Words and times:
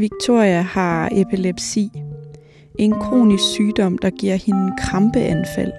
Victoria 0.00 0.60
har 0.60 1.08
epilepsi. 1.12 1.90
En 2.78 2.92
kronisk 2.92 3.44
sygdom, 3.44 3.98
der 3.98 4.10
giver 4.10 4.34
hende 4.34 4.72
krampeanfald. 4.78 5.72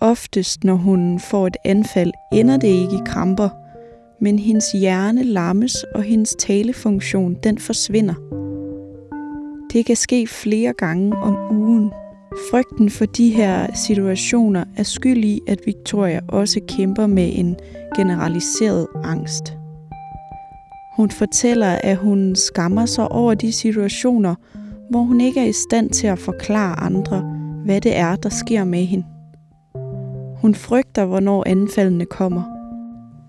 Oftest, 0.00 0.64
når 0.64 0.74
hun 0.74 1.20
får 1.20 1.46
et 1.46 1.56
anfald, 1.64 2.12
ender 2.32 2.56
det 2.56 2.68
ikke 2.68 2.94
i 2.94 3.06
kramper, 3.06 3.48
men 4.20 4.38
hendes 4.38 4.72
hjerne 4.72 5.22
lammes, 5.22 5.84
og 5.94 6.02
hendes 6.02 6.36
talefunktion 6.38 7.36
den 7.42 7.58
forsvinder. 7.58 8.14
Det 9.72 9.86
kan 9.86 9.96
ske 9.96 10.26
flere 10.26 10.72
gange 10.72 11.16
om 11.16 11.36
ugen. 11.60 11.90
Frygten 12.50 12.90
for 12.90 13.04
de 13.04 13.30
her 13.30 13.74
situationer 13.74 14.64
er 14.76 14.82
skyld 14.82 15.24
i, 15.24 15.40
at 15.48 15.58
Victoria 15.66 16.20
også 16.28 16.60
kæmper 16.68 17.06
med 17.06 17.30
en 17.34 17.56
generaliseret 17.96 18.86
angst. 19.04 19.59
Hun 21.00 21.10
fortæller, 21.10 21.78
at 21.82 21.96
hun 21.96 22.34
skammer 22.36 22.86
sig 22.86 23.12
over 23.12 23.34
de 23.34 23.52
situationer, 23.52 24.34
hvor 24.90 25.00
hun 25.00 25.20
ikke 25.20 25.40
er 25.40 25.44
i 25.44 25.52
stand 25.52 25.90
til 25.90 26.06
at 26.06 26.18
forklare 26.18 26.80
andre, 26.80 27.20
hvad 27.64 27.80
det 27.80 27.96
er, 27.96 28.16
der 28.16 28.28
sker 28.28 28.64
med 28.64 28.84
hende. 28.84 29.04
Hun 30.40 30.54
frygter, 30.54 31.04
hvornår 31.04 31.44
anfaldene 31.46 32.04
kommer. 32.04 32.42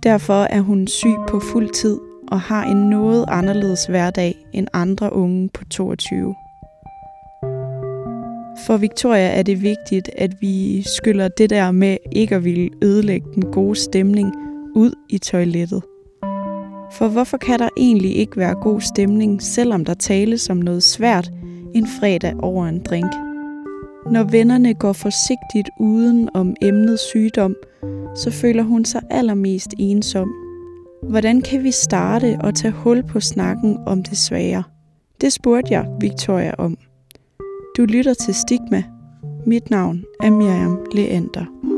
Derfor 0.03 0.43
er 0.43 0.61
hun 0.61 0.87
syg 0.87 1.15
på 1.29 1.39
fuld 1.39 1.69
tid 1.69 1.99
og 2.31 2.39
har 2.39 2.63
en 2.63 2.89
noget 2.89 3.25
anderledes 3.27 3.85
hverdag 3.85 4.35
end 4.53 4.67
andre 4.73 5.13
unge 5.13 5.49
på 5.53 5.65
22. 5.65 6.35
For 8.65 8.77
Victoria 8.77 9.27
er 9.27 9.43
det 9.43 9.61
vigtigt, 9.61 10.09
at 10.17 10.41
vi 10.41 10.83
skylder 10.97 11.27
det 11.27 11.49
der 11.49 11.71
med 11.71 11.97
ikke 12.11 12.35
at 12.35 12.43
ville 12.43 12.69
ødelægge 12.83 13.27
den 13.35 13.51
gode 13.51 13.75
stemning 13.75 14.33
ud 14.75 14.93
i 15.09 15.17
toilettet. 15.17 15.83
For 16.97 17.07
hvorfor 17.07 17.37
kan 17.37 17.59
der 17.59 17.69
egentlig 17.77 18.15
ikke 18.15 18.37
være 18.37 18.55
god 18.55 18.81
stemning, 18.81 19.41
selvom 19.41 19.85
der 19.85 19.93
tales 19.93 20.49
om 20.49 20.57
noget 20.57 20.83
svært 20.83 21.31
en 21.73 21.87
fredag 21.87 22.35
over 22.39 22.65
en 22.65 22.79
drink? 22.83 23.11
Når 24.11 24.23
vennerne 24.23 24.73
går 24.73 24.93
forsigtigt 24.93 25.69
uden 25.79 26.29
om 26.33 26.55
emnet 26.61 26.99
sygdom, 26.99 27.55
så 28.15 28.31
føler 28.31 28.63
hun 28.63 28.85
sig 28.85 29.01
allermest 29.09 29.73
ensom. 29.79 30.31
Hvordan 31.09 31.41
kan 31.41 31.63
vi 31.63 31.71
starte 31.71 32.37
og 32.41 32.55
tage 32.55 32.71
hul 32.71 33.03
på 33.03 33.19
snakken 33.19 33.77
om 33.85 34.03
det 34.03 34.17
svære? 34.17 34.63
Det 35.21 35.33
spurgte 35.33 35.73
jeg 35.73 35.85
Victoria 36.01 36.53
om. 36.57 36.77
Du 37.77 37.85
lytter 37.85 38.13
til 38.13 38.33
Stigma. 38.33 38.83
Mit 39.45 39.69
navn 39.69 40.03
er 40.23 40.29
Miriam 40.29 40.79
Leander. 40.93 41.70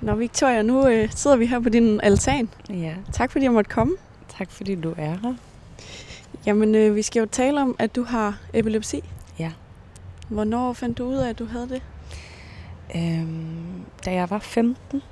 Nå 0.00 0.14
Victoria, 0.14 0.62
nu 0.62 0.86
øh, 0.88 1.10
sidder 1.10 1.36
vi 1.36 1.46
her 1.46 1.60
på 1.60 1.68
din 1.68 2.00
altan. 2.00 2.48
Ja, 2.70 2.94
Tak 3.12 3.30
fordi 3.30 3.44
jeg 3.44 3.52
måtte 3.52 3.70
komme. 3.70 3.92
tak 4.38 4.50
fordi 4.50 4.74
du 4.74 4.94
er 4.98 5.10
her. 5.22 5.34
Jamen, 6.46 6.74
øh, 6.74 6.94
vi 6.94 7.02
skal 7.02 7.20
jo 7.20 7.26
tale 7.26 7.60
om, 7.62 7.76
at 7.78 7.96
du 7.96 8.02
har 8.04 8.38
epilepsi. 8.54 9.04
Ja. 9.38 9.52
Hvornår 10.28 10.72
fandt 10.72 10.98
du 10.98 11.04
ud 11.04 11.14
af, 11.14 11.28
at 11.28 11.38
du 11.38 11.44
havde 11.46 11.68
det? 11.68 11.82
Øhm, 12.96 13.84
da 14.04 14.12
jeg 14.12 14.30
var 14.30 14.38
15, 14.38 15.02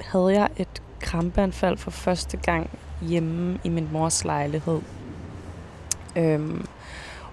havde 0.00 0.32
jeg 0.32 0.48
et 0.56 0.82
krampeanfald 1.00 1.76
for 1.78 1.90
første 1.90 2.36
gang 2.36 2.70
hjemme 3.02 3.58
i 3.64 3.68
min 3.68 3.88
mors 3.92 4.24
lejlighed. 4.24 4.80
Øhm, 6.16 6.66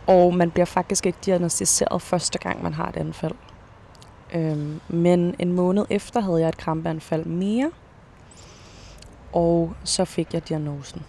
og 0.08 0.34
man 0.34 0.52
bliver 0.52 0.66
faktisk 0.66 1.06
ikke 1.06 1.18
diagnostiseret 1.26 2.02
første 2.02 2.40
gang, 2.40 2.64
man 2.64 2.74
har 2.74 2.90
et 2.90 2.98
anfald. 2.98 3.34
Øhm, 4.34 4.80
men 4.88 5.36
en 5.40 5.54
måned 5.54 5.86
efter 5.90 6.20
havde 6.20 6.40
jeg 6.40 6.50
et 6.50 6.58
krampeanfald 6.58 7.26
mere, 7.26 7.72
og 9.34 9.74
så 9.84 10.06
fik 10.06 10.34
jeg 10.34 10.50
diagnosen. 10.50 11.02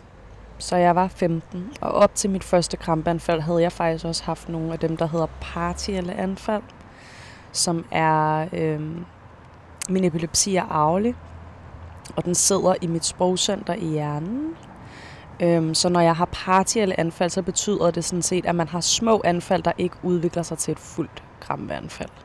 Så 0.59 0.77
jeg 0.77 0.97
var 0.97 1.09
15, 1.09 1.71
og 1.81 1.91
op 1.91 2.15
til 2.15 2.31
mit 2.31 2.45
første 2.45 2.77
krampeanfald 2.77 3.41
havde 3.41 3.63
jeg 3.63 3.73
faktisk 3.73 4.05
også 4.05 4.25
haft 4.25 4.49
nogle 4.49 4.73
af 4.73 4.79
dem, 4.79 4.97
der 4.97 5.07
hedder 5.07 5.27
partielle 5.41 6.15
anfald, 6.15 6.63
som 7.53 7.85
er, 7.91 8.49
øhm, 8.53 9.05
min 9.89 10.05
epilepsi 10.05 10.57
er 10.57 10.63
arvelig, 10.63 11.15
og 12.17 12.25
den 12.25 12.35
sidder 12.35 12.75
i 12.81 12.87
mit 12.87 13.05
sprogcenter 13.05 13.75
i 13.75 13.87
hjernen. 13.87 14.57
Øhm, 15.41 15.75
så 15.75 15.89
når 15.89 16.01
jeg 16.01 16.17
har 16.17 16.29
partielle 16.33 17.01
anfald, 17.01 17.31
så 17.31 17.43
betyder 17.43 17.91
det 17.91 18.05
sådan 18.05 18.23
set, 18.23 18.47
at 18.47 18.55
man 18.55 18.69
har 18.69 18.81
små 18.81 19.23
anfald, 19.25 19.63
der 19.63 19.73
ikke 19.79 19.97
udvikler 20.03 20.43
sig 20.43 20.59
til 20.59 20.73
et 20.73 20.79
fuldt 20.79 21.23
krampeanfald. 21.41 22.24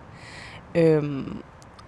Øhm, 0.75 1.37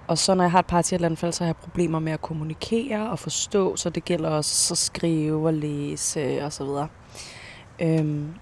og 0.07 0.17
så 0.17 0.35
når 0.35 0.43
jeg 0.43 0.51
har 0.51 0.59
et 0.59 0.65
partielt 0.65 1.05
anfald, 1.05 1.33
så 1.33 1.43
har 1.43 1.47
jeg 1.47 1.55
problemer 1.55 1.99
med 1.99 2.11
at 2.11 2.21
kommunikere 2.21 3.09
og 3.09 3.19
forstå, 3.19 3.75
så 3.75 3.89
det 3.89 4.05
gælder 4.05 4.29
også 4.29 4.73
at 4.73 4.77
skrive 4.77 5.47
og 5.47 5.53
læse 5.53 6.43
og 6.43 6.53
så 6.53 6.65
videre. 6.65 6.87
Øhm, 7.79 8.33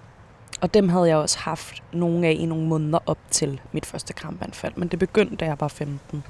og 0.60 0.74
dem 0.74 0.88
havde 0.88 1.08
jeg 1.08 1.16
også 1.16 1.38
haft 1.38 1.82
nogle 1.92 2.26
af 2.26 2.36
i 2.38 2.46
nogle 2.46 2.66
måneder 2.66 2.98
op 3.06 3.18
til 3.30 3.60
mit 3.72 3.86
første 3.86 4.12
krampeanfald, 4.12 4.72
men 4.76 4.88
det 4.88 4.98
begyndte, 4.98 5.36
da 5.36 5.44
jeg 5.44 5.56
var 5.60 5.68
15. 5.68 6.24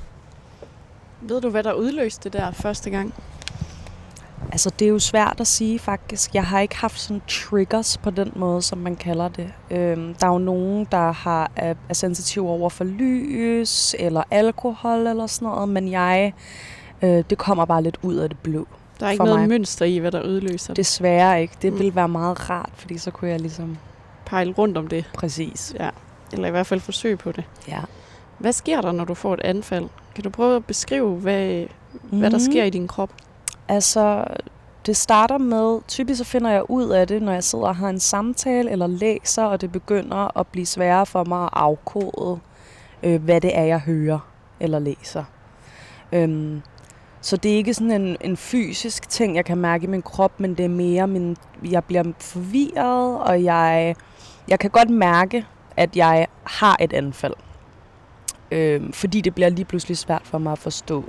Ved 1.20 1.40
du, 1.40 1.50
hvad 1.50 1.62
der 1.62 1.72
udløste 1.72 2.30
det 2.30 2.32
der 2.32 2.50
første 2.50 2.90
gang? 2.90 3.14
Altså, 4.52 4.70
det 4.78 4.84
er 4.84 4.88
jo 4.88 4.98
svært 4.98 5.36
at 5.40 5.46
sige 5.46 5.78
faktisk. 5.78 6.34
Jeg 6.34 6.44
har 6.44 6.60
ikke 6.60 6.76
haft 6.76 7.00
sådan 7.00 7.22
triggers 7.28 7.98
på 7.98 8.10
den 8.10 8.32
måde, 8.36 8.62
som 8.62 8.78
man 8.78 8.96
kalder 8.96 9.28
det. 9.28 9.52
Øhm, 9.70 10.14
der 10.14 10.26
er 10.26 10.32
jo 10.32 10.38
nogen, 10.38 10.86
der 10.92 11.12
har, 11.12 11.50
er, 11.56 11.74
er 11.88 11.94
sensitive 11.94 12.48
over 12.48 12.70
for 12.70 12.84
lys 12.84 13.94
eller 13.98 14.22
alkohol 14.30 15.06
eller 15.06 15.26
sådan 15.26 15.48
noget, 15.48 15.68
men 15.68 15.90
jeg, 15.90 16.32
øh, 17.02 17.24
det 17.30 17.38
kommer 17.38 17.64
bare 17.64 17.82
lidt 17.82 17.98
ud 18.02 18.14
af 18.14 18.28
det 18.28 18.38
blå. 18.38 18.66
Der 19.00 19.06
er 19.06 19.10
ikke 19.10 19.24
noget 19.24 19.40
mig. 19.40 19.48
mønster 19.48 19.84
i, 19.86 19.98
hvad 19.98 20.12
der 20.12 20.22
udløser 20.22 20.66
det. 20.68 20.76
Desværre 20.76 21.42
ikke. 21.42 21.54
Det 21.62 21.72
Mm. 21.72 21.78
ville 21.78 21.94
være 21.94 22.08
meget 22.08 22.50
rart, 22.50 22.70
fordi 22.74 22.98
så 22.98 23.10
kunne 23.10 23.30
jeg 23.30 23.40
ligesom 23.40 23.78
Pejle 24.26 24.52
rundt 24.52 24.78
om 24.78 24.86
det. 24.86 25.04
præcis. 25.14 25.74
Ja. 25.80 25.90
Eller 26.32 26.48
i 26.48 26.50
hvert 26.50 26.66
fald 26.66 26.80
forsøge 26.80 27.16
på 27.16 27.32
det. 27.32 27.44
Ja. 27.68 27.78
Hvad 28.38 28.52
sker 28.52 28.80
der, 28.80 28.92
når 28.92 29.04
du 29.04 29.14
får 29.14 29.34
et 29.34 29.40
anfald? 29.40 29.88
Kan 30.14 30.24
du 30.24 30.30
prøve 30.30 30.56
at 30.56 30.64
beskrive, 30.64 31.10
hvad, 31.16 31.64
hvad 32.02 32.30
der 32.30 32.38
Mhm. 32.38 32.52
sker 32.52 32.64
i 32.64 32.70
din 32.70 32.88
krop? 32.88 33.10
Altså, 33.70 34.24
det 34.86 34.96
starter 34.96 35.38
med, 35.38 35.80
typisk 35.88 36.18
så 36.18 36.24
finder 36.24 36.50
jeg 36.50 36.70
ud 36.70 36.88
af 36.88 37.06
det, 37.06 37.22
når 37.22 37.32
jeg 37.32 37.44
sidder 37.44 37.64
og 37.64 37.76
har 37.76 37.88
en 37.88 38.00
samtale 38.00 38.70
eller 38.70 38.86
læser, 38.86 39.44
og 39.44 39.60
det 39.60 39.72
begynder 39.72 40.38
at 40.38 40.46
blive 40.46 40.66
sværere 40.66 41.06
for 41.06 41.24
mig 41.24 41.42
at 41.42 41.50
afkode, 41.52 42.40
øh, 43.02 43.22
hvad 43.22 43.40
det 43.40 43.58
er, 43.58 43.62
jeg 43.62 43.78
hører 43.78 44.18
eller 44.60 44.78
læser. 44.78 45.24
Øhm, 46.12 46.62
så 47.20 47.36
det 47.36 47.52
er 47.52 47.56
ikke 47.56 47.74
sådan 47.74 48.02
en, 48.02 48.16
en 48.20 48.36
fysisk 48.36 49.08
ting, 49.08 49.36
jeg 49.36 49.44
kan 49.44 49.58
mærke 49.58 49.84
i 49.84 49.86
min 49.86 50.02
krop, 50.02 50.40
men 50.40 50.54
det 50.54 50.64
er 50.64 50.68
mere, 50.68 51.06
min, 51.06 51.36
jeg 51.70 51.84
bliver 51.84 52.04
forvirret, 52.20 53.18
og 53.18 53.44
jeg, 53.44 53.96
jeg 54.48 54.58
kan 54.58 54.70
godt 54.70 54.90
mærke, 54.90 55.46
at 55.76 55.96
jeg 55.96 56.26
har 56.44 56.76
et 56.80 56.92
anfald. 56.92 57.34
Øhm, 58.50 58.92
fordi 58.92 59.20
det 59.20 59.34
bliver 59.34 59.48
lige 59.48 59.64
pludselig 59.64 59.98
svært 59.98 60.22
for 60.24 60.38
mig 60.38 60.52
at 60.52 60.58
forstå 60.58 61.04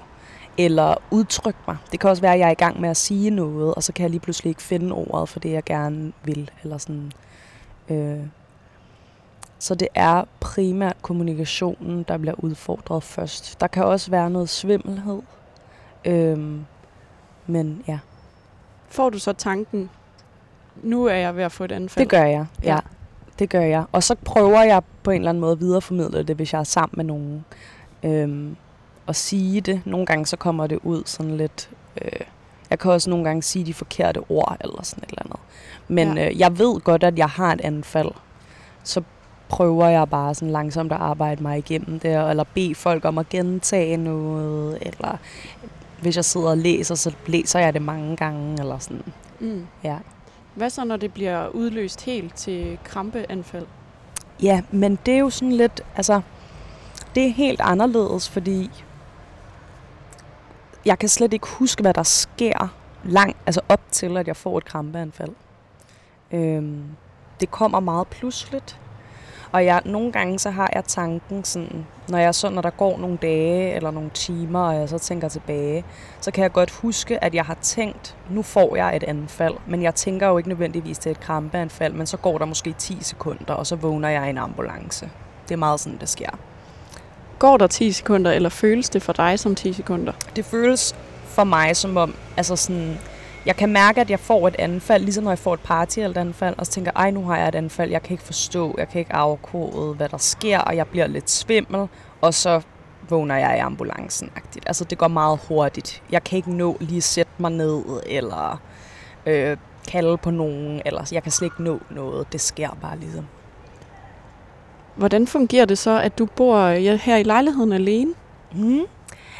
eller 0.66 0.96
udtrykke 1.12 1.60
mig. 1.68 1.78
Det 1.92 2.00
kan 2.00 2.10
også 2.10 2.22
være, 2.22 2.34
at 2.34 2.40
jeg 2.40 2.48
er 2.48 2.52
i 2.52 2.54
gang 2.54 2.82
med 2.82 2.90
at 2.90 2.98
sige 2.98 3.30
noget, 3.30 3.76
og 3.76 3.84
så 3.84 3.94
kan 3.94 4.04
jeg 4.04 4.10
lige 4.10 4.20
pludselig 4.20 4.50
ikke 4.50 4.62
finde 4.62 4.94
ordet 4.94 5.30
for 5.30 5.40
det, 5.40 5.52
jeg 5.52 5.64
gerne 5.64 6.14
vil. 6.24 6.52
Eller 6.64 6.78
sådan. 6.78 7.12
Øh. 7.90 8.20
Så 9.60 9.76
det 9.76 9.88
er 9.96 10.24
primært 10.40 10.96
kommunikationen, 11.02 12.04
der 12.04 12.18
bliver 12.18 12.36
udfordret 12.38 13.04
først. 13.04 13.62
Der 13.62 13.68
kan 13.68 13.86
også 13.86 14.12
være 14.12 14.30
noget 14.30 14.50
svimmelhed. 14.50 15.22
Øh. 16.06 16.60
Men 17.48 17.84
ja, 17.88 18.00
Får 18.92 19.10
du 19.10 19.20
så 19.20 19.34
tanken, 19.34 19.90
nu 20.84 21.06
er 21.06 21.16
jeg 21.16 21.36
ved 21.36 21.44
at 21.44 21.52
få 21.52 21.64
et 21.64 21.72
anfald? 21.72 22.06
det 22.06 22.10
gør 22.10 22.24
jeg. 22.24 22.46
Ja. 22.64 22.74
Ja. 22.74 22.80
Det 23.40 23.50
gør 23.50 23.62
jeg. 23.62 23.84
Og 23.92 24.04
så 24.04 24.16
prøver 24.16 24.64
jeg 24.64 24.82
på 25.04 25.12
en 25.12 25.18
eller 25.18 25.30
anden 25.30 25.42
måde 25.42 25.52
at 25.52 25.60
videreformidle 25.60 26.24
det, 26.24 26.36
hvis 26.36 26.54
jeg 26.54 26.60
er 26.60 26.64
sammen 26.64 26.94
med 26.98 27.06
nogen. 27.06 27.46
Øhm, 28.04 28.56
at 29.08 29.16
sige 29.16 29.62
det. 29.62 29.82
Nogle 29.86 30.06
gange 30.06 30.26
så 30.26 30.38
kommer 30.38 30.68
det 30.68 30.80
ud 30.84 31.04
sådan 31.06 31.38
lidt... 31.38 31.70
Øh, 32.02 32.12
jeg 32.70 32.80
kan 32.80 32.92
også 32.92 33.10
nogle 33.10 33.26
gange 33.26 33.42
sige 33.44 33.66
de 33.66 33.74
forkerte 33.74 34.18
ord 34.30 34.58
eller 34.60 34.84
sådan 34.84 35.04
et 35.04 35.10
eller 35.10 35.22
andet. 35.26 35.40
Men 35.88 36.18
Ja. 36.18 36.30
øh, 36.30 36.40
jeg 36.40 36.60
ved 36.60 36.80
godt, 36.80 37.04
at 37.04 37.18
jeg 37.18 37.28
har 37.30 37.54
et 37.54 37.62
anfald. 37.62 38.12
Så 38.84 39.02
prøver 39.50 39.88
jeg 39.88 40.10
bare 40.10 40.36
sådan 40.36 40.52
langsomt 40.52 40.92
at 40.92 40.98
arbejde 40.98 41.44
mig 41.44 41.58
igennem 41.58 42.00
det, 42.00 42.30
eller 42.30 42.44
bede 42.54 42.76
folk 42.76 43.06
om 43.06 43.18
at 43.18 43.30
gentage 43.30 43.98
noget, 43.98 44.78
eller 44.82 45.18
hvis 46.02 46.16
jeg 46.16 46.26
sidder 46.26 46.50
og 46.50 46.58
læser, 46.58 46.96
så 46.96 47.14
læser 47.28 47.60
jeg 47.60 47.74
det 47.74 47.82
mange 47.82 48.16
gange, 48.18 48.60
eller 48.60 48.78
sådan. 48.80 49.04
Mm. 49.40 49.68
Ja. 49.84 49.98
Hvad 50.56 50.70
så, 50.70 50.86
når 50.86 50.98
det 50.98 51.14
bliver 51.14 51.48
udløst 51.48 52.02
helt 52.02 52.36
til 52.36 52.78
krampeanfald? 52.84 53.66
Ja, 54.44 54.62
men 54.72 55.00
det 55.06 55.14
er 55.14 55.20
jo 55.20 55.30
sådan 55.30 55.52
lidt, 55.52 55.82
altså, 55.96 56.22
det 57.16 57.26
er 57.26 57.30
helt 57.32 57.62
anderledes, 57.64 58.30
fordi 58.30 58.70
jeg 60.86 61.00
kan 61.00 61.10
slet 61.10 61.34
ikke 61.34 61.48
huske, 61.48 61.82
hvad 61.82 61.94
der 61.94 62.04
sker 62.04 62.68
langt, 63.04 63.38
altså 63.46 63.62
op 63.70 63.82
til, 63.92 64.18
at 64.18 64.28
jeg 64.28 64.36
får 64.36 64.58
et 64.58 64.66
krampeanfald. 64.66 65.32
Øhm, 66.32 66.84
det 67.40 67.52
kommer 67.52 67.80
meget 67.80 68.08
pludseligt. 68.08 68.80
Og 69.52 69.66
jeg, 69.66 69.82
nogle 69.86 70.12
gange 70.12 70.40
så 70.40 70.50
har 70.50 70.70
jeg 70.76 70.84
tanken 70.86 71.44
sådan, 71.44 71.86
når 72.10 72.18
jeg 72.18 72.36
så, 72.36 72.50
når 72.50 72.62
der 72.62 72.70
går 72.70 72.98
nogle 72.98 73.18
dage 73.22 73.74
eller 73.74 73.92
nogle 73.92 74.10
timer, 74.10 74.60
og 74.60 74.76
jeg 74.76 74.90
så 74.90 74.98
tænker 74.98 75.30
tilbage, 75.30 75.86
så 76.22 76.32
kan 76.32 76.42
jeg 76.42 76.52
godt 76.52 76.72
huske, 76.72 77.24
at 77.24 77.36
jeg 77.36 77.46
har 77.46 77.58
tænkt, 77.62 78.18
nu 78.30 78.42
får 78.42 78.76
jeg 78.76 78.96
et 78.96 79.04
anfald, 79.04 79.54
men 79.68 79.82
jeg 79.82 79.96
tænker 79.96 80.28
jo 80.28 80.38
ikke 80.38 80.50
nødvendigvis 80.50 81.00
til 81.00 81.12
et 81.12 81.20
krampeanfald, 81.20 81.94
men 81.94 82.08
så 82.08 82.18
går 82.18 82.38
der 82.38 82.46
måske 82.46 82.74
10 82.78 82.98
sekunder, 83.02 83.54
og 83.54 83.68
så 83.68 83.76
vågner 83.76 84.10
jeg 84.10 84.28
i 84.28 84.30
en 84.30 84.38
ambulance. 84.38 85.10
Det 85.44 85.54
er 85.54 85.60
meget 85.60 85.80
sådan, 85.80 85.98
det 86.00 86.10
sker. 86.10 86.38
Går 87.42 87.58
der 87.58 87.68
10 87.68 87.92
sekunder, 87.92 88.32
eller 88.32 88.50
føles 88.50 88.90
det 88.90 89.02
for 89.02 89.14
dig 89.14 89.40
som 89.40 89.56
10 89.56 89.74
sekunder? 89.74 90.14
Det 90.36 90.46
føles 90.46 90.96
for 91.26 91.44
mig 91.44 91.76
som 91.76 91.98
om, 91.98 92.16
altså 92.38 92.56
sådan, 92.56 92.98
jeg 93.46 93.56
kan 93.56 93.70
mærke, 93.70 94.02
at 94.02 94.10
jeg 94.10 94.20
får 94.20 94.48
et 94.48 94.56
anfald, 94.60 95.04
ligesom 95.04 95.24
når 95.24 95.32
jeg 95.32 95.40
får 95.40 95.54
et 95.54 95.60
party 95.60 96.00
eller 96.00 96.12
et 96.12 96.18
anfald, 96.18 96.56
og 96.58 96.66
så 96.66 96.72
tænker 96.72 96.92
ej, 96.96 97.12
nu 97.12 97.24
har 97.24 97.38
jeg 97.38 97.48
et 97.48 97.56
anfald, 97.56 97.92
jeg 97.92 98.04
kan 98.04 98.12
ikke 98.14 98.24
forstå, 98.24 98.76
jeg 98.78 98.90
kan 98.90 99.00
ikke 99.00 99.14
afkode, 99.14 99.94
hvad 99.94 100.10
der 100.10 100.18
sker, 100.18 100.60
og 100.60 100.76
jeg 100.76 100.88
bliver 100.88 101.08
lidt 101.08 101.30
svimmel, 101.30 101.88
og 102.22 102.34
så 102.34 102.62
vågner 103.10 103.38
jeg 103.38 103.58
i 103.58 103.60
ambulancen. 103.60 104.30
-agtigt. 104.38 104.64
Altså, 104.66 104.84
det 104.84 104.98
går 104.98 105.08
meget 105.08 105.40
hurtigt. 105.48 106.04
Jeg 106.12 106.24
kan 106.24 106.38
ikke 106.38 106.54
nå 106.54 106.78
lige 106.80 106.98
at 106.98 107.04
sætte 107.04 107.32
mig 107.38 107.52
ned, 107.52 107.84
eller 108.06 108.62
øh, 109.26 109.58
kalde 109.88 110.18
på 110.18 110.32
nogen, 110.32 110.82
eller 110.86 111.10
jeg 111.12 111.24
kan 111.24 111.32
slet 111.32 111.46
ikke 111.46 111.64
nå 111.64 111.80
noget. 111.90 112.32
Det 112.32 112.42
sker 112.42 112.78
bare 112.82 113.00
ligesom. 113.00 113.26
Hvordan 115.02 115.28
fungerer 115.28 115.66
det 115.66 115.78
så, 115.78 116.00
at 116.00 116.18
du 116.18 116.26
bor 116.26 116.70
her 116.96 117.18
i 117.18 117.24
lejligheden 117.24 117.74
alene? 117.74 118.14
Mm. 118.56 118.82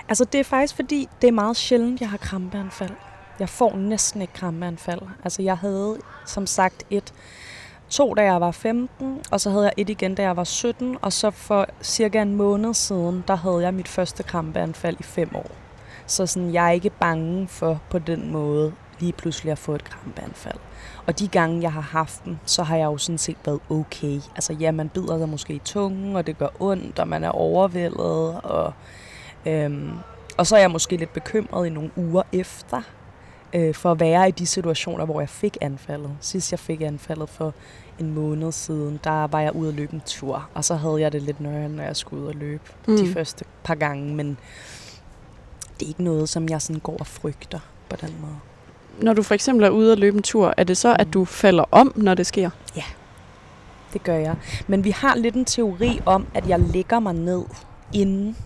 Altså, 0.10 0.26
det 0.26 0.40
er 0.40 0.44
faktisk 0.44 0.76
fordi, 0.76 1.10
det 1.22 1.28
er 1.28 1.32
meget 1.32 1.58
sjældent, 1.58 2.02
jeg 2.02 2.10
har 2.10 2.18
krampeanfald. 2.18 2.92
Jeg 3.40 3.50
får 3.50 3.76
næsten 3.76 4.22
ikke 4.22 4.34
krampeanfald. 4.34 5.02
Altså, 5.24 5.42
jeg 5.42 5.58
havde 5.58 5.98
som 6.26 6.48
sagt 6.48 6.84
et 6.90 7.14
to, 7.90 8.14
da 8.14 8.24
jeg 8.24 8.42
var 8.42 8.52
15, 8.52 9.20
og 9.32 9.42
så 9.42 9.50
havde 9.50 9.64
jeg 9.64 9.74
et 9.78 9.90
igen, 9.90 10.16
da 10.16 10.22
jeg 10.22 10.38
var 10.38 10.44
17, 10.44 10.98
og 11.02 11.14
så 11.14 11.32
for 11.32 11.68
cirka 11.82 12.22
en 12.22 12.36
måned 12.36 12.74
siden, 12.74 13.24
der 13.28 13.36
havde 13.36 13.62
jeg 13.62 13.74
mit 13.74 13.88
første 13.88 14.24
krampeanfald 14.24 14.98
i 15.00 15.04
fem 15.04 15.36
år. 15.36 15.52
Så 16.08 16.26
sådan, 16.26 16.54
jeg 16.54 16.68
er 16.68 16.72
ikke 16.72 16.90
bange 16.90 17.48
for 17.48 17.82
på 17.90 18.00
den 18.00 18.32
måde 18.32 18.74
lige 19.02 19.14
pludselig 19.14 19.52
at 19.52 19.58
få 19.58 19.76
et 19.76 19.84
krampeanfald. 19.84 20.58
Og 21.06 21.20
de 21.20 21.28
gange, 21.28 21.62
jeg 21.62 21.74
har 21.74 21.82
haft 21.82 22.26
dem, 22.26 22.38
så 22.46 22.64
har 22.64 22.78
jeg 22.78 22.86
jo 22.86 22.98
sådan 22.98 23.18
set 23.18 23.38
været 23.46 23.60
okay. 23.70 24.20
Altså 24.36 24.54
ja, 24.54 24.72
man 24.72 24.90
bider 24.90 25.18
sig 25.18 25.30
måske 25.30 25.54
i 25.54 25.62
tungen, 25.66 26.16
og 26.16 26.28
det 26.28 26.38
gør 26.38 26.48
ondt, 26.60 27.00
og 27.00 27.08
man 27.08 27.24
er 27.24 27.30
overvældet, 27.30 28.42
og, 28.42 28.74
øhm, 29.46 29.92
og 30.38 30.48
så 30.48 30.56
er 30.56 30.60
jeg 30.60 30.72
måske 30.72 30.98
lidt 30.98 31.14
bekymret 31.14 31.68
i 31.68 31.70
nogle 31.70 31.92
uger 31.96 32.24
efter, 32.34 32.82
øh, 33.54 33.76
for 33.76 33.92
at 33.92 34.00
være 34.00 34.28
i 34.28 34.32
de 34.32 34.46
situationer, 34.46 35.06
hvor 35.06 35.20
jeg 35.20 35.30
fik 35.30 35.58
anfaldet. 35.62 36.12
Sidst 36.20 36.52
jeg 36.52 36.60
fik 36.60 36.82
anfaldet 36.82 37.30
for 37.30 37.54
en 38.00 38.14
måned 38.14 38.52
siden, 38.52 39.00
der 39.04 39.28
var 39.28 39.40
jeg 39.40 39.56
ude 39.56 39.70
at 39.70 39.76
løbe 39.76 39.94
en 39.94 40.02
tur, 40.06 40.50
og 40.54 40.66
så 40.66 40.76
havde 40.76 41.02
jeg 41.02 41.12
det 41.12 41.22
lidt 41.22 41.40
nøje, 41.40 41.68
når 41.68 41.84
jeg 41.84 41.96
skulle 41.96 42.24
ud 42.24 42.28
og 42.28 42.36
løbe 42.36 42.64
mm. 42.88 42.98
de 42.98 43.14
første 43.14 43.46
par 43.64 43.76
gange, 43.76 44.16
men 44.16 44.38
det 45.80 45.86
er 45.86 45.90
ikke 45.90 46.04
noget, 46.04 46.30
som 46.30 46.50
jeg 46.50 46.62
sådan 46.62 46.80
går 46.80 46.98
og 47.00 47.08
frygter 47.08 47.60
på 47.90 47.96
den 47.96 48.16
måde. 48.22 48.51
Når 49.02 49.14
du 49.14 49.24
for 49.24 49.34
eksempel 49.34 49.66
er 49.66 49.70
ude 49.70 49.92
og 49.92 49.98
løbe 49.98 50.18
en 50.18 50.24
tur, 50.24 50.54
er 50.58 50.64
det 50.64 50.78
så, 50.78 50.96
at 51.00 51.08
mm. 51.08 51.12
du 51.12 51.26
falder 51.26 51.64
om, 51.72 51.94
når 51.96 52.14
det 52.14 52.26
sker? 52.26 52.50
Ja, 52.76 52.84
det 53.94 54.04
gør 54.04 54.16
jeg. 54.16 54.36
Men 54.68 54.84
vi 54.84 54.92
har 54.92 55.16
lidt 55.16 55.36
en 55.36 55.46
teori 55.46 56.02
om, 56.06 56.28
at 56.34 56.48
jeg 56.48 56.60
lægger 56.60 57.00
mig 57.00 57.14
ned 57.14 57.44
inden. 57.94 58.38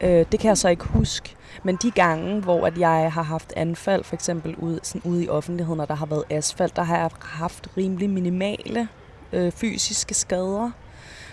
Øh, 0.00 0.26
det 0.32 0.40
kan 0.40 0.48
jeg 0.48 0.58
så 0.58 0.68
ikke 0.68 0.84
huske. 0.84 1.34
Men 1.62 1.78
de 1.82 1.90
gange, 1.90 2.40
hvor 2.40 2.66
at 2.66 2.78
jeg 2.78 3.12
har 3.12 3.22
haft 3.22 3.52
anfald, 3.56 4.04
for 4.04 4.14
eksempel 4.14 4.56
ude, 4.56 4.80
sådan 4.82 5.02
ude 5.04 5.24
i 5.24 5.28
offentligheden, 5.28 5.80
og 5.80 5.88
der 5.88 5.94
har 5.94 6.06
været 6.06 6.24
asfalt, 6.30 6.76
der 6.76 6.82
har 6.82 6.98
jeg 6.98 7.10
haft 7.20 7.68
rimelig 7.76 8.10
minimale 8.10 8.88
øh, 9.32 9.52
fysiske 9.52 10.14
skader. 10.14 10.70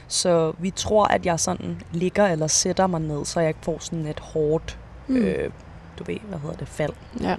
Så 0.08 0.54
vi 0.60 0.70
tror, 0.70 1.06
at 1.06 1.26
jeg 1.26 1.40
sådan 1.40 1.82
ligger 1.92 2.28
eller 2.28 2.48
sætter 2.48 2.88
mig 2.88 3.02
ned, 3.02 3.26
så 3.26 3.40
jeg 3.40 3.50
ikke 3.50 3.60
får 3.64 3.78
sådan 3.80 4.08
et 4.08 4.20
hårdt, 4.20 4.78
mm. 5.08 5.16
øh, 5.16 5.50
du 6.00 6.04
ved, 6.04 6.18
hvad 6.28 6.40
hedder 6.40 6.56
det, 6.56 6.68
fald. 6.68 6.94
Ja. 7.22 7.36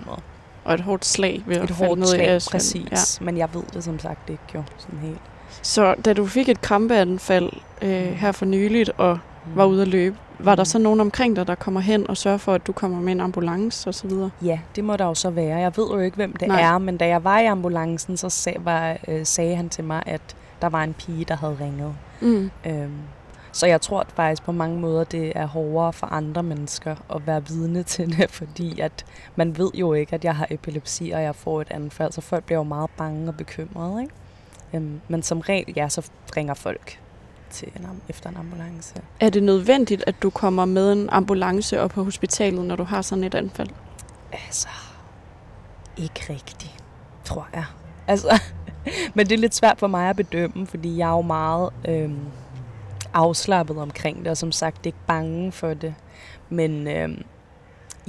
Og 0.67 0.75
et 0.75 0.81
hårdt 0.81 1.05
slag 1.05 1.43
ved 1.47 1.57
et 1.57 1.63
at 1.63 1.71
hårdt 1.71 1.99
ned 1.99 2.07
slag, 2.07 2.37
i 2.37 2.41
præcis. 2.51 3.21
Ja. 3.21 3.25
Men 3.25 3.37
jeg 3.37 3.49
ved 3.55 3.63
det 3.75 3.85
som 3.85 3.99
sagt 3.99 4.31
ikke 4.31 4.43
jo, 4.55 4.63
sådan 4.79 4.99
helt. 4.99 5.21
Så 5.63 5.95
da 6.05 6.13
du 6.13 6.27
fik 6.27 6.49
et 6.49 6.61
krampeanfald 6.61 7.53
øh, 7.83 7.91
her 7.91 8.33
for 8.33 8.45
nyligt 8.45 8.91
og 8.97 9.19
mm. 9.47 9.57
var 9.57 9.65
ude 9.65 9.83
at 9.83 9.89
løbe, 9.89 10.17
var 10.39 10.55
der 10.55 10.65
så 10.65 10.79
nogen 10.79 11.01
omkring 11.01 11.37
dig, 11.37 11.47
der 11.47 11.55
kommer 11.55 11.81
hen 11.81 12.11
og 12.11 12.17
sørger 12.17 12.39
for, 12.39 12.55
at 12.55 12.67
du 12.67 12.73
kommer 12.73 13.01
med 13.01 13.13
en 13.13 13.21
ambulance 13.21 13.89
osv.? 13.89 14.11
Ja, 14.43 14.59
det 14.77 14.85
må 14.85 14.97
der 14.97 15.05
jo 15.05 15.15
så 15.15 15.31
være. 15.31 15.59
Jeg 15.59 15.73
ved 15.77 15.87
jo 15.91 15.99
ikke, 15.99 16.17
hvem 16.17 16.33
det 16.33 16.49
Nej. 16.49 16.61
er, 16.61 16.79
men 16.79 16.97
da 16.97 17.07
jeg 17.07 17.25
var 17.25 17.41
i 17.41 17.47
ambulancen, 17.47 18.17
så 18.17 18.29
sag, 18.29 18.57
var, 18.61 18.97
øh, 19.09 19.27
sagde 19.27 19.57
han 19.57 19.69
til 19.69 19.85
mig, 19.85 20.03
at 20.07 20.21
der 20.63 20.69
var 20.69 20.83
en 20.83 20.95
pige, 20.95 21.25
der 21.25 21.37
havde 21.37 21.57
ringet. 21.61 21.95
Mm. 22.21 22.51
Øhm, 22.67 22.91
så 23.57 23.67
jeg 23.67 23.81
tror 23.81 24.01
at 24.01 24.13
faktisk 24.17 24.43
på 24.43 24.53
mange 24.53 24.81
måder, 24.81 25.05
det 25.05 25.33
er 25.35 25.47
hårdere 25.47 25.93
for 25.93 26.07
andre 26.07 26.43
mennesker 26.43 26.97
at 27.15 27.27
være 27.27 27.47
vidne 27.49 27.83
til 27.83 28.19
det, 28.19 28.31
fordi 28.41 28.81
at 28.81 29.05
man 29.37 29.59
ved 29.59 29.71
jo 29.75 29.93
ikke, 29.93 30.15
at 30.15 30.25
jeg 30.25 30.37
har 30.37 30.47
epilepsi, 30.51 31.11
og 31.11 31.23
jeg 31.23 31.35
får 31.35 31.61
et 31.61 31.71
anfald, 31.71 32.13
så 32.13 32.21
folk 32.21 32.45
bliver 32.45 32.59
jo 32.59 32.63
meget 32.63 32.91
bange 32.97 33.29
og 33.29 33.37
bekymrede. 33.37 34.03
Ikke? 34.03 34.15
Øhm, 34.75 35.01
men 35.09 35.23
som 35.23 35.41
regel, 35.41 35.73
ja, 35.77 35.89
så 35.89 36.11
ringer 36.37 36.55
folk 36.55 37.01
til 37.51 37.69
en, 37.77 37.87
efter 38.09 38.31
en 38.31 38.37
ambulance. 38.37 38.95
Er 39.21 39.31
det 39.31 39.43
nødvendigt, 39.43 40.05
at 40.07 40.15
du 40.23 40.31
kommer 40.31 40.65
med 40.65 40.93
en 40.93 41.09
ambulance 41.11 41.81
op 41.81 41.91
på 41.91 42.05
hospitalet, 42.05 42.65
når 42.65 42.77
du 42.77 42.85
har 42.85 43.03
sådan 43.03 43.25
et 43.25 43.35
anfald? 43.35 43.69
Altså, 44.33 44.69
ikke 45.97 46.21
rigtigt, 46.29 46.85
tror 47.25 47.49
jeg. 47.55 47.65
Altså, 48.07 48.41
men 49.15 49.27
det 49.27 49.33
er 49.33 49.39
lidt 49.39 49.55
svært 49.55 49.79
for 49.79 49.87
mig 49.87 50.11
at 50.11 50.17
bedømme, 50.17 50.67
fordi 50.67 50.97
jeg 50.97 51.09
er 51.09 51.13
jo 51.17 51.23
meget 51.23 51.71
øhm, 51.89 52.21
afslappet 53.17 53.79
omkring 53.79 54.19
det, 54.19 54.29
og 54.29 54.37
som 54.37 54.53
sagt 54.53 54.87
ikke 54.87 54.99
bange 55.07 55.53
for 55.53 55.75
det. 55.75 55.95
Men 56.49 56.89
øh, 56.89 57.09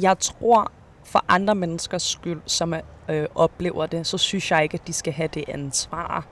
jeg 0.02 0.20
tror, 0.20 0.72
for 1.04 1.26
andre 1.28 1.56
menneskers 1.56 2.04
skyld, 2.04 2.42
som 2.46 2.74
øh, 3.10 3.28
oplever 3.36 3.86
det, 3.86 4.08
så 4.08 4.18
synes 4.18 4.52
jeg 4.52 4.64
ikke, 4.64 4.74
at 4.74 4.88
de 4.88 4.94
skal 4.94 5.14
have 5.14 5.30
det 5.34 5.44
ansvar. 5.48 6.26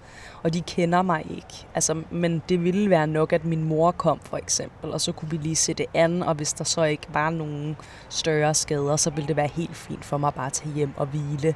Og 0.44 0.54
de 0.54 0.62
kender 0.62 1.02
mig 1.02 1.26
ikke. 1.30 1.68
Altså, 1.76 2.04
men 2.12 2.44
det 2.50 2.64
ville 2.64 2.90
være 2.90 3.08
nok, 3.08 3.34
at 3.34 3.46
min 3.46 3.64
mor 3.64 3.92
kom 3.92 4.20
for 4.20 4.38
eksempel, 4.38 4.94
og 4.94 5.02
så 5.02 5.12
kunne 5.12 5.32
vi 5.32 5.38
lige 5.38 5.56
se 5.56 5.74
det 5.74 5.86
an, 5.94 6.24
og 6.24 6.36
hvis 6.36 6.54
der 6.54 6.64
så 6.64 6.84
ikke 6.84 7.08
var 7.14 7.30
nogen 7.30 7.78
større 8.10 8.54
skader, 8.54 8.96
så 8.96 9.10
ville 9.10 9.28
det 9.28 9.36
være 9.36 9.50
helt 9.54 9.76
fint 9.76 10.06
for 10.06 10.18
mig 10.18 10.34
bare 10.34 10.46
at 10.46 10.54
tage 10.54 10.74
hjem 10.74 10.94
og 10.98 11.06
hvile. 11.06 11.56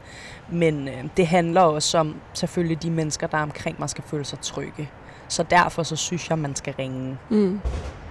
Men 0.52 0.88
øh, 0.88 1.04
det 1.18 1.28
handler 1.28 1.62
også 1.62 1.98
om, 1.98 2.16
selvfølgelig 2.34 2.84
de 2.84 2.92
mennesker, 2.92 3.28
der 3.28 3.38
er 3.38 3.44
omkring 3.44 3.80
mig, 3.80 3.90
skal 3.90 4.04
føle 4.04 4.26
sig 4.26 4.40
trygge. 4.40 4.90
Så 5.30 5.44
derfor 5.44 5.84
så 5.84 5.96
synes 5.96 6.30
jeg, 6.30 6.40
man 6.40 6.56
skal 6.56 6.74
ringe. 6.80 7.18
Mm. 7.30 7.62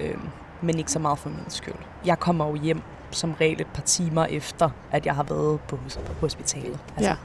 Øh, 0.00 0.14
men 0.62 0.78
ikke 0.78 0.92
så 0.92 0.98
meget 0.98 1.18
for 1.18 1.28
min 1.28 1.44
skyld. 1.48 1.74
Jeg 2.04 2.18
kommer 2.18 2.46
jo 2.46 2.54
hjem 2.54 2.82
som 3.10 3.34
regel 3.40 3.60
et 3.60 3.66
par 3.66 3.82
timer 3.82 4.24
efter, 4.24 4.70
at 4.90 5.06
jeg 5.06 5.14
har 5.14 5.22
været 5.22 5.60
på, 5.60 5.78
på 6.06 6.12
hospitalet. 6.20 6.78
Altså, 6.96 7.10
ja. 7.10 7.16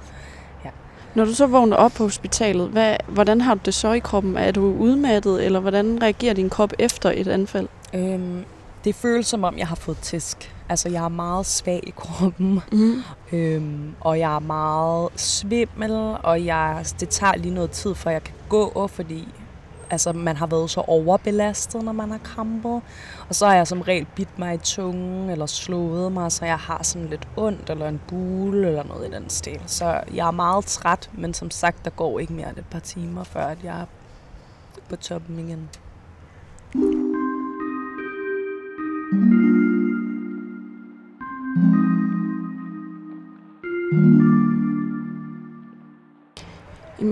ja. 0.65 0.69
Når 1.15 1.25
du 1.25 1.33
så 1.33 1.47
vågner 1.47 1.77
op 1.77 1.91
på 1.91 2.03
hospitalet, 2.03 2.69
hvad, 2.69 2.95
hvordan 3.07 3.41
har 3.41 3.53
du 3.53 3.59
det 3.65 3.73
så 3.73 3.91
i 3.91 3.99
kroppen? 3.99 4.37
Er 4.37 4.51
du 4.51 4.61
udmattet, 4.61 5.45
eller 5.45 5.59
hvordan 5.59 6.01
reagerer 6.01 6.33
din 6.33 6.49
krop 6.49 6.73
efter 6.79 7.11
et 7.15 7.27
anfald? 7.27 7.67
Øhm, 7.93 8.45
det 8.83 8.95
føles 8.95 9.27
som 9.27 9.43
om, 9.43 9.57
jeg 9.57 9.67
har 9.67 9.75
fået 9.75 9.97
tisk. 9.97 10.53
Altså, 10.69 10.89
jeg 10.89 11.03
er 11.03 11.09
meget 11.09 11.45
svag 11.45 11.79
i 11.83 11.93
kroppen, 11.95 12.61
mm. 12.71 13.03
øhm, 13.31 13.95
og 14.01 14.19
jeg 14.19 14.35
er 14.35 14.39
meget 14.39 15.09
svimmel, 15.15 16.17
og 16.23 16.45
jeg, 16.45 16.85
det 16.99 17.09
tager 17.09 17.35
lige 17.35 17.53
noget 17.53 17.71
tid, 17.71 17.95
før 17.95 18.11
jeg 18.11 18.23
kan 18.23 18.33
gå, 18.49 18.87
fordi 18.87 19.27
altså, 19.93 20.13
man 20.13 20.35
har 20.35 20.47
været 20.47 20.69
så 20.69 20.79
overbelastet, 20.79 21.83
når 21.83 21.91
man 21.91 22.11
har 22.11 22.17
krampet. 22.17 22.81
Og 23.29 23.35
så 23.35 23.45
har 23.45 23.55
jeg 23.55 23.67
som 23.67 23.81
regel 23.81 24.07
bidt 24.15 24.39
mig 24.39 24.55
i 24.55 24.57
tungen, 24.57 25.29
eller 25.29 25.45
slået 25.45 26.11
mig, 26.11 26.31
så 26.31 26.45
jeg 26.45 26.57
har 26.57 26.83
sådan 26.83 27.07
lidt 27.07 27.27
ondt, 27.37 27.69
eller 27.69 27.87
en 27.87 28.01
bule, 28.07 28.67
eller 28.67 28.83
noget 28.83 29.07
i 29.07 29.11
den 29.11 29.29
stil. 29.29 29.61
Så 29.65 30.01
jeg 30.13 30.27
er 30.27 30.31
meget 30.31 30.65
træt, 30.65 31.09
men 31.13 31.33
som 31.33 31.51
sagt, 31.51 31.85
der 31.85 31.91
går 31.91 32.19
ikke 32.19 32.33
mere 32.33 32.49
end 32.49 32.57
et 32.57 32.65
par 32.71 32.79
timer, 32.79 33.23
før 33.23 33.45
at 33.45 33.57
jeg 33.63 33.81
er 33.81 33.85
på 34.89 34.95
toppen 34.95 35.39
igen. 35.39 35.69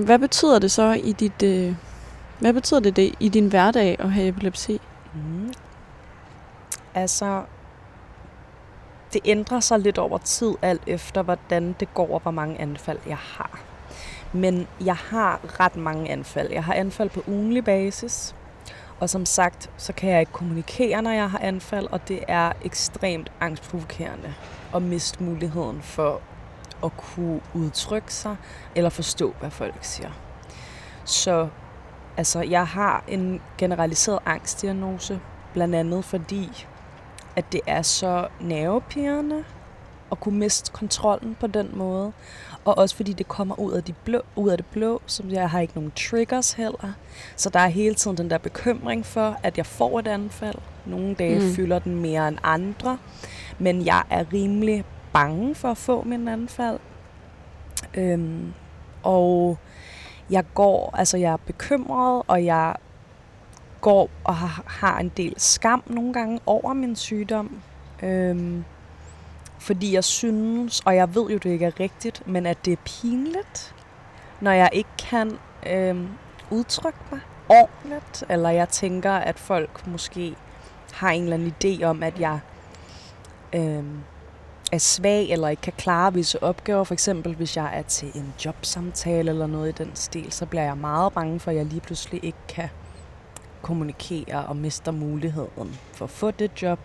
hvad 0.06 0.20
betyder 0.20 0.60
det 0.60 0.72
så 0.72 0.92
i 0.92 1.12
dit 1.12 1.44
øh, 1.44 1.76
hvad 2.42 2.54
betyder 2.54 2.80
det, 2.80 2.96
det 2.96 3.16
i 3.20 3.30
din 3.30 3.48
hverdag 3.48 3.96
at 4.00 4.12
have 4.12 4.28
epilepsi? 4.28 4.82
Mm. 5.14 5.54
Altså, 6.94 7.44
det 9.14 9.22
ændrer 9.26 9.60
sig 9.60 9.80
lidt 9.80 9.98
over 9.98 10.18
tid, 10.18 10.54
alt 10.62 10.82
efter 10.88 11.22
hvordan 11.22 11.76
det 11.80 11.94
går, 11.94 12.14
og 12.14 12.20
hvor 12.20 12.32
mange 12.32 12.62
anfald 12.62 13.00
jeg 13.08 13.18
har. 13.18 13.60
Men 14.34 14.68
jeg 14.86 14.96
har 14.96 15.60
ret 15.60 15.76
mange 15.76 16.10
anfald. 16.10 16.52
Jeg 16.52 16.64
har 16.64 16.74
anfald 16.74 17.10
på 17.10 17.24
ugenlig 17.28 17.66
basis, 17.66 18.36
og 19.00 19.10
som 19.10 19.26
sagt, 19.26 19.70
så 19.78 19.94
kan 19.94 20.10
jeg 20.10 20.20
ikke 20.20 20.32
kommunikere, 20.32 21.02
når 21.02 21.12
jeg 21.12 21.30
har 21.30 21.40
anfald, 21.40 21.88
og 21.92 22.08
det 22.08 22.24
er 22.28 22.52
ekstremt 22.66 23.32
angstprovokerende 23.40 24.34
at 24.76 24.82
miste 24.82 25.24
muligheden 25.24 25.82
for 25.82 26.22
at 26.84 26.98
kunne 26.98 27.42
udtrykke 27.54 28.14
sig 28.14 28.36
eller 28.76 28.90
forstå, 28.90 29.34
hvad 29.40 29.50
folk 29.50 29.76
siger. 29.82 30.10
Så 31.06 31.48
Altså, 32.22 32.42
jeg 32.42 32.68
har 32.68 33.04
en 33.08 33.42
generaliseret 33.58 34.20
angstdiagnose, 34.26 35.20
blandt 35.54 35.76
andet 35.76 36.06
fordi, 36.06 36.68
at 37.36 37.46
det 37.52 37.62
er 37.68 37.82
så 37.82 38.28
nervepirrende 38.42 39.44
at 40.12 40.20
kunne 40.20 40.40
miste 40.40 40.72
kontrollen 40.72 41.38
på 41.40 41.48
den 41.48 41.70
måde. 41.74 42.12
Og 42.66 42.78
også 42.78 42.96
fordi 42.96 43.14
det 43.14 43.28
kommer 43.28 43.60
ud 43.60 43.72
af, 43.72 43.84
de 43.84 43.94
blå, 43.94 44.22
ud 44.36 44.50
af 44.50 44.58
det 44.58 44.66
blå, 44.66 45.02
som 45.06 45.30
jeg 45.30 45.50
har 45.50 45.60
ikke 45.60 45.74
nogen 45.76 45.92
triggers 45.96 46.54
heller. 46.54 46.94
Så 47.36 47.50
der 47.50 47.60
er 47.60 47.68
hele 47.68 47.96
tiden 47.96 48.18
den 48.18 48.30
der 48.30 48.38
bekymring 48.38 49.06
for, 49.06 49.38
at 49.44 49.58
jeg 49.58 49.66
får 49.66 50.00
et 50.00 50.08
anfald. 50.08 50.58
Nogle 50.86 51.16
dage 51.16 51.40
mm. 51.40 51.54
fylder 51.54 51.80
den 51.80 52.02
mere 52.02 52.28
end 52.28 52.38
andre. 52.44 52.98
Men 53.60 53.86
jeg 53.86 54.04
er 54.10 54.34
rimelig 54.34 54.84
bange 55.14 55.56
for 55.56 55.72
at 55.72 55.78
få 55.78 56.04
min 56.04 56.28
anfald. 56.28 56.80
Øhm, 57.94 58.54
og 59.04 59.58
jeg 60.30 60.44
går, 60.54 60.96
altså 60.98 61.18
jeg 61.18 61.34
er 61.34 61.38
bekymret, 61.38 62.24
og 62.28 62.46
jeg 62.46 62.76
går 63.82 64.10
og 64.24 64.36
har, 64.36 64.64
har 64.68 65.00
en 65.00 65.12
del 65.18 65.34
skam 65.38 65.84
nogle 65.88 66.14
gange 66.14 66.40
over 66.46 66.74
min 66.74 66.96
sygdom. 66.96 67.62
Øhm, 68.04 68.64
fordi 69.60 69.94
jeg 69.94 70.04
synes, 70.04 70.80
og 70.80 70.96
jeg 70.96 71.16
ved 71.16 71.30
jo, 71.30 71.38
det 71.38 71.50
ikke 71.50 71.66
er 71.66 71.80
rigtigt, 71.80 72.28
men 72.28 72.46
at 72.46 72.66
det 72.66 72.74
er 72.74 72.78
pinligt, 72.86 73.76
når 74.42 74.52
jeg 74.52 74.70
ikke 74.74 74.90
kan 75.10 75.38
øhm, 75.68 76.08
udtrykke 76.52 77.00
mig 77.12 77.20
ordentligt, 77.50 78.24
eller 78.30 78.50
jeg 78.50 78.70
tænker, 78.70 79.12
at 79.12 79.40
folk 79.40 79.88
måske 79.88 80.36
har 80.94 81.10
en 81.10 81.24
eller 81.24 81.36
anden 81.36 81.54
idé 81.64 81.84
om, 81.84 82.04
at 82.04 82.20
jeg 82.20 82.40
øhm, 83.54 84.04
er 84.72 84.78
svag 84.78 85.30
eller 85.30 85.48
ikke 85.48 85.62
kan 85.62 85.74
klare 85.78 86.14
visse 86.14 86.44
opgaver. 86.44 86.84
For 86.84 86.94
eksempel 86.94 87.36
hvis 87.36 87.58
jeg 87.58 87.78
er 87.78 87.82
til 87.82 88.12
en 88.16 88.34
jobsamtale 88.46 89.32
eller 89.32 89.48
noget 89.48 89.80
i 89.80 89.84
den 89.84 89.92
stil, 89.96 90.32
så 90.32 90.46
bliver 90.46 90.64
jeg 90.64 90.78
meget 90.78 91.14
bange 91.14 91.40
for, 91.40 91.52
at 91.52 91.58
jeg 91.58 91.66
lige 91.66 91.82
pludselig 91.82 92.24
ikke 92.24 92.38
kan 92.48 92.70
kommunikere 93.62 94.46
og 94.46 94.56
mister 94.56 94.92
muligheden 94.92 95.80
for 95.94 96.06
at 96.06 96.12
få 96.12 96.32
det 96.32 96.62
job. 96.62 96.80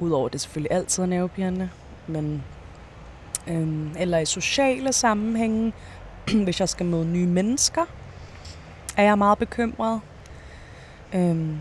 Udover 0.00 0.28
det 0.28 0.40
selvfølgelig 0.40 0.76
altid 0.76 1.02
er 1.02 1.06
nervepirrende, 1.06 1.70
men 2.06 2.44
øhm, 3.46 3.90
eller 3.98 4.18
i 4.18 4.26
sociale 4.26 4.92
sammenhænge, 4.92 5.72
hvis 6.44 6.60
jeg 6.60 6.68
skal 6.68 6.86
møde 6.86 7.04
nye 7.04 7.26
mennesker, 7.26 7.84
er 8.96 9.02
jeg 9.02 9.18
meget 9.18 9.38
bekymret. 9.38 10.00
Øhm, 11.14 11.60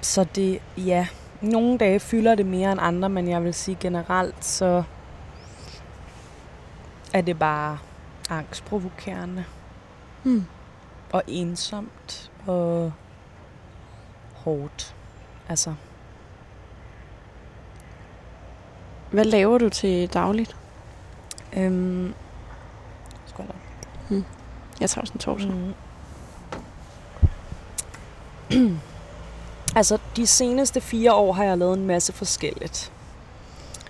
så 0.00 0.24
det, 0.24 0.58
ja, 0.76 1.06
nogle 1.42 1.78
dage 1.78 2.00
fylder 2.00 2.34
det 2.34 2.46
mere 2.46 2.72
end 2.72 2.80
andre, 2.82 3.08
men 3.08 3.28
jeg 3.28 3.44
vil 3.44 3.54
sige 3.54 3.76
generelt, 3.80 4.44
så 4.44 4.82
er 7.12 7.20
det 7.20 7.38
bare 7.38 7.78
angstprovokerende. 8.30 9.44
Mm. 10.24 10.44
Og 11.12 11.22
ensomt 11.26 12.30
og 12.46 12.92
hårdt. 14.34 14.94
Altså. 15.48 15.74
Hvad 19.10 19.24
laver 19.24 19.58
du 19.58 19.68
til 19.68 20.12
dagligt? 20.12 20.56
Øhm, 21.56 22.14
skål 23.26 23.46
da. 23.46 23.52
Mm. 24.14 24.24
Jeg 24.80 24.90
tager 24.90 25.00
også 25.02 25.12
en 25.12 25.18
torsdag. 25.20 25.74
Mm. 28.50 28.78
altså, 29.76 29.98
de 30.16 30.26
seneste 30.26 30.80
fire 30.80 31.14
år 31.14 31.32
har 31.32 31.44
jeg 31.44 31.58
lavet 31.58 31.78
en 31.78 31.86
masse 31.86 32.12
forskelligt. 32.12 32.92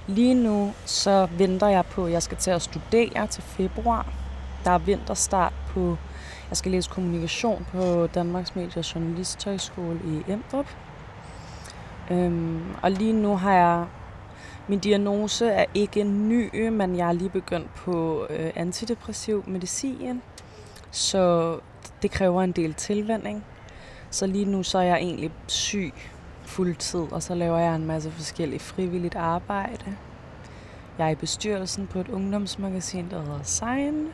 Lige 0.07 0.35
nu 0.35 0.73
så 0.85 1.29
venter 1.39 1.69
jeg 1.69 1.87
på, 1.87 2.05
at 2.07 2.13
jeg 2.13 2.23
skal 2.23 2.39
til 2.39 2.51
at 2.51 2.63
studere 2.63 3.27
til 3.27 3.43
februar. 3.43 4.13
Der 4.65 4.71
er 4.71 4.79
vinterstart 4.79 5.53
på, 5.69 5.97
jeg 6.49 6.57
skal 6.57 6.73
læse 6.73 6.91
kommunikation 6.91 7.67
på 7.73 8.07
Danmarks 8.07 8.57
Medier 8.57 8.93
Journalisthøjskole 8.95 10.01
i 10.05 10.33
Emdrup. 10.33 10.67
Øhm, 12.11 12.75
og 12.83 12.91
lige 12.91 13.13
nu 13.13 13.37
har 13.37 13.53
jeg, 13.53 13.87
min 14.69 14.79
diagnose 14.79 15.47
er 15.47 15.65
ikke 15.75 16.05
ny, 16.05 16.69
men 16.69 16.97
jeg 16.97 17.09
er 17.09 17.13
lige 17.13 17.31
begyndt 17.31 17.75
på 17.75 18.27
øh, 18.31 18.51
antidepressiv 18.55 19.45
medicin. 19.47 20.23
Så 20.91 21.57
det 22.03 22.11
kræver 22.11 22.43
en 22.43 22.53
del 22.53 22.75
tilvænding. 22.75 23.45
Så 24.13 24.27
lige 24.27 24.45
nu 24.45 24.63
så 24.63 24.79
er 24.79 24.83
jeg 24.83 24.97
egentlig 24.97 25.31
syg 25.47 25.95
fuldtid, 26.45 27.13
og 27.13 27.23
så 27.23 27.35
laver 27.35 27.59
jeg 27.59 27.77
en 27.77 27.87
masse 27.87 28.11
forskellige 28.11 28.61
frivilligt 28.61 29.15
arbejde. 29.15 29.97
Jeg 30.99 31.07
er 31.07 31.11
i 31.11 31.15
bestyrelsen 31.15 31.87
på 31.87 31.99
et 31.99 32.09
ungdomsmagasin, 32.09 33.11
der 33.11 33.23
hedder 33.23 33.43
Sign, 33.43 34.09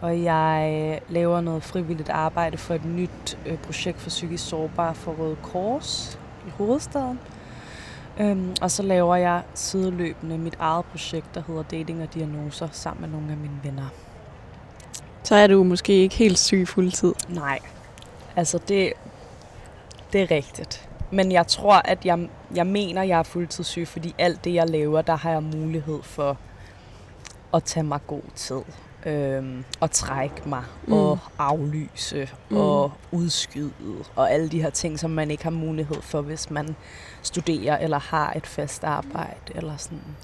og 0.00 0.22
jeg 0.22 1.00
laver 1.08 1.40
noget 1.40 1.62
frivilligt 1.62 2.08
arbejde 2.08 2.56
for 2.56 2.74
et 2.74 2.84
nyt 2.84 3.38
øh, 3.46 3.58
projekt 3.58 4.00
for 4.00 4.08
psykisk 4.08 4.48
sårbare 4.48 4.94
for 4.94 5.12
Røde 5.12 5.36
Kors 5.42 6.18
i 6.46 6.50
hovedstaden. 6.50 7.20
Øhm, 8.20 8.54
og 8.62 8.70
så 8.70 8.82
laver 8.82 9.16
jeg 9.16 9.42
sideløbende 9.54 10.38
mit 10.38 10.56
eget 10.58 10.84
projekt, 10.84 11.34
der 11.34 11.42
hedder 11.46 11.62
Dating 11.62 12.02
og 12.02 12.14
Diagnoser, 12.14 12.68
sammen 12.72 13.00
med 13.00 13.18
nogle 13.18 13.32
af 13.32 13.36
mine 13.36 13.60
venner. 13.62 13.88
Så 15.22 15.34
er 15.34 15.46
du 15.46 15.64
måske 15.64 15.92
ikke 15.92 16.14
helt 16.14 16.38
syg 16.38 16.68
fuldtid. 16.68 17.14
Nej, 17.28 17.58
altså 18.36 18.58
det, 18.68 18.92
det 20.16 20.22
er 20.22 20.30
rigtigt. 20.30 20.88
Men 21.10 21.32
jeg 21.32 21.46
tror, 21.46 21.74
at 21.84 22.04
jeg, 22.04 22.28
jeg 22.54 22.66
mener, 22.66 23.02
at 23.02 23.08
jeg 23.08 23.18
er 23.18 23.22
fuldtidssyg, 23.22 23.88
fordi 23.88 24.14
alt 24.18 24.44
det, 24.44 24.54
jeg 24.54 24.70
laver, 24.70 25.02
der 25.02 25.16
har 25.16 25.30
jeg 25.30 25.42
mulighed 25.42 26.02
for 26.02 26.38
at 27.54 27.64
tage 27.64 27.84
mig 27.84 28.00
god 28.06 28.22
tid. 28.34 28.60
Øhm, 29.06 29.64
og 29.80 29.90
trække 29.90 30.48
mig, 30.48 30.62
mm. 30.86 30.92
og 30.92 31.18
aflyse, 31.38 32.28
mm. 32.50 32.56
og 32.56 32.92
udskyde, 33.12 33.72
og 34.16 34.32
alle 34.32 34.48
de 34.48 34.62
her 34.62 34.70
ting, 34.70 34.98
som 34.98 35.10
man 35.10 35.30
ikke 35.30 35.44
har 35.44 35.50
mulighed 35.50 36.02
for, 36.02 36.20
hvis 36.20 36.50
man 36.50 36.76
studerer, 37.22 37.78
eller 37.78 37.98
har 37.98 38.32
et 38.36 38.46
fast 38.46 38.84
arbejde, 38.84 39.52
eller 39.54 39.76
sådan. 39.76 40.16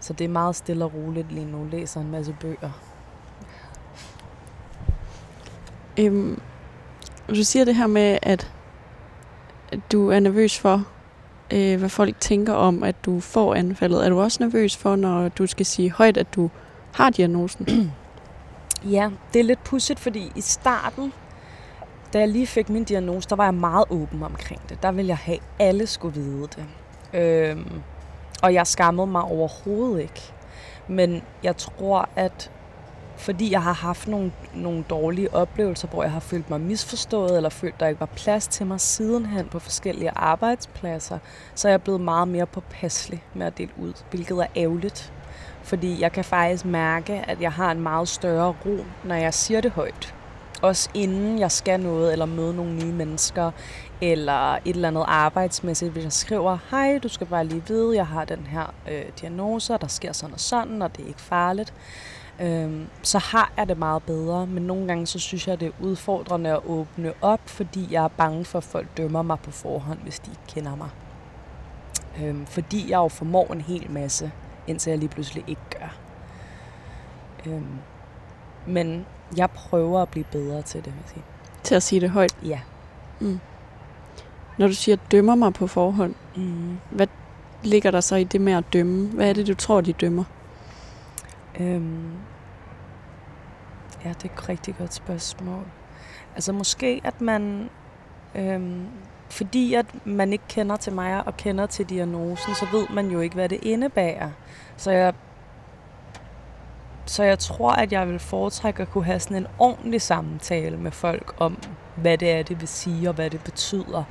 Så 0.00 0.12
det 0.12 0.24
er 0.24 0.28
meget 0.28 0.56
stille 0.56 0.84
og 0.84 0.94
roligt 0.94 1.32
lige 1.32 1.46
nu. 1.46 1.68
Læser 1.70 2.00
en 2.00 2.10
masse 2.10 2.36
bøger. 2.40 2.70
Øhm, 5.98 6.40
du 7.28 7.44
siger 7.44 7.64
det 7.64 7.74
her 7.74 7.86
med, 7.86 8.18
at 8.22 8.52
du 9.92 10.08
er 10.10 10.20
nervøs 10.20 10.58
for, 10.58 10.84
øh, 11.52 11.78
hvad 11.78 11.88
folk 11.88 12.20
tænker 12.20 12.52
om, 12.52 12.82
at 12.82 12.96
du 13.04 13.20
får 13.20 13.54
anfaldet. 13.54 14.04
Er 14.04 14.08
du 14.08 14.20
også 14.20 14.42
nervøs 14.42 14.76
for, 14.76 14.96
når 14.96 15.28
du 15.28 15.46
skal 15.46 15.66
sige 15.66 15.90
højt, 15.90 16.16
at 16.16 16.34
du 16.34 16.50
har 16.92 17.10
diagnosen? 17.10 17.66
ja, 18.96 19.10
det 19.32 19.40
er 19.40 19.44
lidt 19.44 19.64
pudsigt, 19.64 20.00
fordi 20.00 20.32
i 20.36 20.40
starten, 20.40 21.12
da 22.12 22.18
jeg 22.18 22.28
lige 22.28 22.46
fik 22.46 22.68
min 22.68 22.84
diagnose, 22.84 23.28
der 23.28 23.36
var 23.36 23.44
jeg 23.44 23.54
meget 23.54 23.84
åben 23.90 24.22
omkring 24.22 24.60
det. 24.68 24.82
Der 24.82 24.92
ville 24.92 25.08
jeg 25.08 25.16
have, 25.16 25.38
alle 25.58 25.86
skulle 25.86 26.14
vide 26.14 26.48
det. 26.56 26.64
Øhm, 27.20 27.82
og 28.42 28.54
jeg 28.54 28.66
skammede 28.66 29.06
mig 29.06 29.22
overhovedet 29.22 30.00
ikke. 30.02 30.32
Men 30.88 31.22
jeg 31.42 31.56
tror, 31.56 32.08
at 32.16 32.50
fordi 33.16 33.50
jeg 33.50 33.62
har 33.62 33.72
haft 33.72 34.08
nogle, 34.08 34.32
nogle 34.54 34.84
dårlige 34.90 35.34
oplevelser, 35.34 35.88
hvor 35.88 36.02
jeg 36.02 36.12
har 36.12 36.20
følt 36.20 36.50
mig 36.50 36.60
misforstået, 36.60 37.36
eller 37.36 37.50
følt, 37.50 37.80
der 37.80 37.86
ikke 37.86 38.00
var 38.00 38.08
plads 38.16 38.48
til 38.48 38.66
mig 38.66 38.80
sidenhen 38.80 39.46
på 39.46 39.58
forskellige 39.58 40.10
arbejdspladser, 40.16 41.18
så 41.54 41.68
er 41.68 41.72
jeg 41.72 41.82
blevet 41.82 42.00
meget 42.00 42.28
mere 42.28 42.46
påpasselig 42.46 43.24
med 43.34 43.46
at 43.46 43.58
dele 43.58 43.70
ud, 43.78 43.92
hvilket 44.10 44.38
er 44.38 44.46
ærgerligt. 44.56 45.12
Fordi 45.62 46.00
jeg 46.00 46.12
kan 46.12 46.24
faktisk 46.24 46.64
mærke, 46.64 47.12
at 47.12 47.40
jeg 47.40 47.52
har 47.52 47.70
en 47.70 47.80
meget 47.80 48.08
større 48.08 48.54
ro, 48.66 48.76
når 49.04 49.14
jeg 49.14 49.34
siger 49.34 49.60
det 49.60 49.70
højt. 49.70 50.14
Også 50.62 50.90
inden 50.94 51.38
jeg 51.38 51.50
skal 51.50 51.80
noget, 51.80 52.12
eller 52.12 52.26
møde 52.26 52.54
nogle 52.56 52.74
nye 52.74 52.92
mennesker, 52.92 53.50
eller 54.00 54.54
et 54.54 54.60
eller 54.64 54.88
andet 54.88 55.04
arbejdsmæssigt, 55.08 55.92
hvis 55.92 56.04
jeg 56.04 56.12
skriver, 56.12 56.58
hej, 56.70 56.98
du 57.02 57.08
skal 57.08 57.26
bare 57.26 57.44
lige 57.44 57.62
vide, 57.68 57.96
jeg 57.96 58.06
har 58.06 58.24
den 58.24 58.46
her 58.50 58.74
øh, 58.90 59.02
diagnose, 59.20 59.74
og 59.74 59.80
der 59.80 59.86
sker 59.86 60.12
sådan 60.12 60.34
og 60.34 60.40
sådan, 60.40 60.82
og 60.82 60.96
det 60.96 61.04
er 61.04 61.08
ikke 61.08 61.20
farligt 61.20 61.74
øhm, 62.40 62.86
så 63.02 63.18
har 63.18 63.52
jeg 63.56 63.68
det 63.68 63.78
meget 63.78 64.02
bedre. 64.02 64.46
Men 64.46 64.62
nogle 64.62 64.86
gange 64.86 65.06
så 65.06 65.18
synes 65.18 65.48
jeg, 65.48 65.60
det 65.60 65.66
er 65.66 65.72
udfordrende 65.80 66.50
at 66.50 66.60
åbne 66.66 67.12
op, 67.20 67.40
fordi 67.46 67.88
jeg 67.90 68.04
er 68.04 68.08
bange 68.08 68.44
for, 68.44 68.58
at 68.58 68.64
folk 68.64 68.86
dømmer 68.96 69.22
mig 69.22 69.38
på 69.38 69.50
forhånd, 69.50 69.98
hvis 69.98 70.18
de 70.18 70.30
ikke 70.30 70.54
kender 70.54 70.76
mig. 70.76 70.88
Øhm, 72.22 72.46
fordi 72.46 72.90
jeg 72.90 72.96
jo 72.96 73.08
formår 73.08 73.52
en 73.52 73.60
hel 73.60 73.90
masse, 73.90 74.32
indtil 74.66 74.90
jeg 74.90 74.98
lige 74.98 75.08
pludselig 75.08 75.44
ikke 75.46 75.62
gør. 75.78 75.96
Øhm, 77.46 77.78
men 78.66 79.06
jeg 79.36 79.50
prøver 79.50 80.02
at 80.02 80.08
blive 80.08 80.24
bedre 80.32 80.62
til 80.62 80.84
det, 80.84 80.92
vil 80.92 81.00
jeg 81.00 81.08
sige. 81.08 81.22
Til 81.62 81.74
at 81.74 81.82
sige 81.82 82.00
det 82.00 82.10
højt? 82.10 82.36
Ja. 82.44 82.60
Mm. 83.20 83.40
Når 84.58 84.66
du 84.66 84.74
siger, 84.74 84.96
dømmer 85.10 85.34
mig 85.34 85.52
på 85.52 85.66
forhånd, 85.66 86.14
mm. 86.36 86.78
hvad 86.90 87.06
ligger 87.62 87.90
der 87.90 88.00
så 88.00 88.16
i 88.16 88.24
det 88.24 88.40
med 88.40 88.52
at 88.52 88.64
dømme? 88.72 89.08
Hvad 89.08 89.28
er 89.28 89.32
det, 89.32 89.46
du 89.46 89.54
tror, 89.54 89.80
de 89.80 89.92
dømmer? 89.92 90.24
Øhm, 91.60 92.12
ja, 94.04 94.08
det 94.08 94.24
er 94.24 94.34
et 94.34 94.48
rigtig 94.48 94.76
godt 94.76 94.94
spørgsmål. 94.94 95.64
Altså 96.34 96.52
måske, 96.52 97.00
at 97.04 97.20
man... 97.20 97.70
Øhm, 98.34 98.86
fordi 99.30 99.74
at 99.74 99.86
man 100.06 100.32
ikke 100.32 100.44
kender 100.48 100.76
til 100.76 100.92
mig 100.92 101.26
og 101.26 101.36
kender 101.36 101.66
til 101.66 101.88
diagnosen, 101.88 102.54
så 102.54 102.66
ved 102.72 102.86
man 102.94 103.10
jo 103.10 103.20
ikke, 103.20 103.34
hvad 103.34 103.48
det 103.48 103.58
indebærer. 103.62 104.30
Så 104.76 104.90
jeg 104.90 105.14
så 107.06 107.22
jeg 107.22 107.38
tror, 107.38 107.70
at 107.70 107.92
jeg 107.92 108.08
vil 108.08 108.18
foretrække 108.18 108.82
at 108.82 108.90
kunne 108.90 109.04
have 109.04 109.20
sådan 109.20 109.36
en 109.36 109.46
ordentlig 109.58 110.02
samtale 110.02 110.76
med 110.76 110.90
folk 110.90 111.34
om, 111.38 111.58
hvad 111.96 112.18
det 112.18 112.30
er, 112.30 112.42
det 112.42 112.60
vil 112.60 112.68
sige, 112.68 113.08
og 113.08 113.14
hvad 113.14 113.30
det 113.30 113.44
betyder, 113.44 114.04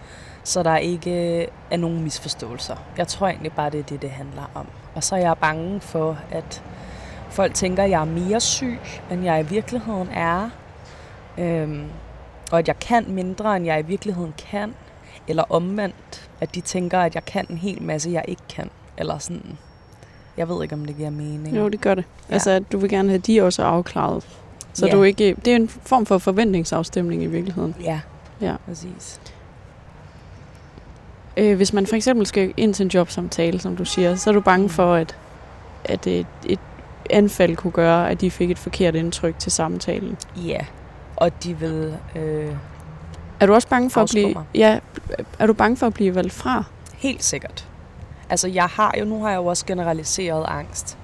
så 0.43 0.63
der 0.63 0.77
ikke 0.77 1.41
øh, 1.41 1.47
er 1.71 1.77
nogen 1.77 2.03
misforståelser. 2.03 2.75
Jeg 2.97 3.07
tror 3.07 3.27
egentlig 3.27 3.53
bare, 3.53 3.69
det 3.69 3.79
er 3.79 3.83
det, 3.83 4.01
det 4.01 4.12
handler 4.12 4.51
om. 4.53 4.67
Og 4.95 5.03
så 5.03 5.15
er 5.15 5.19
jeg 5.19 5.38
bange 5.38 5.81
for, 5.81 6.17
at 6.31 6.63
folk 7.33 7.53
tænker, 7.53 7.83
at 7.83 7.89
jeg 7.89 8.01
er 8.01 8.05
mere 8.05 8.39
syg, 8.41 8.79
end 9.11 9.23
jeg 9.23 9.39
i 9.39 9.43
virkeligheden 9.43 10.07
er. 10.13 10.49
Øhm, 11.37 11.83
og 12.51 12.59
at 12.59 12.67
jeg 12.67 12.79
kan 12.79 13.05
mindre, 13.07 13.55
end 13.57 13.65
jeg 13.65 13.79
i 13.79 13.83
virkeligheden 13.85 14.33
kan. 14.51 14.73
Eller 15.27 15.43
omvendt, 15.49 16.29
at 16.41 16.55
de 16.55 16.61
tænker, 16.61 16.99
at 16.99 17.15
jeg 17.15 17.25
kan 17.25 17.45
en 17.49 17.57
hel 17.57 17.81
masse, 17.81 18.09
jeg 18.11 18.25
ikke 18.27 18.41
kan. 18.55 18.69
Eller 18.97 19.17
sådan. 19.17 19.57
Jeg 20.37 20.49
ved 20.49 20.63
ikke, 20.63 20.75
om 20.75 20.85
det 20.85 20.97
giver 20.97 21.09
mening. 21.09 21.57
Jo, 21.57 21.67
det 21.69 21.81
gør 21.81 21.95
det. 21.95 22.05
Ja. 22.29 22.33
Altså, 22.33 22.51
at 22.51 22.71
du 22.71 22.77
vil 22.77 22.89
gerne 22.89 23.09
have 23.09 23.19
de 23.19 23.41
også 23.41 23.63
afklaret. 23.63 24.27
Så 24.73 24.85
Ja. 24.85 24.91
du 24.91 25.03
ikke... 25.03 25.35
Det 25.45 25.51
er 25.51 25.55
en 25.55 25.69
form 25.69 26.05
for 26.05 26.17
forventningsafstemning 26.17 27.23
i 27.23 27.25
virkeligheden. 27.25 27.75
Ja, 27.83 27.99
Ja. 28.41 28.55
præcis. 28.65 29.19
Øh, 31.37 31.55
hvis 31.57 31.73
man 31.73 31.87
for 31.87 31.95
eksempel 31.95 32.25
skal 32.27 32.53
ind 32.57 32.73
til 32.73 32.83
en 32.83 32.89
jobsamtale, 32.89 33.59
som 33.59 33.75
du 33.77 33.85
siger, 33.85 34.15
så 34.15 34.29
er 34.29 34.33
du 34.33 34.41
bange 34.41 34.63
Mm. 34.63 34.69
for, 34.69 34.93
at, 34.93 35.17
at 35.85 36.07
et, 36.07 36.27
et 36.45 36.59
anfald 37.10 37.55
kunne 37.55 37.72
gøre, 37.72 38.10
at 38.10 38.22
de 38.22 38.31
fik 38.31 38.51
et 38.51 38.60
forkert 38.60 38.95
indtryk 38.95 39.39
til 39.39 39.51
samtalen. 39.51 40.17
Ja, 40.36 40.60
og 41.15 41.43
de 41.43 41.57
vil... 41.60 41.98
Øh, 42.15 42.55
Er 43.39 43.45
du 43.45 43.53
også 43.53 43.67
bange 43.67 43.89
for 43.89 44.01
at 44.01 44.10
blive... 44.12 44.33
mig. 44.33 44.43
Ja, 44.55 44.79
er 45.39 45.48
du 45.48 45.53
bange 45.53 45.77
for 45.77 45.88
at 45.88 45.93
blive 45.93 46.15
valgt 46.15 46.33
fra? 46.33 46.63
Helt 46.93 47.24
sikkert. 47.24 47.67
Altså, 48.29 48.48
jeg 48.48 48.65
har 48.65 48.95
jo, 49.00 49.05
nu 49.05 49.22
har 49.22 49.29
jeg 49.29 49.38
jo 49.38 49.45
også 49.45 49.65
generaliseret 49.65 50.45
angst. 50.48 50.98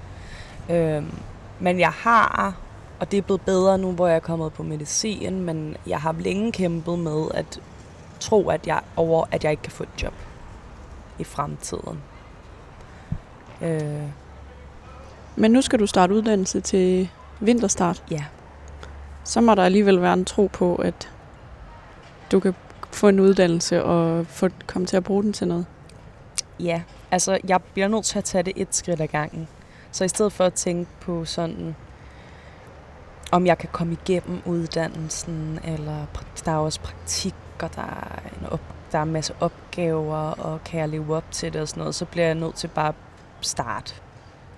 Øhm, 0.70 1.12
men 1.60 1.80
jeg 1.80 1.90
har, 1.90 2.54
og 3.00 3.10
det 3.10 3.18
er 3.18 3.22
blevet 3.22 3.40
bedre 3.40 3.78
nu, 3.78 3.92
hvor 3.92 4.06
jeg 4.06 4.16
er 4.16 4.20
kommet 4.20 4.52
på 4.52 4.62
medicin, 4.62 5.40
men 5.40 5.76
jeg 5.86 6.00
har 6.00 6.14
længe 6.18 6.52
kæmpet 6.52 6.98
med 6.98 7.28
at 7.34 7.60
tro, 8.20 8.48
at 8.48 8.66
jeg, 8.66 8.80
over, 8.96 9.24
at 9.30 9.44
jeg 9.44 9.50
ikke 9.50 9.62
kan 9.62 9.72
få 9.72 9.82
et 9.82 10.02
job 10.02 10.14
i 11.18 11.24
fremtiden. 11.24 11.98
Øh, 13.62 14.02
Men 15.36 15.50
nu 15.50 15.62
skal 15.62 15.78
du 15.78 15.86
starte 15.86 16.14
uddannelse 16.14 16.60
til 16.60 17.08
vinterstart. 17.40 18.02
ja, 18.10 18.24
Så 19.24 19.40
må 19.40 19.54
der 19.54 19.62
alligevel 19.64 20.02
være 20.02 20.12
en 20.12 20.24
tro 20.24 20.46
på, 20.46 20.74
at 20.74 21.10
du 22.32 22.40
kan 22.40 22.54
få 22.92 23.08
en 23.08 23.20
uddannelse 23.20 23.84
og 23.84 24.26
få, 24.26 24.48
komme 24.66 24.86
til 24.86 24.96
at 24.96 25.04
bruge 25.04 25.22
den 25.22 25.32
til 25.32 25.48
noget. 25.48 25.66
ja. 26.60 26.82
Altså, 27.12 27.38
jeg 27.48 27.60
bliver 27.62 27.88
nødt 27.88 28.04
til 28.04 28.18
at 28.18 28.24
tage 28.24 28.42
det 28.42 28.52
et 28.56 28.74
skridt 28.74 29.00
ad 29.00 29.06
gangen. 29.06 29.48
Så 29.92 30.04
i 30.04 30.08
stedet 30.08 30.32
for 30.32 30.44
at 30.44 30.54
tænke 30.54 30.90
på 31.00 31.24
sådan, 31.24 31.76
om 33.32 33.46
jeg 33.46 33.58
kan 33.58 33.68
komme 33.72 33.92
igennem 33.92 34.42
uddannelsen, 34.46 35.58
eller 35.64 36.06
der 36.44 36.52
er 36.52 36.56
også 36.56 36.80
praktik, 36.80 37.34
og 37.62 37.74
der 37.76 37.82
er, 37.82 38.18
en 38.40 38.46
op, 38.50 38.60
der 38.92 38.98
er 38.98 39.02
en 39.02 39.12
masse 39.12 39.34
opgaver, 39.40 40.16
og 40.16 40.64
kan 40.64 40.80
jeg 40.80 40.88
leve 40.88 41.16
op 41.16 41.24
til 41.30 41.52
det 41.52 41.60
og 41.60 41.68
sådan 41.68 41.80
noget, 41.80 41.94
så 41.94 42.04
bliver 42.04 42.26
jeg 42.26 42.34
nødt 42.34 42.54
til 42.54 42.68
bare 42.68 42.88
at 42.88 42.94
starte 43.40 43.94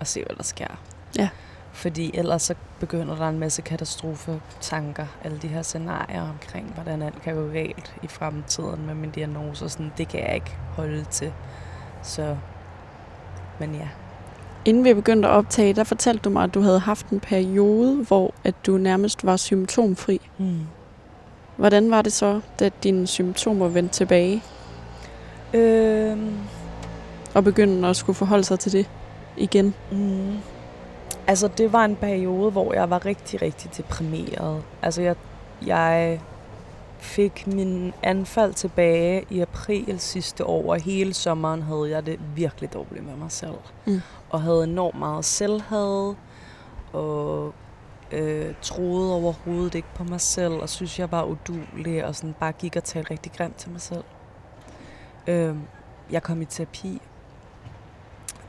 og 0.03 0.07
se, 0.07 0.25
hvad 0.27 0.37
der 0.37 0.43
sker. 0.43 0.81
Ja. 1.19 1.29
Fordi 1.73 2.11
ellers 2.15 2.43
så 2.43 2.55
begynder 2.81 3.17
der 3.17 3.29
en 3.29 3.39
masse 3.39 3.63
katastrofetanker, 3.63 5.07
alle 5.25 5.39
de 5.39 5.49
her 5.49 5.63
scenarier 5.63 6.23
omkring, 6.23 6.73
hvordan 6.75 7.03
alt 7.03 7.23
kan 7.23 7.35
gå 7.35 7.49
galt 7.49 7.95
i 8.03 8.07
fremtiden 8.07 8.87
med 8.87 8.95
min 8.95 9.11
diagnose. 9.11 9.69
Sådan, 9.69 9.93
det 9.99 10.09
kan 10.09 10.21
jeg 10.21 10.35
ikke 10.35 10.57
holde 10.77 11.05
til. 11.05 11.33
Så, 12.03 12.37
men 13.61 13.75
ja. 13.75 13.89
Inden 14.65 14.85
vi 14.85 14.95
begyndte 14.95 15.29
at 15.29 15.33
optage, 15.35 15.73
der 15.73 15.85
fortalte 15.85 16.23
du 16.23 16.31
mig, 16.31 16.45
at 16.45 16.55
du 16.55 16.61
havde 16.61 16.79
haft 16.79 17.09
en 17.09 17.21
periode, 17.21 18.05
hvor 18.05 18.35
at 18.45 18.55
du 18.67 18.77
nærmest 18.79 19.25
var 19.25 19.37
symptomfri. 19.37 20.21
Mm. 20.39 20.61
Hvordan 21.57 21.91
var 21.91 22.03
det 22.03 22.13
så, 22.13 22.41
da 22.61 22.71
dine 22.83 23.07
symptomer 23.07 23.69
vendte 23.69 23.95
tilbage, 23.95 24.43
Øhm, 25.55 26.39
og 27.35 27.45
begyndte 27.45 27.89
at 27.89 27.97
skulle 27.97 28.17
forholde 28.17 28.45
sig 28.45 28.59
til 28.59 28.73
det 28.73 28.89
igen? 29.37 29.75
Mm. 29.91 30.39
Altså, 31.27 31.49
det 31.49 31.73
var 31.73 31.85
en 31.85 31.97
periode, 31.97 32.51
hvor 32.51 32.75
jeg 32.75 32.91
var 32.91 33.07
rigtig, 33.07 33.43
rigtig 33.43 33.77
deprimeret. 33.77 34.63
Altså, 34.83 35.03
jeg, 35.03 35.17
jeg 35.67 36.21
fik 36.99 37.47
min 37.47 37.93
anfald 38.03 38.55
tilbage 38.55 39.25
i 39.31 39.41
april 39.41 40.01
sidste 40.01 40.47
år, 40.47 40.73
og 40.73 40.81
hele 40.81 41.15
sommeren 41.15 41.63
havde 41.63 41.91
jeg 41.91 42.07
det 42.07 42.21
virkelig 42.35 42.73
dårligt 42.73 43.07
med 43.07 43.17
mig 43.17 43.33
selv. 43.33 43.59
Mm. 43.87 44.01
Og 44.31 44.43
havde 44.43 44.65
enormt 44.65 44.99
meget 44.99 45.25
selvhad, 45.25 46.15
og 46.93 47.55
øh, 48.13 48.55
troede 48.63 49.15
overhovedet 49.15 49.75
ikke 49.75 49.89
på 49.95 50.05
mig 50.05 50.21
selv, 50.21 50.55
og 50.55 50.69
synes, 50.69 50.99
jeg 50.99 51.11
var 51.13 51.25
udulig, 51.25 52.05
og 52.05 52.17
sådan 52.17 52.35
bare 52.41 52.53
gik 52.53 52.77
og 52.77 52.85
talte 52.85 53.11
rigtig 53.11 53.33
grimt 53.33 53.57
til 53.57 53.71
mig 53.71 53.81
selv. 53.81 54.05
Øh, 55.27 55.57
jeg 56.11 56.23
kom 56.23 56.43
i 56.43 56.45
terapi, 56.45 57.01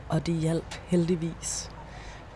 og 0.08 0.26
det 0.26 0.34
hjalp 0.34 0.74
heldigvis. 0.86 1.70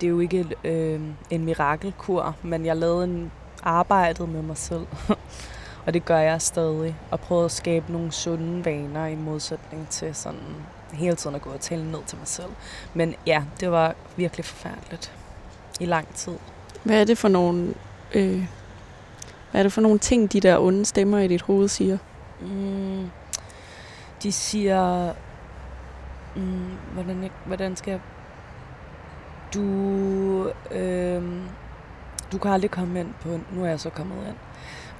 Det 0.00 0.06
er 0.06 0.10
jo 0.10 0.20
ikke 0.20 0.46
øh, 0.64 1.00
en 1.30 1.44
mirakelkur, 1.44 2.36
men 2.42 2.66
jeg 2.66 2.76
lavede 2.76 3.04
en 3.04 3.32
arbejdet 3.62 4.28
med 4.28 4.42
mig 4.42 4.56
selv. 4.56 4.86
og 5.86 5.94
det 5.94 6.04
gør 6.04 6.18
jeg 6.18 6.42
stadig. 6.42 6.96
Og 7.10 7.20
prøvede 7.20 7.44
at 7.44 7.50
skabe 7.50 7.92
nogle 7.92 8.12
sunde 8.12 8.64
vaner 8.64 9.06
i 9.06 9.14
modsætning 9.14 9.88
til 9.88 10.14
sådan 10.14 10.40
hele 10.92 11.16
tiden 11.16 11.36
at 11.36 11.42
gå 11.42 11.50
og 11.50 11.60
tale 11.60 11.90
ned 11.90 12.00
til 12.06 12.18
mig 12.18 12.28
selv. 12.28 12.50
Men 12.94 13.14
ja, 13.26 13.42
det 13.60 13.70
var 13.70 13.94
virkelig 14.16 14.44
forfærdeligt 14.44 15.12
i 15.80 15.84
lang 15.84 16.14
tid. 16.14 16.32
Hvad 16.82 17.00
er 17.00 17.04
det 17.04 17.18
for 17.18 17.28
nogle, 17.28 17.74
øh, 18.14 18.46
hvad 19.50 19.60
er 19.60 19.62
det 19.62 19.72
for 19.72 19.80
nogle 19.80 19.98
ting, 19.98 20.32
de 20.32 20.40
der 20.40 20.58
onde 20.58 20.84
stemmer 20.84 21.18
i 21.18 21.28
dit 21.28 21.42
hoved 21.42 21.68
siger? 21.68 21.98
Mm, 22.40 23.10
de 24.22 24.32
siger, 24.32 25.12
mm, 26.38 26.76
hvordan, 26.94 27.22
jeg, 27.22 27.30
hvordan 27.46 27.76
skal 27.76 27.90
jeg... 27.90 28.00
Du, 29.54 29.62
øh, 30.70 31.22
du 32.32 32.38
kan 32.38 32.50
aldrig 32.50 32.70
komme 32.70 33.00
ind 33.00 33.14
på... 33.20 33.40
Nu 33.52 33.64
er 33.64 33.68
jeg 33.68 33.80
så 33.80 33.90
kommet 33.90 34.16
ind. 34.28 34.36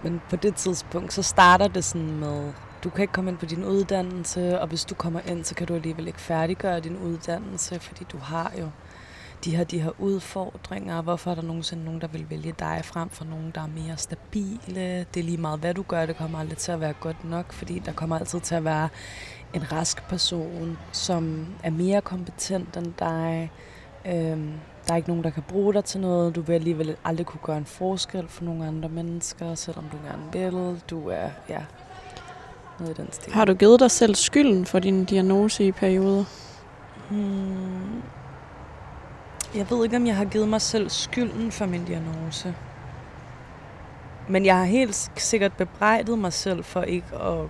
Men 0.02 0.20
på 0.30 0.36
det 0.36 0.54
tidspunkt, 0.54 1.12
så 1.12 1.22
starter 1.22 1.68
det 1.68 1.84
sådan 1.84 2.20
med, 2.20 2.52
du 2.84 2.90
kan 2.90 3.02
ikke 3.02 3.12
komme 3.12 3.30
ind 3.30 3.38
på 3.38 3.46
din 3.46 3.64
uddannelse, 3.64 4.60
og 4.60 4.68
hvis 4.68 4.84
du 4.84 4.94
kommer 4.94 5.20
ind, 5.20 5.44
så 5.44 5.54
kan 5.54 5.66
du 5.66 5.74
alligevel 5.74 6.06
ikke 6.06 6.20
færdiggøre 6.20 6.80
din 6.80 6.96
uddannelse, 6.96 7.80
fordi 7.80 8.04
du 8.12 8.18
har 8.18 8.52
jo 8.60 8.70
de 9.44 9.56
her, 9.56 9.64
de 9.64 9.80
her 9.80 10.00
udfordringer. 10.00 11.02
Hvorfor 11.02 11.30
er 11.30 11.34
der 11.34 11.42
nogensinde 11.42 11.84
nogen, 11.84 12.00
der 12.00 12.06
vil 12.06 12.30
vælge 12.30 12.54
dig 12.58 12.80
frem 12.84 13.10
for 13.10 13.24
nogen, 13.24 13.50
der 13.54 13.60
er 13.60 13.66
mere 13.66 13.96
stabile? 13.96 15.06
Det 15.14 15.20
er 15.20 15.24
lige 15.24 15.36
meget, 15.36 15.60
hvad 15.60 15.74
du 15.74 15.82
gør. 15.82 16.06
Det 16.06 16.16
kommer 16.16 16.38
aldrig 16.38 16.58
til 16.58 16.72
at 16.72 16.80
være 16.80 16.92
godt 17.00 17.24
nok, 17.24 17.52
fordi 17.52 17.78
der 17.78 17.92
kommer 17.92 18.18
altid 18.18 18.40
til 18.40 18.54
at 18.54 18.64
være 18.64 18.88
en 19.54 19.72
rask 19.72 20.08
person, 20.08 20.78
som 20.92 21.46
er 21.62 21.70
mere 21.70 22.00
kompetent 22.00 22.76
end 22.76 22.92
dig. 22.98 23.50
Øhm, 24.06 24.52
der 24.86 24.92
er 24.92 24.96
ikke 24.96 25.08
nogen, 25.08 25.24
der 25.24 25.30
kan 25.30 25.42
bruge 25.48 25.74
dig 25.74 25.84
til 25.84 26.00
noget. 26.00 26.34
Du 26.34 26.40
vil 26.40 26.54
alligevel 26.54 26.96
aldrig 27.04 27.26
kunne 27.26 27.40
gøre 27.42 27.56
en 27.56 27.64
forskel 27.64 28.28
for 28.28 28.44
nogle 28.44 28.66
andre 28.66 28.88
mennesker, 28.88 29.54
selvom 29.54 29.84
du 29.92 29.96
gerne 30.06 30.52
vil. 30.52 30.82
Du 30.90 31.08
er, 31.08 31.28
ja, 31.48 31.60
noget 32.80 32.98
i 32.98 33.02
den 33.02 33.12
stil. 33.12 33.32
Har 33.32 33.44
du 33.44 33.54
givet 33.54 33.80
dig 33.80 33.90
selv 33.90 34.14
skylden 34.14 34.66
for 34.66 34.78
din 34.78 35.04
diagnose 35.04 35.64
i 35.64 35.72
perioder? 35.72 36.24
Hmm. 37.10 38.02
Jeg 39.54 39.70
ved 39.70 39.84
ikke, 39.84 39.96
om 39.96 40.06
jeg 40.06 40.16
har 40.16 40.24
givet 40.24 40.48
mig 40.48 40.60
selv 40.60 40.90
skylden 40.90 41.52
for 41.52 41.66
min 41.66 41.84
diagnose. 41.84 42.54
Men 44.28 44.46
jeg 44.46 44.56
har 44.56 44.64
helt 44.64 45.10
sikkert 45.16 45.52
bebrejdet 45.52 46.18
mig 46.18 46.32
selv 46.32 46.64
for 46.64 46.82
ikke 46.82 47.16
at 47.16 47.44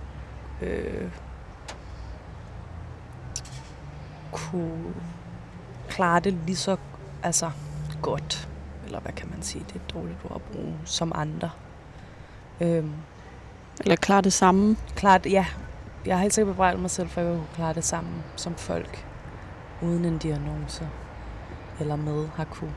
øh, 0.61 1.09
kunne 4.31 4.93
klare 5.89 6.19
det 6.19 6.33
lige 6.45 6.55
så 6.55 6.77
altså, 7.23 7.51
godt. 8.01 8.49
Eller 8.85 8.99
hvad 8.99 9.11
kan 9.11 9.29
man 9.29 9.41
sige? 9.41 9.63
Det 9.67 9.75
er 9.75 9.79
et 9.79 9.93
dårligt 9.93 10.17
ord 10.25 10.35
at 10.35 10.41
bruge. 10.41 10.73
Som 10.85 11.11
andre. 11.15 11.49
Øhm, 12.61 12.93
Eller 13.79 13.95
klar 13.95 14.21
det 14.21 14.33
samme? 14.33 14.77
klart, 14.95 15.25
ja. 15.25 15.45
Jeg 16.05 16.15
har 16.15 16.21
helt 16.21 16.33
sikkert 16.33 16.53
bebrejdet 16.53 16.81
mig 16.81 16.91
selv 16.91 17.09
for, 17.09 17.21
at 17.21 17.27
jeg 17.27 17.35
kunne 17.35 17.47
klare 17.55 17.73
det 17.73 17.83
samme 17.83 18.09
som 18.35 18.55
folk. 18.55 19.05
Uden 19.81 20.05
en 20.05 20.17
diagnose. 20.17 20.89
Eller 21.79 21.95
med 21.95 22.27
har 22.35 22.43
kunne. 22.43 22.73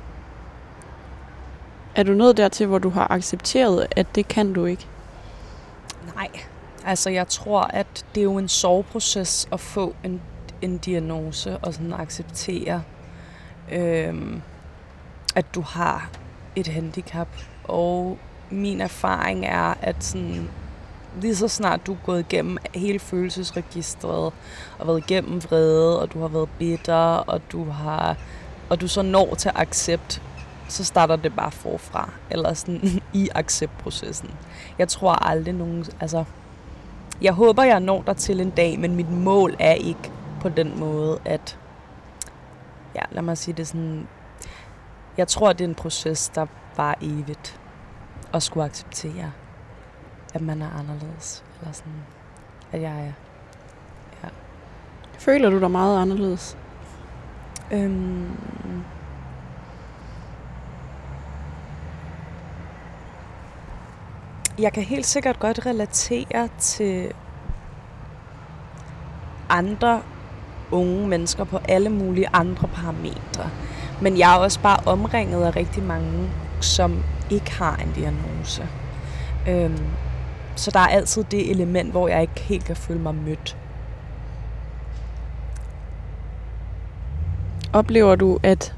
Er 1.94 2.02
du 2.02 2.12
nået 2.12 2.36
dertil, 2.36 2.66
hvor 2.66 2.78
du 2.78 2.88
har 2.90 3.10
accepteret, 3.10 3.86
at 3.96 4.14
det 4.14 4.28
kan 4.28 4.52
du 4.52 4.64
ikke? 4.64 4.86
Nej. 6.14 6.28
Altså, 6.84 7.10
jeg 7.10 7.28
tror, 7.28 7.60
at 7.60 8.04
det 8.14 8.20
er 8.20 8.24
jo 8.24 8.38
en 8.38 8.48
soveproces 8.48 9.48
at 9.52 9.60
få 9.60 9.94
en, 10.04 10.20
en 10.62 10.78
diagnose 10.78 11.58
og 11.58 11.74
sådan 11.74 11.92
acceptere, 11.92 12.82
øhm, 13.72 14.42
at 15.34 15.54
du 15.54 15.60
har 15.60 16.10
et 16.56 16.66
handicap. 16.66 17.28
Og 17.64 18.18
min 18.50 18.80
erfaring 18.80 19.46
er, 19.46 19.74
at 19.82 20.04
sådan, 20.04 20.50
lige 21.20 21.36
så 21.36 21.48
snart 21.48 21.86
du 21.86 21.92
er 21.92 21.98
gået 22.04 22.20
igennem 22.20 22.58
hele 22.74 22.98
følelsesregistret, 22.98 24.32
og 24.78 24.86
været 24.86 24.98
igennem 24.98 25.42
vrede, 25.42 26.00
og 26.00 26.12
du 26.12 26.20
har 26.20 26.28
været 26.28 26.48
bitter, 26.58 27.16
og 27.16 27.40
du 27.52 27.64
har 27.64 28.16
og 28.72 28.80
du 28.80 28.88
så 28.88 29.02
når 29.02 29.34
til 29.34 29.50
accept, 29.54 30.22
så 30.68 30.84
starter 30.84 31.16
det 31.16 31.36
bare 31.36 31.50
forfra, 31.50 32.10
eller 32.30 32.54
sådan 32.54 33.00
i 33.12 33.28
acceptprocessen. 33.34 34.30
Jeg 34.78 34.88
tror 34.88 35.12
aldrig 35.12 35.54
nogen, 35.54 35.84
altså, 36.00 36.24
jeg 37.22 37.32
håber, 37.32 37.62
jeg 37.62 37.80
når 37.80 38.02
der 38.02 38.12
til 38.12 38.40
en 38.40 38.50
dag, 38.50 38.78
men 38.78 38.96
mit 38.96 39.10
mål 39.10 39.56
er 39.58 39.72
ikke 39.72 40.10
på 40.42 40.48
den 40.48 40.80
måde, 40.80 41.20
at, 41.24 41.58
ja, 42.94 43.00
lad 43.10 43.22
mig 43.22 43.38
sige 43.38 43.54
det 43.54 43.68
sådan, 43.68 44.08
jeg 45.16 45.28
tror, 45.28 45.52
det 45.52 45.64
er 45.64 45.68
en 45.68 45.74
proces, 45.74 46.28
der 46.28 46.46
var 46.76 46.98
evigt, 47.00 47.60
at 48.34 48.42
skulle 48.42 48.64
acceptere, 48.64 49.32
at 50.34 50.40
man 50.40 50.62
er 50.62 50.70
anderledes, 50.70 51.44
eller 51.60 51.72
sådan, 51.72 52.02
at 52.72 52.82
jeg 52.82 53.00
er, 53.00 53.12
ja. 54.22 54.28
Føler 55.18 55.50
du 55.50 55.60
dig 55.60 55.70
meget 55.70 56.02
anderledes? 56.02 56.58
Øhm, 57.72 58.36
jeg 64.58 64.72
kan 64.72 64.82
helt 64.82 65.06
sikkert 65.06 65.38
godt 65.38 65.66
relatere 65.66 66.48
til 66.58 67.12
andre 69.48 70.02
unge 70.72 71.08
mennesker 71.08 71.44
på 71.44 71.58
alle 71.68 71.88
mulige 71.88 72.28
andre 72.32 72.68
parametre. 72.68 73.50
Men 74.00 74.18
jeg 74.18 74.34
er 74.34 74.38
også 74.38 74.60
bare 74.60 74.78
omringet 74.86 75.44
af 75.44 75.56
rigtig 75.56 75.82
mange, 75.82 76.30
som 76.60 77.02
ikke 77.30 77.52
har 77.52 77.76
en 77.76 77.92
diagnose. 77.94 78.68
Øhm, 79.48 79.78
så 80.56 80.70
der 80.70 80.80
er 80.80 80.86
altid 80.86 81.24
det 81.24 81.50
element, 81.50 81.90
hvor 81.90 82.08
jeg 82.08 82.22
ikke 82.22 82.40
helt 82.40 82.64
kan 82.64 82.76
føle 82.76 83.00
mig 83.00 83.14
mødt. 83.14 83.56
Oplever 87.72 88.14
du, 88.14 88.38
at 88.42 88.74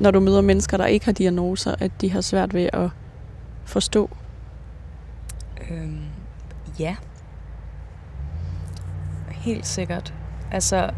når 0.00 0.10
du 0.10 0.20
møder 0.20 0.40
mennesker, 0.40 0.76
der 0.76 0.86
ikke 0.86 1.04
har 1.04 1.12
diagnoser, 1.12 1.74
at 1.78 1.90
de 2.00 2.10
har 2.10 2.20
svært 2.20 2.54
ved 2.54 2.68
at 2.72 2.90
forstå? 3.64 4.10
Øhm, 5.70 6.00
ja. 6.78 6.96
Helt 9.28 9.66
sikkert. 9.66 10.14
Altså, 10.50 10.90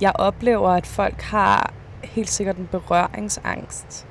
jeg 0.00 0.12
oplever, 0.14 0.70
at 0.70 0.86
folk 0.86 1.22
har 1.22 1.72
helt 2.04 2.30
sikkert 2.30 2.56
en 2.56 2.66
berøringsangst. 2.66 4.06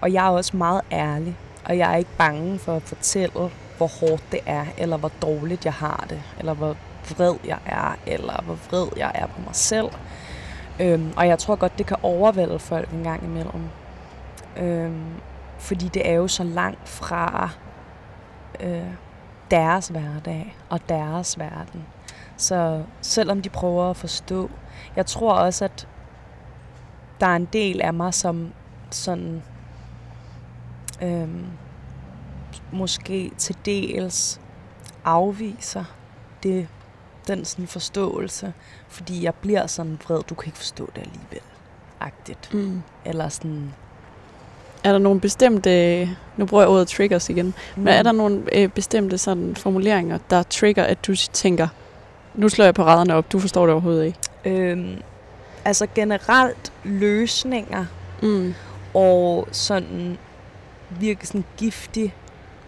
Og 0.00 0.12
jeg 0.12 0.26
er 0.26 0.30
også 0.30 0.56
meget 0.56 0.80
ærlig. 0.92 1.36
Og 1.64 1.78
jeg 1.78 1.92
er 1.92 1.96
ikke 1.96 2.16
bange 2.18 2.58
for 2.58 2.76
at 2.76 2.82
fortælle, 2.82 3.50
hvor 3.76 3.86
hårdt 3.86 4.22
det 4.32 4.40
er, 4.46 4.66
eller 4.78 4.96
hvor 4.96 5.10
dårligt 5.22 5.64
jeg 5.64 5.72
har 5.72 6.06
det, 6.08 6.22
eller 6.38 6.54
hvor 6.54 6.76
vred 7.10 7.34
jeg 7.44 7.58
er, 7.66 7.96
eller 8.06 8.42
hvor 8.42 8.58
vred 8.70 8.88
jeg 8.96 9.12
er 9.14 9.26
på 9.26 9.40
mig 9.40 9.54
selv. 9.54 9.88
Øhm, 10.80 11.12
og 11.16 11.28
jeg 11.28 11.38
tror 11.38 11.56
godt, 11.56 11.78
det 11.78 11.86
kan 11.86 11.96
overvælde 12.02 12.58
folk 12.58 12.90
en 12.90 13.02
gang 13.02 13.24
imellem. 13.24 13.62
Øhm, 14.56 15.04
fordi 15.58 15.88
det 15.88 16.08
er 16.08 16.12
jo 16.12 16.28
så 16.28 16.44
langt 16.44 16.88
fra 16.88 17.50
øh, 18.60 18.82
deres 19.50 19.88
hverdag 19.88 20.56
og 20.68 20.88
deres 20.88 21.38
verden. 21.38 21.84
Så 22.36 22.82
selvom 23.00 23.42
de 23.42 23.48
prøver 23.48 23.90
at 23.90 23.96
forstå, 23.96 24.50
jeg 24.96 25.06
tror 25.06 25.32
også, 25.32 25.64
at 25.64 25.88
der 27.20 27.26
er 27.26 27.36
en 27.36 27.48
del 27.52 27.80
af 27.80 27.94
mig, 27.94 28.14
som 28.14 28.52
sådan 28.90 29.42
øhm, 31.02 31.46
måske 32.72 33.30
til 33.38 33.56
dels 33.64 34.40
afviser 35.04 35.84
det, 36.42 36.68
den 37.28 37.44
sådan 37.44 37.66
forståelse, 37.66 38.52
fordi 38.88 39.24
jeg 39.24 39.34
bliver 39.34 39.66
sådan 39.66 39.98
vred, 40.04 40.22
du 40.22 40.34
kan 40.34 40.46
ikke 40.46 40.58
forstå 40.58 40.90
det 40.94 41.02
alligevel, 41.02 41.40
agtigt. 42.00 42.54
Mm. 42.54 42.82
Eller 43.04 43.28
sådan, 43.28 43.72
Er 44.84 44.92
der 44.92 44.98
nogle 44.98 45.20
bestemte, 45.20 46.04
nu 46.36 46.46
bruger 46.46 46.62
jeg 46.62 46.70
ordet 46.70 46.88
triggers 46.88 47.30
igen, 47.30 47.46
mm. 47.46 47.82
men 47.82 47.88
er 47.88 48.02
der 48.02 48.12
nogle 48.12 48.42
øh, 48.52 48.68
bestemte 48.68 49.18
sådan 49.18 49.56
formuleringer, 49.56 50.18
der 50.30 50.42
trigger, 50.42 50.84
at 50.84 51.06
du 51.06 51.14
tænker, 51.16 51.68
nu 52.34 52.48
slår 52.48 52.64
jeg 52.64 52.74
paraderne 52.74 53.14
op, 53.14 53.32
du 53.32 53.38
forstår 53.38 53.62
det 53.66 53.72
overhovedet 53.72 54.04
ikke? 54.04 54.18
øhm, 54.72 54.98
altså 55.64 55.86
generelt 55.94 56.72
løsninger 56.84 57.84
Mm. 58.22 58.54
og 58.94 59.48
sådan 59.52 60.18
virkelig 60.90 61.28
sådan 61.28 61.44
giftig 61.56 62.14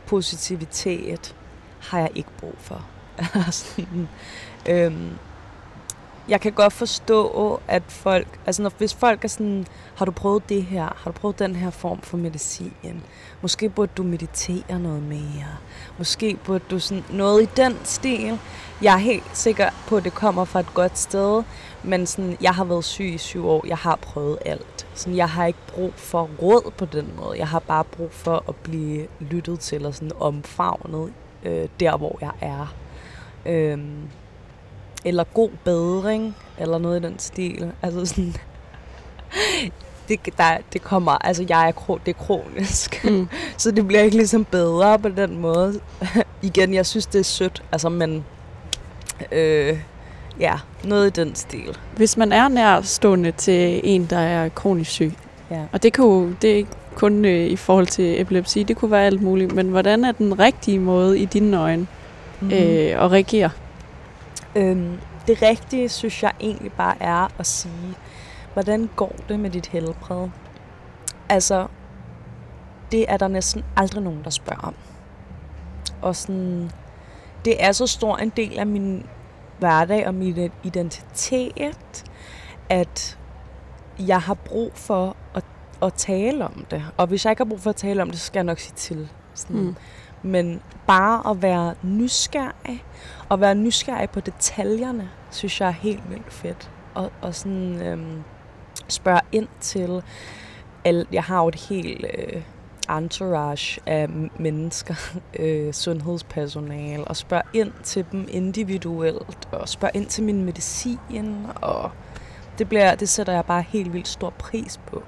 positivitet 0.07 1.35
har 1.81 1.99
jeg 1.99 2.11
ikke 2.15 2.29
brug 2.41 2.55
for. 2.59 2.85
øhm, 4.69 5.09
jeg 6.29 6.41
kan 6.41 6.53
godt 6.53 6.73
forstå, 6.73 7.61
at 7.69 7.83
folk, 7.89 8.39
altså 8.47 8.63
når, 8.63 8.73
hvis 8.79 8.95
folk 8.95 9.25
er 9.25 9.29
sådan, 9.29 9.67
har 9.95 10.05
du 10.05 10.11
prøvet 10.11 10.49
det 10.49 10.63
her, 10.63 10.83
har 10.97 11.11
du 11.11 11.13
prøvet 11.13 11.39
den 11.39 11.57
her 11.57 11.71
form 11.71 12.01
for 12.01 12.17
medicin, 12.17 13.03
måske 13.43 13.69
burde 13.69 13.93
du 13.97 14.03
meditere 14.03 14.81
noget 14.81 15.03
mere, 15.03 15.57
måske 15.99 16.39
burde 16.45 16.65
du 16.71 16.79
sådan 16.79 17.05
noget 17.11 17.43
i 17.43 17.49
den 17.57 17.79
stil. 17.85 18.39
Jeg 18.83 18.95
er 18.95 18.99
helt 18.99 19.31
sikker 19.33 19.71
på, 19.89 19.97
at 19.97 20.05
det 20.05 20.15
kommer 20.15 20.45
fra 20.45 20.61
et 20.61 20.75
godt 20.75 20.99
sted, 20.99 21.43
men 21.83 22.07
sådan, 22.07 22.37
jeg 22.41 22.55
har 22.55 22.65
været 22.65 22.85
syg 22.85 23.05
i 23.15 23.19
syv 23.19 23.49
år, 23.49 23.65
jeg 23.67 23.77
har 23.77 23.97
prøvet 23.97 24.39
alt. 24.45 24.87
Sådan, 24.95 25.17
jeg 25.17 25.29
har 25.29 25.47
ikke 25.47 25.59
brug 25.69 25.93
for 25.95 26.31
råd 26.43 26.71
på 26.79 26.85
den 26.85 27.13
måde, 27.17 27.39
jeg 27.39 27.49
har 27.49 27.59
bare 27.59 27.85
brug 27.85 28.13
for 28.13 28.45
at 28.49 28.57
blive 28.57 29.07
lyttet 29.21 29.61
til 29.61 29.87
og 29.87 29.95
sådan 29.95 30.13
omfavnet 30.21 31.13
øh, 31.43 31.69
der, 31.81 31.97
hvor 31.97 32.19
jeg 32.21 32.33
er. 32.41 32.75
Øhm, 33.47 34.09
eller 35.07 35.25
god 35.25 35.51
bedring, 35.65 36.37
eller 36.59 36.79
noget 36.79 37.01
i 37.01 37.07
den 37.07 37.19
stil. 37.19 37.73
Altså 37.83 38.07
sådan, 38.07 38.35
det, 40.09 40.21
der, 40.39 40.57
det 40.73 40.83
kommer, 40.83 41.13
altså 41.27 41.47
jeg 41.49 41.69
er, 41.69 41.73
kro, 41.73 41.99
det 42.07 42.17
er 42.17 42.25
kronisk, 42.25 43.05
Mm. 43.05 43.29
så 43.59 43.71
det 43.71 43.87
bliver 43.87 44.03
ikke 44.03 44.17
ligesom 44.17 44.45
bedre 44.45 44.99
på 44.99 45.09
den 45.09 45.39
måde. 45.41 45.81
Igen, 46.43 46.75
jeg 46.75 46.87
synes, 46.87 47.07
det 47.07 47.19
er 47.19 47.23
sødt, 47.25 47.63
altså, 47.73 47.89
men 47.89 48.25
øh, 49.33 49.79
ja, 50.41 50.55
noget 50.85 51.07
i 51.19 51.21
den 51.21 51.35
stil. 51.35 51.79
Hvis 51.97 52.17
man 52.17 52.33
er 52.33 52.49
nærstående 52.49 53.31
til 53.31 53.81
en, 53.85 54.07
der 54.11 54.19
er 54.19 54.49
kronisk 54.49 54.91
syg, 54.91 55.13
Ja. 55.51 55.61
og 55.73 55.83
det, 55.83 55.99
jo, 55.99 56.31
det 56.43 56.51
er 56.53 56.57
ikke 56.57 56.71
kun 56.95 57.25
øh, 57.25 57.47
i 57.47 57.57
forhold 57.57 57.87
til 57.87 58.21
epilepsi, 58.21 58.63
det 58.63 58.77
kunne 58.77 58.91
være 58.91 59.07
alt 59.07 59.23
muligt, 59.23 59.53
men 59.55 59.69
hvordan 59.69 60.05
er 60.05 60.13
den 60.13 60.39
rigtige 60.39 60.79
måde 60.79 61.19
i 61.19 61.25
dine 61.25 61.61
øjne 61.61 61.87
Mm-hmm. 62.41 62.57
øh, 62.57 63.05
at 63.05 63.13
reagere? 63.13 63.51
Øhm, 64.57 64.99
det 65.27 65.43
rigtige, 65.43 65.89
synes 65.89 66.23
jeg 66.23 66.33
egentlig 66.41 66.73
bare 66.73 67.03
er 67.03 67.29
at 67.39 67.47
sige, 67.47 67.95
hvordan 68.53 68.91
går 68.97 69.17
det 69.29 69.41
med 69.41 69.51
dit 69.51 69.67
helbred? 69.67 70.29
Altså, 71.29 71.67
det 72.93 73.05
er 73.09 73.17
der 73.17 73.29
næsten 73.29 73.65
aldrig 73.77 74.03
nogen, 74.03 74.25
der 74.25 74.31
spørger 74.31 74.63
om. 74.63 74.75
Og 76.03 76.17
sådan, 76.17 76.71
det 77.45 77.65
er 77.65 77.73
så 77.73 77.87
stor 77.87 78.17
en 78.17 78.33
del 78.37 78.59
af 78.59 78.67
min 78.67 79.07
hverdag 79.59 80.07
og 80.07 80.15
min 80.15 80.51
identitet, 80.63 82.05
at 82.69 83.19
jeg 83.99 84.21
har 84.21 84.35
brug 84.35 84.73
for 84.75 85.17
at, 85.35 85.45
at 85.83 85.95
tale 85.95 86.45
om 86.45 86.67
det. 86.71 86.85
Og 86.97 87.07
hvis 87.07 87.25
jeg 87.25 87.33
ikke 87.33 87.41
har 87.41 87.49
brug 87.49 87.61
for 87.61 87.71
at 87.71 87.77
tale 87.77 88.03
om 88.03 88.11
det, 88.11 88.19
så 88.19 88.27
skal 88.27 88.39
jeg 88.39 88.45
nok 88.45 88.59
sige 88.59 88.75
til. 88.77 89.09
Sådan. 89.35 89.57
Mm. 89.57 89.77
Men 90.23 90.61
bare 90.87 91.31
at 91.31 91.43
være 91.43 91.75
nysgerrig, 91.83 92.85
og 93.29 93.41
være 93.41 93.55
nysgerrig 93.55 94.11
på 94.11 94.21
detaljerne, 94.21 95.11
synes 95.31 95.61
jeg 95.61 95.69
er 95.69 95.73
helt 95.73 96.11
vildt 96.11 96.33
fedt. 96.33 96.71
Og, 96.95 97.13
og 97.23 97.35
sådan 97.35 97.83
øhm, 97.83 98.23
spørge 98.89 99.21
ind 99.33 99.49
til, 99.61 100.03
al, 100.85 101.07
jeg 101.13 101.23
har 101.23 101.43
jo 101.43 101.49
et 101.49 101.55
helt 101.55 102.05
øh, 102.19 102.43
entourage 102.97 103.81
af 103.87 104.09
mennesker, 104.39 104.95
øh, 105.39 105.73
sundhedspersonale, 105.73 107.05
og 107.05 107.17
spørge 107.17 107.43
ind 107.53 107.73
til 107.83 108.07
dem 108.13 108.29
individuelt, 108.31 109.49
og 109.53 109.69
spørge 109.69 109.91
ind 109.95 110.07
til 110.07 110.25
min 110.25 110.45
medicin, 110.45 111.47
og 111.63 111.91
det, 112.59 112.69
bliver, 112.69 112.95
det 112.95 113.09
sætter 113.09 113.33
jeg 113.33 113.45
bare 113.45 113.63
helt 113.63 113.93
vildt 113.93 114.09
stor 114.09 114.31
pris 114.31 114.81
på. 114.87 115.03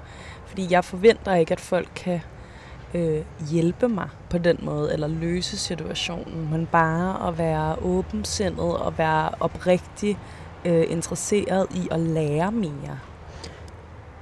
Fordi 0.47 0.67
jeg 0.71 0.85
forventer 0.85 1.35
ikke, 1.35 1.53
at 1.53 1.61
folk 1.61 1.89
kan 1.95 2.21
øh, 2.95 3.21
hjælpe 3.51 3.89
mig 3.89 4.09
på 4.31 4.39
den 4.39 4.59
måde, 4.63 4.93
eller 4.93 5.09
løse 5.09 5.59
situationen, 5.59 6.49
men 6.51 6.67
bare 6.67 7.29
at 7.29 7.39
være 7.39 7.77
åbensindet 7.83 8.77
og 8.77 8.99
være 8.99 9.31
oprigtig 9.41 10.19
øh, 10.65 10.85
interesseret 10.89 11.67
i 11.75 11.89
at 11.91 12.01
lære 12.01 12.53
mere. 12.53 12.99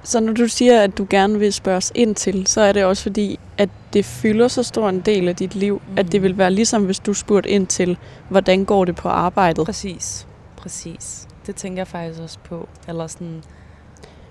Så 0.03 0.19
når 0.19 0.33
du 0.33 0.47
siger, 0.47 0.81
at 0.81 0.97
du 0.97 1.07
gerne 1.09 1.39
vil 1.39 1.53
spørges 1.53 1.91
ind 1.95 2.15
til, 2.15 2.47
så 2.47 2.61
er 2.61 2.71
det 2.71 2.85
også 2.85 3.03
fordi, 3.03 3.39
at 3.57 3.69
det 3.93 4.05
fylder 4.05 4.47
så 4.47 4.63
stor 4.63 4.89
en 4.89 5.01
del 5.01 5.27
af 5.27 5.35
dit 5.35 5.55
liv, 5.55 5.81
mm. 5.87 5.97
at 5.97 6.11
det 6.11 6.21
vil 6.21 6.37
være 6.37 6.51
ligesom, 6.51 6.85
hvis 6.85 6.99
du 6.99 7.13
spurgte 7.13 7.49
ind 7.49 7.67
til, 7.67 7.97
hvordan 8.29 8.65
går 8.65 8.85
det 8.85 8.95
på 8.95 9.09
arbejdet. 9.09 9.65
Præcis, 9.65 10.27
præcis. 10.57 11.27
Det 11.45 11.55
tænker 11.55 11.79
jeg 11.79 11.87
faktisk 11.87 12.21
også 12.21 12.39
på. 12.43 12.67
Eller 12.87 13.07
sådan, 13.07 13.43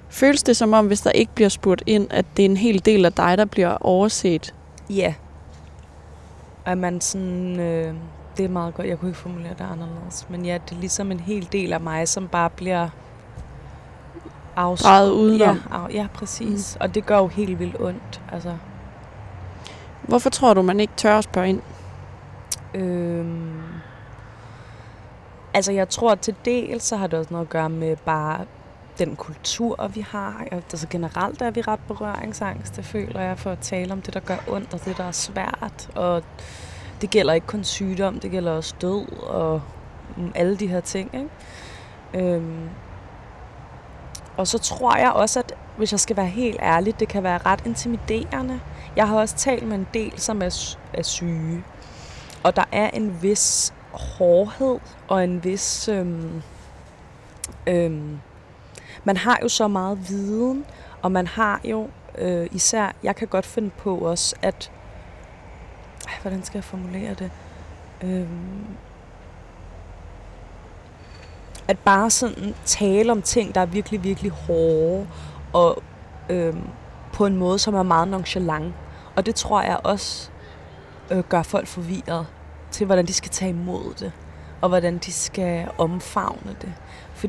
Føles 0.09 0.43
det 0.43 0.57
som 0.57 0.73
om, 0.73 0.87
hvis 0.87 1.01
der 1.01 1.11
ikke 1.11 1.33
bliver 1.35 1.49
spurgt 1.49 1.83
ind, 1.87 2.07
at 2.11 2.25
det 2.37 2.45
er 2.45 2.49
en 2.49 2.57
hel 2.57 2.85
del 2.85 3.05
af 3.05 3.13
dig, 3.13 3.39
der 3.39 3.45
bliver 3.45 3.77
overset? 3.81 4.55
ja. 4.91 5.15
At 6.65 6.79
man 6.79 7.01
sådan, 7.01 7.61
øh, 7.61 7.95
det 8.37 8.45
er 8.45 8.49
meget 8.49 8.75
godt, 8.75 8.87
jeg 8.89 8.99
kunne 8.99 9.09
ikke 9.09 9.21
formulere 9.21 9.53
det 9.59 9.67
anderledes. 9.73 10.27
Men 10.31 10.45
ja, 10.45 10.59
det 10.69 10.77
er 10.77 10.81
ligesom 10.81 11.13
en 11.13 11.21
hel 11.21 11.49
del 11.53 11.73
af 11.73 11.81
mig, 11.81 12.09
som 12.09 12.29
bare 12.29 12.51
bliver 12.51 12.89
afs- 14.57 14.83
Drejet 14.83 15.11
udenom. 15.11 15.61
Ja, 15.71 15.77
af, 15.77 15.91
ja, 15.95 16.07
præcis. 16.15 16.77
Mm. 16.77 16.81
Og 16.85 16.95
det 16.95 17.07
gør 17.07 17.17
jo 17.19 17.27
helt 17.27 17.59
vildt 17.59 17.77
ondt. 17.81 18.21
Altså, 18.33 18.57
Hvorfor 20.03 20.31
tror 20.31 20.55
du, 20.55 20.63
man 20.63 20.81
ikke 20.81 20.93
tør 20.97 21.19
at 21.19 21.25
spørge 21.25 21.49
ind? 21.49 21.61
øhm, 22.75 23.63
altså, 25.55 25.73
jeg 25.73 25.89
tror 25.89 26.15
til 26.15 26.35
del, 26.45 26.81
så 26.81 26.97
har 26.97 27.07
det 27.07 27.19
også 27.19 27.33
noget 27.35 27.47
at 27.47 27.51
gøre 27.51 27.71
med 27.71 27.97
bare 27.97 28.45
den 28.99 29.17
kultur, 29.17 29.89
vi 29.95 30.01
har. 30.01 30.45
Altså 30.53 30.87
generelt 30.91 31.43
er 31.43 31.51
vi 31.51 31.61
ret 31.61 31.81
berøringsangste, 31.89 32.83
føler 32.83 33.21
jeg, 33.21 33.39
for 33.39 33.51
at 33.51 33.59
tale 33.59 33.93
om 33.93 34.03
det, 34.03 34.15
der 34.15 34.21
gør 34.21 34.37
ondt, 34.49 34.75
og 34.75 34.85
det, 34.85 34.97
der 34.97 35.05
er 35.05 35.13
svært. 35.13 35.91
Og 35.95 36.23
det 37.01 37.11
gælder 37.11 37.35
ikke 37.35 37.47
kun 37.47 37.65
sygdom, 37.65 38.21
det 38.21 38.31
gælder 38.31 38.53
også 38.53 38.75
død 38.81 39.13
og 39.23 39.63
mm, 40.17 40.33
alle 40.35 40.57
de 40.57 40.67
her 40.67 40.81
ting. 40.81 41.11
Ikke? 41.15 42.35
Øhm, 42.35 42.69
og 44.37 44.47
så 44.47 44.59
tror 44.59 44.97
jeg 44.97 45.11
også, 45.11 45.39
at 45.39 45.55
hvis 45.77 45.93
jeg 45.93 46.01
skal 46.01 46.17
være 46.17 46.27
helt 46.27 46.59
ærlig, 46.63 47.01
det 47.01 47.09
kan 47.09 47.23
være 47.23 47.39
ret 47.39 47.67
intimiderende. 47.67 48.61
Jeg 48.97 49.09
har 49.09 49.17
også 49.17 49.37
talt 49.37 49.67
med 49.67 49.77
en 49.77 49.87
del, 49.95 50.21
som 50.21 50.43
er, 50.43 50.77
er 50.93 51.03
syge. 51.03 51.65
Og 52.43 52.57
der 52.57 52.65
er 52.73 52.91
en 52.91 53.23
vis 53.23 53.75
hårdhed 53.93 54.79
og 55.09 55.25
en 55.25 55.45
vis... 55.45 55.89
Øhm, 55.89 56.43
øhm, 57.67 58.21
man 59.07 59.17
har 59.17 59.39
jo 59.43 59.49
så 59.49 59.69
meget 59.69 60.09
viden, 60.09 60.65
og 61.03 61.13
man 61.13 61.27
har 61.27 61.61
jo 61.65 61.89
øh, 62.19 62.47
især... 62.53 62.93
Jeg 63.03 63.17
kan 63.17 63.29
godt 63.29 63.47
finde 63.47 63.71
på 63.71 63.99
også, 63.99 64.37
at... 64.43 64.73
øh, 66.07 66.23
hvordan 66.23 66.45
skal 66.45 66.59
jeg 66.59 66.65
formulere 66.65 67.15
det? 67.15 67.31
øh, 68.05 68.29
at 71.69 71.79
bare 71.79 72.11
sådan 72.11 72.55
tale 72.65 73.13
om 73.13 73.23
ting, 73.23 73.55
der 73.55 73.61
er 73.61 73.67
virkelig, 73.67 74.05
virkelig 74.05 74.31
hårde, 74.31 75.07
og 75.53 75.83
øh, 76.29 76.55
på 77.13 77.27
en 77.27 77.37
måde, 77.37 77.59
som 77.59 77.75
er 77.75 77.83
meget 77.83 78.09
nonchalant. 78.09 78.75
Og 79.17 79.27
det 79.27 79.35
tror 79.35 79.63
jeg 79.63 79.81
også 79.85 80.31
øh, 81.11 81.25
gør 81.29 81.43
folk 81.43 81.67
forvirret 81.67 82.27
til, 82.71 82.87
hvordan 82.87 83.07
de 83.07 83.13
skal 83.13 83.31
tage 83.31 83.51
imod 83.51 83.95
det, 83.95 84.13
og 84.61 84.69
hvordan 84.69 84.99
de 84.99 85.13
skal 85.13 85.69
omfavne 85.79 86.57
det. 86.61 86.73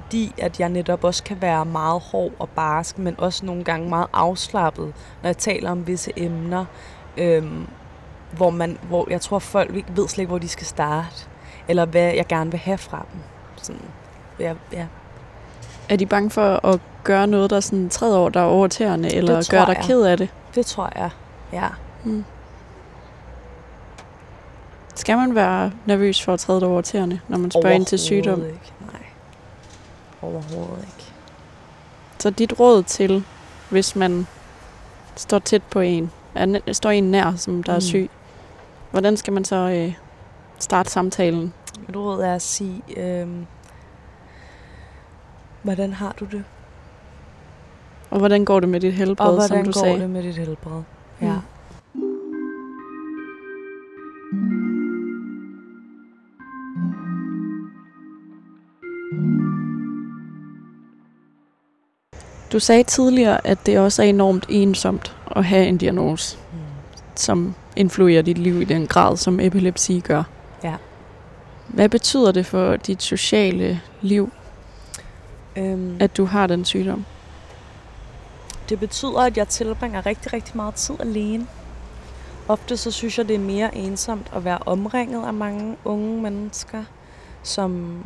Fordi 0.01 0.33
at 0.37 0.59
jeg 0.59 0.69
netop 0.69 1.03
også 1.03 1.23
kan 1.23 1.41
være 1.41 1.65
meget 1.65 2.01
hård 2.01 2.31
og 2.39 2.49
barsk, 2.49 2.97
men 2.97 3.15
også 3.17 3.45
nogle 3.45 3.63
gange 3.63 3.89
meget 3.89 4.07
afslappet, 4.13 4.93
når 5.23 5.27
jeg 5.27 5.37
taler 5.37 5.71
om 5.71 5.87
visse 5.87 6.11
emner, 6.15 6.65
øhm, 7.17 7.67
hvor, 8.31 8.49
man, 8.49 8.77
hvor 8.87 9.07
jeg 9.09 9.21
tror, 9.21 9.39
folk 9.39 9.75
ikke 9.75 9.89
ved 9.95 10.07
slet 10.07 10.19
ikke, 10.21 10.29
hvor 10.29 10.37
de 10.37 10.47
skal 10.47 10.67
starte, 10.67 11.15
eller 11.67 11.85
hvad 11.85 12.13
jeg 12.13 12.25
gerne 12.27 12.51
vil 12.51 12.59
have 12.59 12.77
fra 12.77 13.05
dem. 13.13 13.21
Sådan, 13.55 13.81
ja, 14.39 14.53
ja. 14.73 14.85
Er 15.89 15.95
de 15.95 16.05
bange 16.05 16.29
for 16.29 16.65
at 16.65 16.79
gøre 17.03 17.27
noget, 17.27 17.49
der 17.49 17.59
sådan 17.59 17.89
træder 17.89 18.17
over 18.17 18.29
dig 18.29 18.43
over 18.43 18.67
tæerne, 18.67 19.15
eller 19.15 19.47
gør 19.51 19.65
dig 19.65 19.75
jeg. 19.75 19.83
ked 19.83 20.01
af 20.01 20.17
det? 20.17 20.29
Det 20.55 20.65
tror 20.65 20.91
jeg, 20.95 21.09
ja. 21.53 21.67
Hmm. 22.03 22.25
Skal 24.95 25.17
man 25.17 25.35
være 25.35 25.71
nervøs 25.85 26.23
for 26.23 26.33
at 26.33 26.39
træde 26.39 26.59
dig 26.59 26.67
over 26.67 26.81
tæerne, 26.81 27.19
når 27.27 27.37
man 27.37 27.51
spørger 27.51 27.75
ind 27.75 27.85
til 27.85 27.99
sygdom? 27.99 28.45
Ikke. 28.45 28.73
Nej, 28.81 28.96
overhovedet 30.21 30.83
ikke. 30.83 31.13
Så 32.19 32.29
dit 32.29 32.59
råd 32.59 32.83
til, 32.83 33.25
hvis 33.69 33.95
man 33.95 34.27
står 35.15 35.39
tæt 35.39 35.63
på 35.63 35.79
en, 35.79 36.11
er, 36.35 36.73
står 36.73 36.89
en 36.89 37.11
nær, 37.11 37.35
som 37.35 37.63
der 37.63 37.71
mm. 37.71 37.75
er 37.75 37.79
syg, 37.79 38.09
hvordan 38.91 39.17
skal 39.17 39.33
man 39.33 39.45
så 39.45 39.55
øh, 39.55 39.93
starte 40.59 40.89
samtalen? 40.89 41.53
Mit 41.87 41.95
råd 41.95 42.21
er 42.21 42.35
at 42.35 42.41
sige, 42.41 42.81
øhm, 42.97 43.45
hvordan 45.63 45.93
har 45.93 46.15
du 46.19 46.25
det? 46.25 46.43
Og 48.09 48.19
hvordan 48.19 48.45
går 48.45 48.59
det 48.59 48.69
med 48.69 48.79
dit 48.79 48.93
helbred, 48.93 49.27
og 49.27 49.33
hvordan 49.33 49.47
som 49.49 49.65
du 49.65 49.71
går 49.71 49.79
sagde? 49.79 49.99
det 49.99 50.09
med 50.09 50.23
dit 50.23 50.35
helbred? 50.35 50.81
Du 62.51 62.59
sagde 62.59 62.83
tidligere, 62.83 63.47
at 63.47 63.65
det 63.65 63.79
også 63.79 64.03
er 64.03 64.07
enormt 64.07 64.45
ensomt 64.49 65.15
at 65.35 65.45
have 65.45 65.65
en 65.67 65.77
diagnose, 65.77 66.37
Mm. 66.53 66.59
som 67.15 67.55
influerer 67.75 68.21
dit 68.21 68.37
liv 68.37 68.61
i 68.61 68.65
den 68.65 68.87
grad, 68.87 69.17
som 69.17 69.39
epilepsi 69.39 69.99
gør. 69.99 70.23
Ja. 70.63 70.75
Hvad 71.67 71.89
betyder 71.89 72.31
det 72.31 72.45
for 72.45 72.75
dit 72.75 73.03
sociale 73.03 73.81
liv, 74.01 74.31
Øhm, 75.55 75.97
at 75.99 76.17
du 76.17 76.25
har 76.25 76.47
den 76.47 76.65
sygdom? 76.65 77.05
Det 78.69 78.79
betyder, 78.79 79.19
at 79.19 79.37
jeg 79.37 79.47
tilbringer 79.47 80.05
rigtig, 80.05 80.33
rigtig 80.33 80.55
meget 80.55 80.75
tid 80.75 80.95
alene. 80.99 81.47
Ofte 82.47 82.77
så 82.77 82.91
synes 82.91 83.17
jeg, 83.17 83.27
det 83.27 83.35
er 83.35 83.39
mere 83.39 83.75
ensomt 83.77 84.27
at 84.35 84.45
være 84.45 84.57
omringet 84.65 85.25
af 85.27 85.33
mange 85.33 85.77
unge 85.85 86.21
mennesker, 86.21 86.83
som 87.43 88.01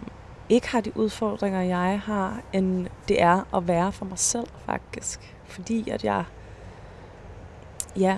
ikke 0.51 0.69
har 0.69 0.81
de 0.81 0.97
udfordringer, 0.97 1.61
jeg 1.61 2.01
har, 2.05 2.41
end 2.53 2.87
det 3.07 3.21
er 3.21 3.55
at 3.55 3.67
være 3.67 3.91
for 3.91 4.05
mig 4.05 4.19
selv, 4.19 4.47
faktisk. 4.65 5.35
Fordi 5.45 5.89
at 5.89 6.03
jeg, 6.03 6.23
ja, 7.97 8.17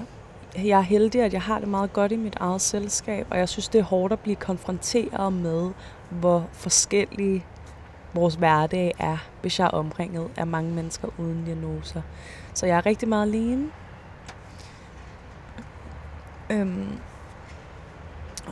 jeg 0.55 0.77
er 0.77 0.81
heldig, 0.81 1.21
at 1.21 1.33
jeg 1.33 1.41
har 1.41 1.59
det 1.59 1.67
meget 1.67 1.93
godt 1.93 2.11
i 2.11 2.15
mit 2.15 2.35
eget 2.35 2.61
selskab, 2.61 3.27
og 3.29 3.37
jeg 3.37 3.49
synes, 3.49 3.67
det 3.67 3.79
er 3.79 3.83
hårdt 3.83 4.13
at 4.13 4.19
blive 4.19 4.35
konfronteret 4.35 5.33
med, 5.33 5.71
hvor 6.09 6.47
forskellige 6.51 7.45
vores 8.13 8.35
hverdag 8.35 8.93
er, 8.99 9.17
hvis 9.41 9.59
jeg 9.59 9.65
er 9.65 9.69
omringet 9.69 10.29
af 10.37 10.47
mange 10.47 10.71
mennesker 10.71 11.07
uden 11.17 11.45
diagnoser. 11.45 12.01
Så 12.53 12.65
jeg 12.65 12.77
er 12.77 12.85
rigtig 12.85 13.09
meget 13.09 13.27
alene. 13.27 13.71
Øhm, 16.49 16.99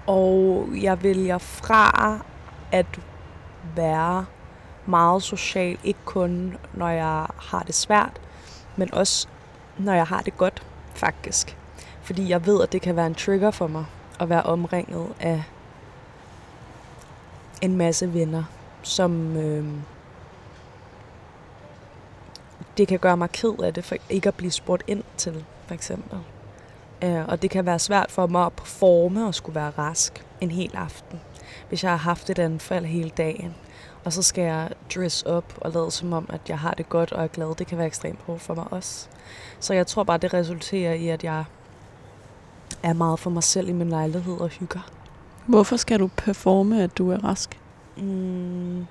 og 0.08 0.68
jeg 0.82 1.04
vælger 1.04 1.38
fra 1.38 2.20
at 2.72 3.00
være 3.76 4.26
meget 4.86 5.24
social, 5.24 5.78
ikke 5.84 6.00
kun 6.06 6.58
når 6.74 6.90
jeg 6.90 7.28
har 7.38 7.64
det 7.68 7.76
svært, 7.76 8.22
men 8.76 8.94
også 8.94 9.28
når 9.78 9.94
jeg 9.94 10.08
har 10.08 10.22
det 10.22 10.38
godt, 10.38 10.64
faktisk. 10.94 11.58
Fordi 12.02 12.30
jeg 12.30 12.46
ved, 12.46 12.62
at 12.62 12.72
det 12.72 12.82
kan 12.82 12.96
være 12.96 13.08
en 13.08 13.16
trigger 13.16 13.52
for 13.52 13.68
mig 13.68 13.86
at 14.20 14.30
være 14.30 14.44
omringet 14.44 15.08
af 15.20 15.44
en 17.62 17.78
masse 17.78 18.14
venner, 18.14 18.44
som 18.84 19.38
øh, 19.38 19.66
det 22.78 22.88
kan 22.88 23.00
gøre 23.00 23.18
mig 23.18 23.30
ked 23.30 23.54
af 23.64 23.74
det, 23.74 23.86
for 23.86 23.96
ikke 24.10 24.28
at 24.28 24.36
blive 24.36 24.52
spurgt 24.52 24.84
ind 24.88 25.04
til, 25.18 25.46
for 25.68 25.74
eksempel. 25.74 26.20
Øh, 27.04 27.28
og 27.28 27.42
det 27.42 27.50
kan 27.50 27.66
være 27.66 27.80
svært 27.80 28.12
for 28.12 28.28
mig 28.28 28.46
at 28.46 28.54
performe 28.54 29.28
og 29.28 29.36
skulle 29.36 29.56
være 29.56 29.70
rask 29.70 30.26
en 30.42 30.52
hel 30.52 30.76
aften, 30.76 31.20
hvis 31.70 31.84
jeg 31.84 31.92
har 31.92 31.98
haft 31.98 32.30
et 32.30 32.40
anfald 32.40 32.86
hele 32.86 33.10
dagen. 33.10 33.56
Og 34.04 34.14
så 34.14 34.24
skal 34.24 34.44
jeg 34.44 34.70
dress 34.96 35.26
up 35.26 35.54
og 35.58 35.72
lade 35.72 35.92
som 35.92 36.14
om, 36.14 36.26
at 36.30 36.42
jeg 36.50 36.60
har 36.60 36.72
det 36.72 36.90
godt 36.90 37.12
og 37.12 37.24
er 37.24 37.28
glad. 37.28 37.56
Det 37.56 37.68
kan 37.68 37.78
være 37.78 37.88
ekstremt 37.88 38.20
hårdt 38.26 38.42
for 38.42 38.56
mig 38.56 38.66
også. 38.72 39.08
Så 39.60 39.74
jeg 39.74 39.88
tror 39.88 40.04
bare, 40.04 40.18
det 40.18 40.34
resulterer 40.34 40.94
i, 40.94 41.08
at 41.08 41.24
jeg 41.24 41.44
er 42.84 42.94
meget 42.94 43.20
for 43.20 43.30
mig 43.30 43.44
selv 43.44 43.70
i 43.70 43.72
min 43.72 43.90
lejlighed 43.90 44.38
og 44.42 44.50
hygger. 44.50 44.92
Hvorfor 45.46 45.78
skal 45.78 46.00
du 46.00 46.10
performe, 46.18 46.84
at 46.84 46.98
du 46.98 47.12
er 47.12 47.24
rask? 47.24 47.60
Mm, 47.98 48.86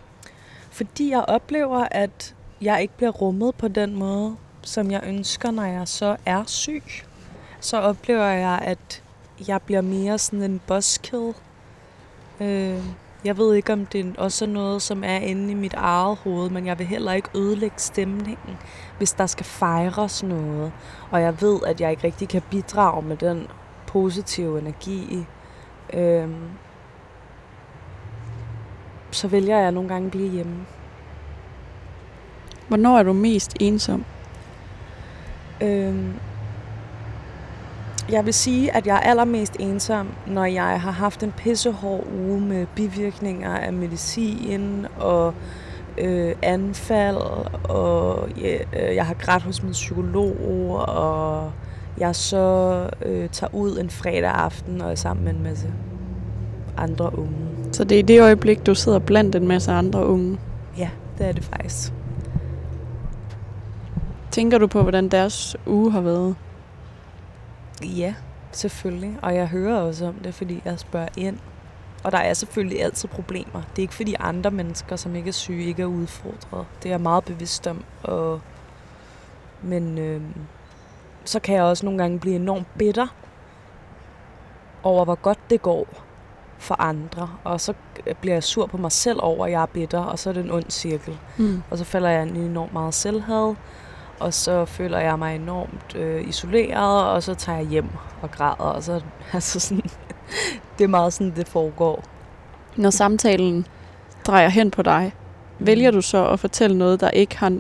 fordi 0.70 1.11
jeg 1.11 1.25
oplever, 1.29 1.88
at 1.90 2.35
jeg 2.61 2.83
ikke 2.83 2.96
bliver 2.96 3.11
rummet 3.11 3.55
på 3.55 3.68
den 3.68 3.96
måde, 3.96 4.37
som 4.62 4.90
jeg 4.90 5.03
ønsker, 5.07 5.51
når 5.51 5.64
jeg 5.64 5.88
så 5.88 6.16
er 6.27 6.44
syg. 6.46 6.83
Så 7.61 7.81
oplever 7.81 8.25
jeg, 8.27 8.59
at 8.62 9.03
jeg 9.49 9.62
bliver 9.62 9.81
mere 9.81 10.18
sådan 10.18 10.42
en 10.42 10.61
buzzkill. 10.66 11.35
Øh, 12.40 12.83
jeg 13.25 13.38
ved 13.38 13.55
ikke, 13.55 13.73
om 13.73 13.87
det 13.87 14.16
også 14.18 14.44
er 14.44 14.49
noget, 14.49 14.83
som 14.83 15.05
er 15.05 15.16
inde 15.16 15.51
i 15.51 15.55
mit 15.55 15.75
eget 15.75 16.16
hoved, 16.16 16.51
men 16.51 16.66
jeg 16.66 16.79
vil 16.79 16.87
heller 16.87 17.12
ikke 17.12 17.29
ødelægge 17.35 17.79
stemningen, 17.79 18.57
hvis 18.99 19.12
der 19.12 19.27
skal 19.27 19.46
fejres 19.46 20.23
noget. 20.23 20.73
Og 21.11 21.23
jeg 21.23 21.40
ved, 21.40 21.61
at 21.66 21.81
jeg 21.81 21.90
ikke 21.90 22.05
rigtig 22.05 22.29
kan 22.29 22.42
bidrage 22.51 23.03
med 23.03 23.16
den 23.16 23.46
positive 23.87 24.59
energi. 24.59 25.27
Øh, 25.92 26.29
så 29.11 29.29
vælger 29.29 29.59
jeg 29.59 29.73
nogle 29.73 29.88
gange 29.88 30.07
at 30.07 30.11
blive 30.11 30.31
hjemme. 30.31 30.66
Hvornår 32.68 32.99
er 32.99 33.03
du 33.03 33.12
mest 33.12 33.57
ensom? 33.61 34.05
Øhm, 35.61 36.14
jeg 38.09 38.27
vil 38.27 38.35
sige, 38.35 38.77
at 38.77 38.87
jeg 38.87 38.97
er 38.97 39.01
allermest 39.01 39.57
ensom, 39.59 40.09
når 40.27 40.45
jeg 40.45 40.81
har 40.81 40.91
haft 40.91 41.23
en 41.23 41.33
pissehård 41.33 42.07
uge 42.27 42.41
med 42.41 42.67
bivirkninger 42.75 43.57
af 43.57 43.73
medicin 43.73 44.87
og 44.99 45.35
øh, 45.99 46.35
anfald, 46.43 47.17
og 47.65 48.29
ja, 48.41 48.57
øh, 48.57 48.95
jeg 48.95 49.07
har 49.07 49.15
grædt 49.15 49.43
hos 49.43 49.63
min 49.63 49.73
psykolog, 49.73 50.37
og 50.89 51.53
jeg 51.99 52.17
så 52.17 52.87
øh, 53.03 53.29
tager 53.29 53.55
ud 53.55 53.79
en 53.79 53.91
fredag 53.91 54.31
aften 54.31 54.81
og 54.81 54.91
er 54.91 54.95
sammen 54.95 55.25
med 55.25 55.35
en 55.35 55.43
masse 55.43 55.73
andre 56.77 57.19
unge. 57.19 57.37
Så 57.73 57.85
det 57.85 57.95
er 57.95 57.99
i 57.99 58.03
det 58.03 58.23
øjeblik, 58.23 58.67
du 58.67 58.75
sidder 58.75 58.99
blandt 58.99 59.35
en 59.35 59.49
masse 59.49 59.73
andre 59.73 60.07
unge. 60.07 60.39
Ja, 60.79 60.91
det 61.19 61.27
er 61.27 61.33
det 61.33 61.45
faktisk. 61.45 61.93
Tænker 64.31 64.59
du 64.59 64.67
på, 64.67 64.83
hvordan 64.83 65.09
deres 65.09 65.57
uge 65.67 65.93
har 65.93 66.01
været? 66.01 66.37
Ja, 67.83 68.14
selvfølgelig. 68.53 69.19
Og 69.23 69.35
jeg 69.35 69.49
hører 69.49 69.81
også 69.81 70.07
om 70.07 70.14
det, 70.14 70.35
fordi 70.35 70.62
jeg 70.64 70.79
spørger 70.79 71.09
ind. 71.16 71.38
Og 72.05 72.12
der 72.12 72.19
er 72.19 72.35
selvfølgelig 72.35 72.83
altid 72.83 73.09
problemer. 73.09 73.62
Det 73.71 73.79
er 73.79 73.83
ikke 73.83 73.95
fordi 73.95 74.14
andre 74.21 74.51
mennesker, 74.51 74.97
som 74.97 75.16
ikke 75.16 75.29
er 75.29 75.33
syge, 75.33 75.64
ikke 75.64 75.83
er 75.83 75.87
udfordret. 75.87 76.66
Det 76.83 76.88
er 76.88 76.93
jeg 76.93 77.01
meget 77.01 77.25
bevidst 77.25 77.66
om. 77.66 77.85
Og 78.03 78.40
men 79.62 79.99
øh, 79.99 80.21
så 81.25 81.40
kan 81.40 81.55
jeg 81.55 81.62
også 81.62 81.87
nogle 81.87 81.99
gange 81.99 82.19
blive 82.19 82.37
enormt 82.37 82.66
bitter 82.79 83.07
over, 84.83 85.05
hvor 85.05 85.14
godt 85.14 85.38
det 85.51 85.62
går 85.62 85.87
for 86.59 86.83
andre. 86.83 87.31
Og 87.45 87.61
så 87.61 87.75
bliver 88.21 88.35
jeg 88.35 88.43
sur 88.43 88.66
på 88.66 88.77
mig 88.77 88.93
selv 88.93 89.19
over, 89.23 89.47
at 89.47 89.53
jeg 89.53 89.62
er 89.62 89.66
bitter, 89.66 89.99
og 89.99 90.19
så 90.19 90.31
er 90.31 90.35
det 90.35 90.45
en 90.45 90.51
ond 90.51 90.71
cirkel. 90.71 91.19
Mm. 91.37 91.62
Og 91.71 91.79
så 91.79 91.85
falder 91.85 92.09
jeg 92.09 92.27
i 92.27 92.38
enormt 92.38 92.73
meget 92.73 92.95
selvhad, 92.95 93.55
og 94.21 94.35
så 94.35 94.65
føler 94.65 94.99
jeg 94.99 95.19
mig 95.19 95.37
enormt 95.37 95.97
øh, 95.97 96.29
isoleret, 96.29 97.09
og 97.09 97.23
så 97.23 97.35
tager 97.35 97.59
jeg 97.59 97.67
hjem 97.67 97.89
og 98.23 98.31
græder, 98.31 98.55
og 98.55 98.83
så 98.83 99.01
altså 99.33 99.61
sådan, 99.61 99.91
det 100.79 100.85
er 100.85 100.89
meget 100.89 101.13
sådan, 101.13 101.33
det 101.37 101.49
foregår. 101.49 102.05
Når 102.77 102.91
samtalen 102.91 103.67
drejer 104.27 104.49
hen 104.49 104.71
på 104.71 104.83
dig, 104.83 105.13
vælger 105.59 105.91
du 105.91 106.01
så 106.01 106.27
at 106.27 106.41
fortælle 106.41 106.79
noget, 106.79 107.01
der 107.01 107.11
ikke 107.11 107.39
har 107.39 107.59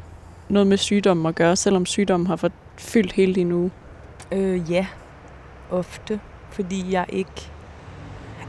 noget 0.48 0.66
med 0.66 0.76
sygdommen 0.76 1.26
at 1.26 1.34
gøre, 1.34 1.56
selvom 1.56 1.86
sygdommen 1.86 2.26
har 2.26 2.50
fyldt 2.76 3.12
hele 3.12 3.34
din 3.34 3.52
uge? 3.52 3.70
Øh, 4.32 4.70
ja, 4.70 4.86
ofte. 5.70 6.20
Fordi 6.50 6.92
jeg 6.92 7.06
ikke... 7.08 7.50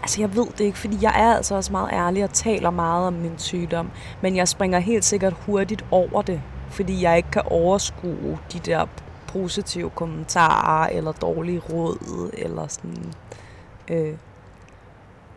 Altså, 0.02 0.21
jeg 0.21 0.36
ved 0.36 0.45
det 0.58 0.62
ikke, 0.62 0.78
fordi 0.78 0.97
jeg 1.02 1.13
er 1.15 1.36
altså 1.36 1.56
også 1.56 1.71
meget 1.71 1.89
ærlig 1.93 2.24
og 2.24 2.30
taler 2.30 2.69
meget 2.69 3.08
om 3.08 3.13
min 3.13 3.34
sygdom. 3.38 3.91
Men 4.21 4.36
jeg 4.36 4.47
springer 4.47 4.80
helt 4.80 5.06
sikkert 5.06 5.34
hurtigt 5.45 5.86
over 5.91 6.21
det, 6.21 6.41
fordi 6.71 7.01
jeg 7.01 7.17
ikke 7.17 7.31
kan 7.31 7.41
overskue 7.45 8.39
de 8.53 8.60
der 8.60 8.86
positive 9.27 9.89
kommentarer 9.89 10.88
eller 10.88 11.12
dårlige 11.12 11.60
råd 11.60 12.29
eller 12.34 12.67
sådan. 12.67 13.13
Øh. 13.88 14.13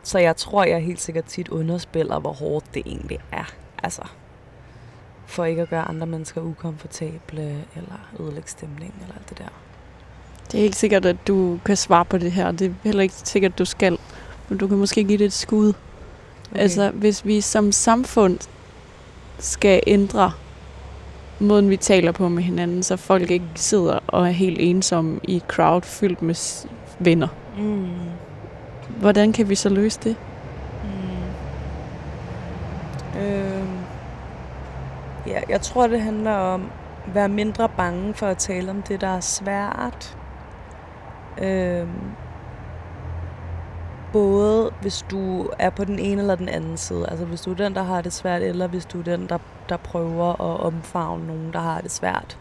Så 0.03 0.19
jeg 0.19 0.37
tror, 0.37 0.65
jeg 0.65 0.81
helt 0.81 1.01
sikkert 1.01 1.25
tit 1.25 1.49
underspiller, 1.49 2.19
hvor 2.19 2.33
hårdt 2.33 2.75
det 2.75 2.83
egentlig 2.87 3.19
er. 3.33 3.45
Altså, 3.83 4.03
for 5.27 5.45
ikke 5.45 5.63
at 5.63 5.69
gøre 5.69 5.89
andre 5.89 6.07
mennesker 6.07 6.41
ukomfortable, 6.41 7.65
eller 7.77 8.09
ødelægge 8.21 8.51
stemning, 8.51 8.95
eller 9.03 9.15
alt 9.15 9.29
det 9.29 9.39
der. 9.39 9.49
Det 10.53 10.61
er 10.61 10.65
ikke 10.65 10.77
sikkert, 10.77 11.05
at 11.05 11.17
du 11.27 11.59
kan 11.65 11.77
svare 11.77 12.05
på 12.05 12.19
det 12.19 12.33
her. 12.33 12.53
Det 12.53 12.67
er 12.67 12.75
heller 12.85 13.03
ikke 13.03 13.15
sikkert, 13.15 13.53
at 13.53 13.59
du 13.59 13.65
skal. 13.65 13.99
Men 14.49 14.59
du 14.59 14.69
kan 14.69 14.79
måske 14.79 15.05
give 15.05 15.19
det 15.19 15.25
et 15.25 15.33
skud. 15.33 15.69
Okay. 16.51 16.61
Altså, 16.61 16.91
hvis 16.91 17.27
vi 17.27 17.41
som 17.41 17.73
samfund 17.73 18.39
skal 19.39 19.83
ændre 19.87 20.33
måden, 21.39 21.71
vi 21.71 21.77
taler 21.77 22.13
på 22.13 22.29
med 22.29 22.43
hinanden, 22.43 22.83
så 22.83 22.97
folk 22.97 23.31
ikke 23.31 23.45
sidder 23.55 23.99
og 24.07 24.27
er 24.27 24.31
helt 24.33 24.57
ensomme 24.61 25.21
i 25.23 25.43
crowd 25.49 25.83
fyldt 25.83 26.23
med 26.23 26.67
venner. 26.99 27.29
Mm. 27.59 27.89
Hvordan 28.89 29.33
kan 29.33 29.49
vi 29.49 29.55
så 29.55 29.69
løse 29.69 30.01
det? 30.05 30.17
Mm. 33.15 33.21
Øh. 33.21 33.65
Ja, 35.27 35.41
jeg 35.49 35.61
tror, 35.61 35.87
det 35.87 36.01
handler 36.01 36.33
om 36.33 36.71
at 37.07 37.15
være 37.15 37.29
mindre 37.29 37.69
bange 37.77 38.15
for 38.15 38.27
at 38.27 38.39
tale 38.39 38.71
om 38.71 38.83
det, 38.83 39.01
der 39.01 39.17
er 39.17 39.21
svært. 39.21 40.17
Øhm, 41.43 41.89
både 44.15 44.73
hvis 44.81 45.07
du 45.11 45.51
er 45.59 45.71
på 45.71 45.85
den 45.85 45.99
ene 45.99 46.21
eller 46.21 46.35
den 46.35 46.49
anden 46.49 46.77
side. 46.77 47.07
Altså 47.09 47.25
hvis 47.25 47.41
du 47.41 47.51
er 47.51 47.55
den, 47.55 47.75
der 47.75 47.83
har 47.83 48.03
det 48.03 48.13
svært, 48.13 48.43
eller 48.43 48.67
hvis 48.67 48.85
du 48.85 48.99
er 48.99 49.03
den, 49.03 49.29
der, 49.29 49.39
der 49.69 49.77
prøver 49.77 50.31
at 50.33 50.61
omfavne 50.61 51.27
nogen, 51.27 51.53
der 51.53 51.59
har 51.59 51.81
det 51.81 51.91
svært. 51.91 52.39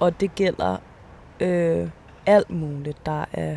Og 0.00 0.20
det 0.20 0.34
gælder 0.34 0.76
øh, 1.40 1.88
alt 2.26 2.50
muligt, 2.50 3.06
der 3.06 3.24
er 3.32 3.56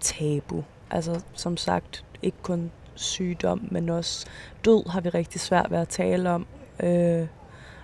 tabu. 0.00 0.64
Altså 0.90 1.20
som 1.32 1.56
sagt, 1.56 2.04
ikke 2.22 2.38
kun 2.42 2.70
sygdom, 2.94 3.68
men 3.70 3.88
også 3.88 4.26
død 4.64 4.90
har 4.90 5.00
vi 5.00 5.08
rigtig 5.08 5.40
svært 5.40 5.70
ved 5.70 5.78
at 5.78 5.88
tale 5.88 6.30
om. 6.30 6.46
Øh, 6.82 7.26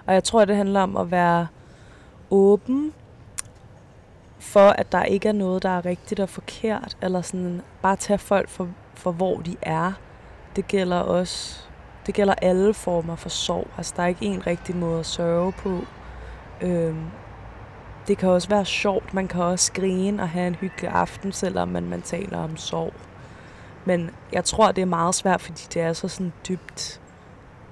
og 0.06 0.14
jeg 0.14 0.24
tror, 0.24 0.44
det 0.44 0.56
handler 0.56 0.80
om 0.80 0.96
at 0.96 1.10
være 1.10 1.46
åben 2.30 2.92
for, 4.38 4.68
at 4.68 4.92
der 4.92 5.04
ikke 5.04 5.28
er 5.28 5.32
noget, 5.32 5.62
der 5.62 5.68
er 5.68 5.84
rigtigt 5.84 6.20
og 6.20 6.28
forkert, 6.28 6.96
eller 7.02 7.22
sådan 7.22 7.62
bare 7.82 7.96
tage 7.96 8.18
folk 8.18 8.48
for, 8.48 8.68
for 8.94 9.12
hvor 9.12 9.40
de 9.40 9.56
er. 9.62 9.92
Det 10.56 10.68
gælder 10.68 10.98
også, 10.98 11.60
det 12.06 12.14
gælder 12.14 12.34
alle 12.34 12.74
former 12.74 13.16
for 13.16 13.28
sorg. 13.28 13.66
Altså, 13.76 13.94
der 13.96 14.02
er 14.02 14.06
ikke 14.06 14.26
en 14.26 14.46
rigtig 14.46 14.76
måde 14.76 15.00
at 15.00 15.06
sørge 15.06 15.52
på. 15.52 15.80
Øhm, 16.60 17.10
det 18.08 18.18
kan 18.18 18.28
også 18.28 18.48
være 18.48 18.64
sjovt. 18.64 19.14
Man 19.14 19.28
kan 19.28 19.42
også 19.42 19.72
grine 19.72 20.22
og 20.22 20.28
have 20.28 20.46
en 20.46 20.54
hyggelig 20.54 20.90
aften, 20.90 21.32
selvom 21.32 21.68
man, 21.68 21.88
man 21.88 22.02
taler 22.02 22.38
om 22.38 22.56
sorg. 22.56 22.92
Men 23.84 24.10
jeg 24.32 24.44
tror, 24.44 24.72
det 24.72 24.82
er 24.82 24.86
meget 24.86 25.14
svært, 25.14 25.40
fordi 25.40 25.62
det 25.74 25.82
er 25.82 25.92
så 25.92 26.08
sådan 26.08 26.32
dybt 26.48 27.00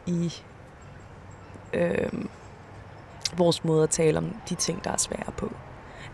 i 0.07 0.35
øhm, 1.72 2.29
vores 3.37 3.64
måde 3.64 3.83
at 3.83 3.90
tale 3.90 4.18
om 4.18 4.37
de 4.48 4.55
ting, 4.55 4.85
der 4.85 4.90
er 4.90 4.96
svære 4.96 5.33
på. 5.37 5.52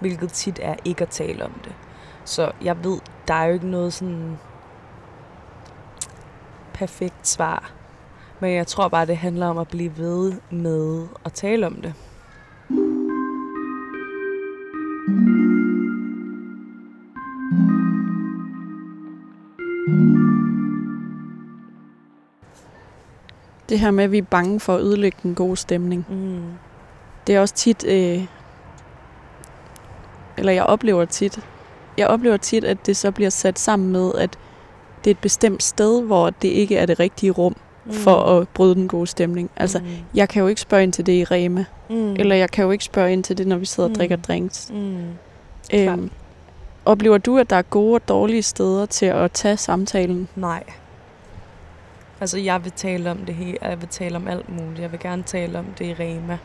Hvilket 0.03 0.33
tit 0.33 0.59
er 0.63 0.75
ikke 0.85 1.03
at 1.03 1.09
tale 1.09 1.45
om 1.45 1.53
det. 1.65 1.73
Så 2.25 2.53
jeg 2.63 2.85
ved, 2.85 2.99
der 3.29 3.35
er 3.35 3.45
jo 3.45 3.53
ikke 3.53 3.69
noget 3.69 3.93
sådan 3.93 4.39
perfekt 6.75 7.29
svar. 7.29 7.73
Men 8.41 8.55
jeg 8.55 8.67
tror 8.67 8.89
bare, 8.89 9.07
det 9.07 9.17
handler 9.17 9.47
om 9.47 9.59
at 9.59 9.69
blive 9.69 9.99
ved 9.99 10.33
med 10.51 11.07
at 11.25 11.33
tale 11.33 11.67
om 11.67 11.75
det. 11.75 11.95
Det 23.69 23.81
her 23.81 23.91
med, 23.91 24.05
at 24.05 24.13
vi 24.13 24.19
er 24.19 24.23
bange 24.23 24.61
for 24.61 24.75
at 24.75 24.81
ødelægge 24.81 25.19
den 25.23 25.35
gode 25.35 25.57
stemning. 25.57 26.07
Mm. 26.09 26.53
Det 27.27 27.35
er 27.35 27.41
også 27.41 27.55
tit, 27.55 27.85
øh, 27.89 28.27
eller 30.43 30.53
jeg 30.53 30.65
oplever 30.65 31.05
tit, 31.05 31.41
jeg 31.99 32.07
oplever 32.07 32.37
tit, 32.37 32.65
at 32.65 32.87
det 32.87 32.97
så 32.97 33.11
bliver 33.11 33.31
sat 33.31 33.59
sammen 33.59 33.93
med, 33.93 34.13
at 34.19 34.39
det 35.05 35.11
er 35.11 35.15
et 35.15 35.19
bestemt 35.19 35.63
sted, 35.63 36.03
hvor 36.03 36.31
det 36.31 36.49
ikke 36.49 36.77
er 36.77 36.87
det 36.87 37.01
rigtige 37.01 37.31
rum 37.31 37.57
mm. 37.85 37.93
for 37.93 38.17
at 38.17 38.49
bryde 38.49 38.75
den 38.75 38.89
gode 38.89 39.07
stemning. 39.07 39.51
Altså, 39.57 39.79
mm. 39.79 39.85
jeg 40.15 40.29
kan 40.29 40.43
jo 40.43 40.49
ikke 40.49 40.61
spørge 40.61 40.83
ind 40.83 40.93
til 40.93 41.07
det 41.07 41.13
i 41.13 41.25
Rema, 41.25 41.65
mm. 41.91 42.13
eller 42.15 42.37
jeg 42.37 42.51
kan 42.51 42.65
jo 42.65 42.71
ikke 42.71 42.85
spørge 42.85 43.13
ind 43.13 43.25
til 43.25 43.39
det, 43.39 43.47
når 43.47 43.57
vi 43.57 43.67
sidder 43.67 43.89
og 43.89 43.91
mm. 43.91 43.97
drikker 43.97 44.17
drinks. 44.17 44.71
Mm. 44.75 45.05
Øhm, 45.75 46.11
oplever 46.85 47.19
du, 47.19 47.39
at 47.39 47.51
der 47.51 47.57
er 47.57 47.63
gode 47.63 47.95
og 47.95 48.09
dårlige 48.09 48.43
steder 48.43 48.87
til 48.87 49.07
at 49.07 49.33
tage 49.33 49.57
samtalen? 49.57 50.29
Nej. 50.37 50.63
Altså, 52.21 52.39
jeg 52.39 52.65
vil 52.65 52.73
tale 52.73 53.11
om 53.11 53.19
det 53.19 53.35
hele. 53.35 53.59
Jeg 53.63 53.81
vil 53.81 53.89
tale 53.89 54.17
om 54.17 54.29
alt 54.29 54.49
muligt. 54.49 54.81
Jeg 54.81 54.93
vil 54.93 55.01
gerne 55.01 55.23
tale 55.23 55.59
om 55.59 55.65
det 55.79 55.85
i 55.85 55.95
Rema. 55.95 56.39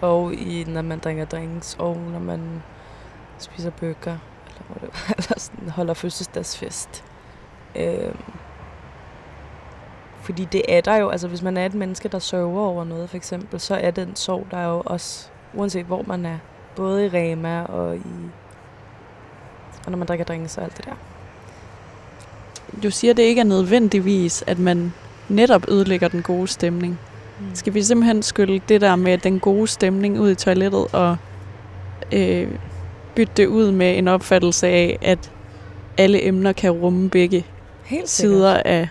Og 0.00 0.34
i, 0.34 0.64
når 0.68 0.82
man 0.82 0.98
drikker 0.98 1.24
drinks. 1.24 1.76
Og 1.78 1.96
når 2.12 2.18
man 2.18 2.40
spiser 3.38 3.70
bøger. 3.70 4.18
Eller, 4.46 4.80
det, 4.80 4.90
eller 5.16 5.38
sådan, 5.38 5.68
holder 5.68 5.94
fødselsdagsfest. 5.94 7.04
Øhm, 7.76 8.16
fordi 10.20 10.44
det 10.44 10.62
er 10.68 10.80
der 10.80 10.96
jo, 10.96 11.08
altså 11.08 11.28
hvis 11.28 11.42
man 11.42 11.56
er 11.56 11.66
et 11.66 11.74
menneske, 11.74 12.08
der 12.08 12.18
sørger 12.18 12.60
over 12.60 12.84
noget 12.84 13.10
for 13.10 13.16
eksempel, 13.16 13.60
så 13.60 13.74
er 13.74 13.90
den 13.90 14.16
sorg 14.16 14.46
der 14.50 14.64
jo 14.64 14.82
også, 14.86 15.28
uanset 15.54 15.86
hvor 15.86 16.02
man 16.02 16.26
er, 16.26 16.38
både 16.76 17.06
i 17.06 17.08
Rema 17.08 17.62
og 17.62 17.96
i 17.96 18.00
og 19.84 19.90
når 19.90 19.98
man 19.98 20.08
drikker 20.08 20.24
drinks 20.24 20.58
og 20.58 20.64
alt 20.64 20.76
det 20.76 20.84
der. 20.84 20.94
Du 22.82 22.90
siger, 22.90 23.14
det 23.14 23.22
ikke 23.22 23.40
er 23.40 23.44
nødvendigvis, 23.44 24.44
at 24.46 24.58
man 24.58 24.92
netop 25.28 25.68
ødelægger 25.68 26.08
den 26.08 26.22
gode 26.22 26.48
stemning. 26.48 26.98
Mm. 27.40 27.54
Skal 27.54 27.74
vi 27.74 27.82
simpelthen 27.82 28.22
skylde 28.22 28.60
det 28.68 28.80
der 28.80 28.96
med 28.96 29.18
den 29.18 29.40
gode 29.40 29.66
stemning 29.66 30.20
ud 30.20 30.30
i 30.30 30.34
toilettet 30.34 30.86
og 30.92 31.16
øh, 32.12 32.48
bytte 33.16 33.32
det 33.36 33.46
ud 33.46 33.72
med 33.72 33.98
en 33.98 34.08
opfattelse 34.08 34.66
af, 34.66 34.98
at 35.02 35.32
alle 35.98 36.26
emner 36.26 36.52
kan 36.52 36.70
rumme 36.70 37.10
begge 37.10 37.46
Helt 37.84 38.08
sider 38.08 38.62
af 38.64 38.88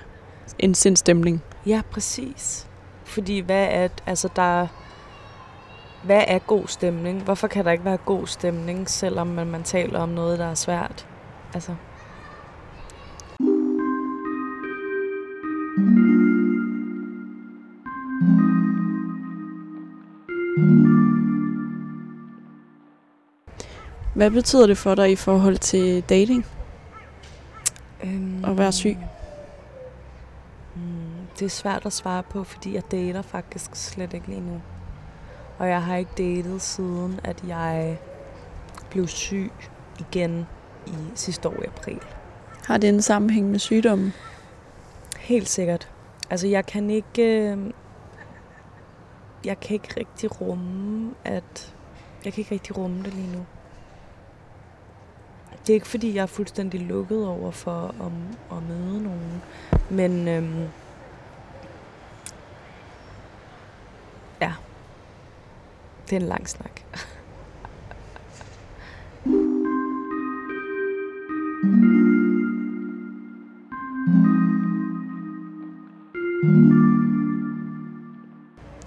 en 0.60 0.76
sindstemning? 0.76 1.44
Ja, 1.66 1.82
præcis. 1.92 2.68
Fordi 3.06 3.40
hvad 3.40 3.68
er, 3.72 3.88
altså 4.06 4.30
der, 4.36 4.68
hvad 6.04 6.24
er 6.28 6.40
god 6.40 6.68
stemning? 6.68 7.24
Hvorfor 7.24 7.48
kan 7.48 7.66
der 7.66 7.72
ikke 7.72 7.86
være 7.86 7.98
god 7.98 8.28
stemning, 8.28 8.90
selvom 8.90 9.28
man, 9.28 9.48
man 9.48 9.64
taler 9.64 10.00
om 10.00 10.10
noget, 10.10 10.40
der 10.40 10.46
er 10.46 10.54
svært? 10.56 11.08
Altså, 11.54 11.76
Hvad 24.14 24.32
betyder 24.32 24.68
det 24.68 24.78
for 24.78 24.96
dig 24.96 25.12
i 25.12 25.16
forhold 25.16 25.58
til 25.58 26.02
dating? 26.02 26.46
Øhm, 28.04 28.46
at 28.46 28.58
være 28.58 28.72
syg? 28.72 28.98
Mm, 30.76 30.82
det 31.40 31.46
er 31.46 31.50
svært 31.50 31.86
at 31.86 31.94
svare 31.94 32.24
på, 32.24 32.44
fordi 32.44 32.74
jeg 32.74 32.92
dater 32.92 33.22
faktisk 33.22 33.76
slet 33.76 34.14
ikke 34.14 34.28
lige 34.28 34.42
nu. 34.42 34.62
Og 35.58 35.70
jeg 35.70 35.84
har 35.84 35.96
ikke 35.96 36.12
datet 36.18 36.62
siden, 36.62 37.20
at 37.24 37.44
jeg 37.48 37.98
blev 38.90 39.08
syg 39.08 39.52
igen 40.00 40.48
i 40.88 40.92
sidste 41.16 41.50
år 41.50 41.62
i 41.64 41.66
april. 41.66 42.00
Har 42.66 42.78
det 42.78 42.90
en 42.90 43.02
sammenhæng 43.02 43.52
med 43.52 43.60
sygdommen? 43.60 44.14
Helt 45.20 45.50
sikkert. 45.50 45.90
Altså, 46.30 46.48
jeg 46.48 46.66
kan 46.66 46.90
ikke... 46.90 47.24
Øh, 47.24 47.58
jeg 49.46 49.60
kan 49.60 49.74
ikke 49.74 49.94
rigtig 49.98 50.42
rumme, 50.42 51.12
at... 51.26 51.76
Jeg 52.26 52.34
kan 52.34 52.42
ikke 52.42 52.54
rigtig 52.54 52.78
rumme 52.78 53.04
det 53.04 53.14
lige 53.14 53.32
nu. 53.32 53.46
Det 55.62 55.70
er 55.70 55.74
ikke, 55.74 55.88
fordi 55.88 56.16
jeg 56.16 56.22
er 56.22 56.26
fuldstændig 56.26 56.82
lukket 56.82 57.28
over 57.28 57.52
for 57.52 57.96
at, 58.00 58.12
at 58.58 58.64
møde 58.64 59.04
nogen. 59.04 59.42
Men 59.90 60.28
øhm, 60.28 60.68
ja, 64.42 64.54
det 66.10 66.16
er 66.16 66.20
en 66.20 66.28
lang 66.28 66.50
snak. 66.50 66.82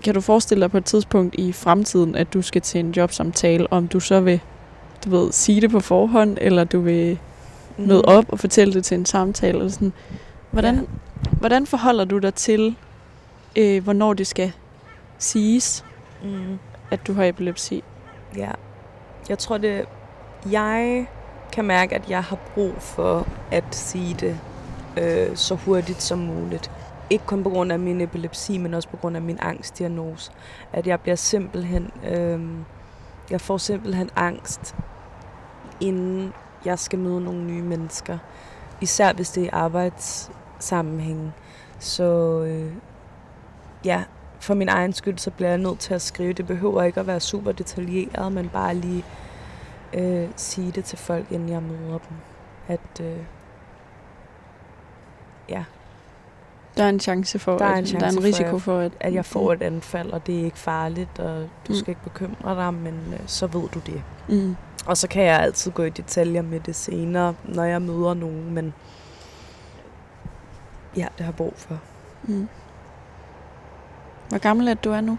Kan 0.05 0.15
du 0.15 0.21
forestille 0.21 0.63
dig 0.63 0.71
på 0.71 0.79
et 0.79 0.85
tidspunkt 0.85 1.35
i 1.35 1.53
fremtiden, 1.53 2.15
at 2.15 2.33
du 2.33 2.43
skal 2.43 2.63
til 2.63 2.81
en 2.81 2.91
jobsamtale, 2.91 3.73
om 3.73 3.89
du 3.89 4.01
så 4.01 4.21
vil 4.21 4.41
du 5.07 5.11
ved, 5.11 5.33
sige 5.33 5.61
det 5.61 5.71
på 5.71 5.81
forhånd, 5.81 6.39
eller 6.41 6.65
du 6.65 6.81
vil 6.81 7.19
møde 7.79 7.99
Mm. 7.99 8.05
op 8.15 8.25
og 8.29 8.39
fortælle 8.39 8.75
det 8.75 8.85
til 8.85 8.95
en 8.99 9.07
samtale? 9.07 9.59
Eller 9.59 9.69
sådan. 9.71 9.93
Hvordan, 10.51 10.75
Ja. 10.75 10.81
hvordan 11.31 11.67
forholder 11.67 12.05
du 12.05 12.19
dig 12.19 12.35
til, 12.35 12.77
øh, 13.57 13.85
hvornår 13.85 14.13
det 14.15 14.27
skal 14.27 14.53
siges, 15.19 15.85
Mm. 16.25 16.59
at 16.91 17.07
du 17.07 17.13
har 17.13 17.25
epilepsi? 17.25 17.85
Ja. 18.37 18.51
Jeg 19.29 19.39
tror 19.39 19.59
det... 19.59 19.85
Jeg 20.51 21.07
kan 21.53 21.65
mærke, 21.65 21.95
at 21.95 22.11
jeg 22.11 22.23
har 22.25 22.39
brug 22.55 22.73
for 22.79 23.27
at 23.51 23.65
sige 23.71 24.15
det 24.21 24.39
øh, 24.99 25.37
så 25.37 25.55
hurtigt 25.55 26.03
som 26.03 26.19
muligt. 26.19 26.71
Ikke 27.11 27.27
kun 27.27 27.43
på 27.43 27.51
grund 27.51 27.73
af 27.73 27.79
min 27.79 28.01
epilepsi, 28.01 28.59
men 28.59 28.75
også 28.75 28.89
på 28.89 28.97
grund 28.97 29.17
af 29.17 29.23
min 29.23 29.39
angstdiagnose. 29.43 30.31
At 30.73 30.87
jeg 30.87 31.01
bliver 31.01 31.17
simpelthen... 31.17 31.91
Øh, 32.09 32.41
jeg 33.31 33.41
får 33.41 33.59
simpelthen 33.59 34.11
angst, 34.17 34.75
inden 35.81 36.33
jeg 36.65 36.79
skal 36.79 36.99
møde 36.99 37.21
nogle 37.21 37.45
nye 37.45 37.63
mennesker. 37.63 38.19
Især 38.81 39.13
hvis 39.13 39.31
det 39.31 39.41
er 39.41 39.47
i 39.47 39.51
arbejdssammenhæng. 39.53 41.33
Så 41.79 42.41
øh, 42.49 42.73
ja, 43.85 44.05
for 44.41 44.55
min 44.55 44.69
egen 44.69 44.93
skyld, 44.93 45.19
så 45.19 45.31
bliver 45.31 45.49
jeg 45.49 45.59
nødt 45.59 45.79
til 45.79 45.95
at 45.95 46.03
skrive. 46.03 46.33
Det 46.33 46.47
behøver 46.47 46.83
ikke 46.83 47.01
at 47.01 47.07
være 47.07 47.21
super 47.21 47.53
detaljeret, 47.53 48.33
men 48.33 48.49
bare 48.49 48.75
lige 48.75 49.05
øh, 49.95 50.29
sige 50.37 50.73
det 50.73 50.85
til 50.85 50.99
folk, 50.99 51.33
inden 51.33 51.49
jeg 51.49 51.63
møder 51.63 51.99
dem. 51.99 52.17
At 52.69 53.01
øh, 53.01 53.19
ja, 55.49 55.65
der 56.77 56.85
er 56.85 56.89
en 56.89 57.01
chance 57.01 57.39
for, 57.39 57.59
Der 57.59 57.65
er 57.65 57.73
at, 57.73 57.79
en 57.79 57.85
der 58.01 58.07
er 58.07 58.11
chance 58.11 58.17
en 58.17 58.23
for, 58.23 58.27
risiko 58.29 58.57
at- 58.57 58.63
for, 58.63 58.79
at, 58.81 58.93
at 59.01 59.15
jeg 59.15 59.25
får 59.25 59.53
et 59.53 59.63
anfald, 59.63 60.11
og 60.13 60.27
det 60.27 60.41
er 60.41 60.45
ikke 60.45 60.59
farligt, 60.59 61.19
og 61.19 61.41
du 61.69 61.73
Mm. 61.73 61.75
skal 61.75 61.89
ikke 61.89 62.03
bekymre 62.05 62.55
dig, 62.55 62.75
men 62.75 62.95
øh, 63.13 63.21
så 63.27 63.47
ved 63.47 63.69
du 63.75 63.79
det. 63.87 64.03
Mm. 64.29 64.57
Og 64.87 64.97
så 64.97 65.09
kan 65.09 65.23
jeg 65.23 65.41
altid 65.41 65.71
gå 65.73 65.83
i 65.83 65.91
detaljer 65.91 66.43
med 66.43 66.61
det 66.61 66.77
senere, 66.77 67.35
når 67.45 67.65
jeg 67.65 67.83
møder 67.83 68.15
nogen, 68.15 68.55
men 68.55 68.75
ja, 70.97 71.07
det 71.19 71.25
har 71.27 71.33
jeg 71.33 71.35
brug 71.37 71.55
for. 71.57 71.79
Mm. 72.23 72.49
Hvor 74.29 74.39
gammel 74.39 74.69
er 74.69 74.75
du 74.75 74.91
er 74.91 75.01
nu? 75.01 75.19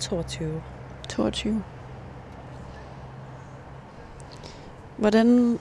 22. 0.00 0.62
22. 1.08 1.62
Hvordan, 4.96 5.58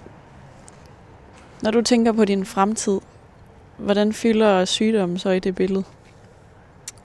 når 1.62 1.72
du 1.72 1.82
tænker 1.82 2.12
på 2.12 2.26
din 2.26 2.46
fremtid, 2.46 3.00
hvordan 3.78 4.14
fylder 4.14 4.66
sygdommen 4.66 5.18
så 5.18 5.30
i 5.30 5.40
det 5.40 5.56
billede? 5.56 5.84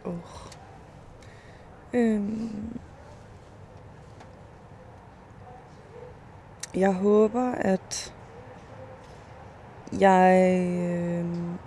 Oh. 0.04 0.14
Øhm. 1.92 2.78
Jeg 6.74 6.94
håber, 6.94 7.52
at 7.52 8.14
jeg 10.00 10.54
øhm, 10.58 11.58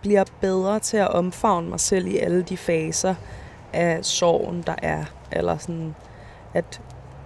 bliver 0.00 0.24
bedre 0.40 0.80
til 0.80 0.96
at 0.96 1.08
omfavne 1.08 1.68
mig 1.68 1.80
selv 1.80 2.06
i 2.06 2.18
alle 2.18 2.42
de 2.42 2.56
faser 2.56 3.14
af 3.72 4.04
sorgen, 4.04 4.62
der 4.66 4.74
er. 4.82 5.04
Eller 5.32 5.58
sådan, 5.58 5.94
at, 6.54 6.80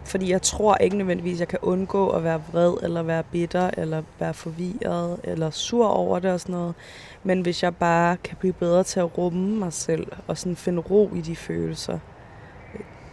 fordi 0.06 0.30
jeg 0.30 0.42
tror 0.42 0.76
ikke 0.76 0.96
nødvendigvis, 0.96 1.36
at 1.36 1.40
jeg 1.40 1.48
kan 1.48 1.58
undgå 1.62 2.08
at 2.08 2.24
være 2.24 2.42
vred, 2.52 2.74
eller 2.82 3.02
være 3.02 3.22
bitter, 3.22 3.70
eller 3.76 4.02
være 4.18 4.34
forvirret, 4.34 5.20
eller 5.24 5.50
sur 5.50 5.86
over 5.86 6.18
det 6.18 6.32
og 6.32 6.40
sådan 6.40 6.54
noget. 6.54 6.74
Men 7.22 7.40
hvis 7.40 7.62
jeg 7.62 7.76
bare 7.76 8.16
kan 8.16 8.36
blive 8.40 8.52
bedre 8.52 8.82
til 8.82 9.00
at 9.00 9.18
rumme 9.18 9.56
mig 9.56 9.72
selv, 9.72 10.06
og 10.26 10.38
sådan 10.38 10.56
finde 10.56 10.82
ro 10.82 11.10
i 11.14 11.20
de 11.20 11.36
følelser, 11.36 11.98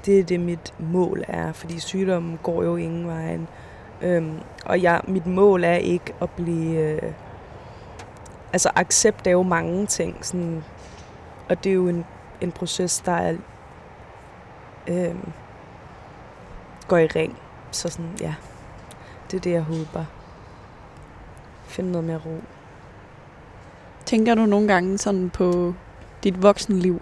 det 0.05 0.19
er 0.19 0.23
det, 0.23 0.39
mit 0.39 0.73
mål 0.79 1.23
er. 1.27 1.51
Fordi 1.51 1.79
sygdommen 1.79 2.39
går 2.43 2.63
jo 2.63 2.75
ingen 2.75 3.07
vejen. 3.07 3.47
Øhm, 4.01 4.39
og 4.65 4.81
jeg, 4.81 5.01
mit 5.07 5.27
mål 5.27 5.63
er 5.63 5.75
ikke 5.75 6.13
at 6.21 6.29
blive... 6.29 6.79
Øh, 6.79 7.11
altså, 8.53 8.69
accept 8.75 9.27
er 9.27 9.31
jo 9.31 9.43
mange 9.43 9.85
ting. 9.85 10.25
Sådan, 10.25 10.63
og 11.49 11.63
det 11.63 11.69
er 11.69 11.73
jo 11.73 11.87
en, 11.87 12.05
en 12.41 12.51
proces, 12.51 12.99
der 12.99 13.11
er, 13.11 13.35
øh, 14.87 15.15
går 16.87 16.97
i 16.97 17.07
ring. 17.07 17.39
Så 17.71 17.89
sådan, 17.89 18.11
ja, 18.21 18.33
det 19.31 19.37
er 19.37 19.41
det, 19.41 19.51
jeg 19.51 19.61
håber. 19.61 20.05
Finde 21.65 21.91
noget 21.91 22.07
mere 22.07 22.21
ro. 22.25 22.41
Tænker 24.05 24.35
du 24.35 24.45
nogle 24.45 24.67
gange 24.67 24.97
sådan 24.97 25.29
på 25.29 25.73
dit 26.23 26.41
voksenliv? 26.41 27.01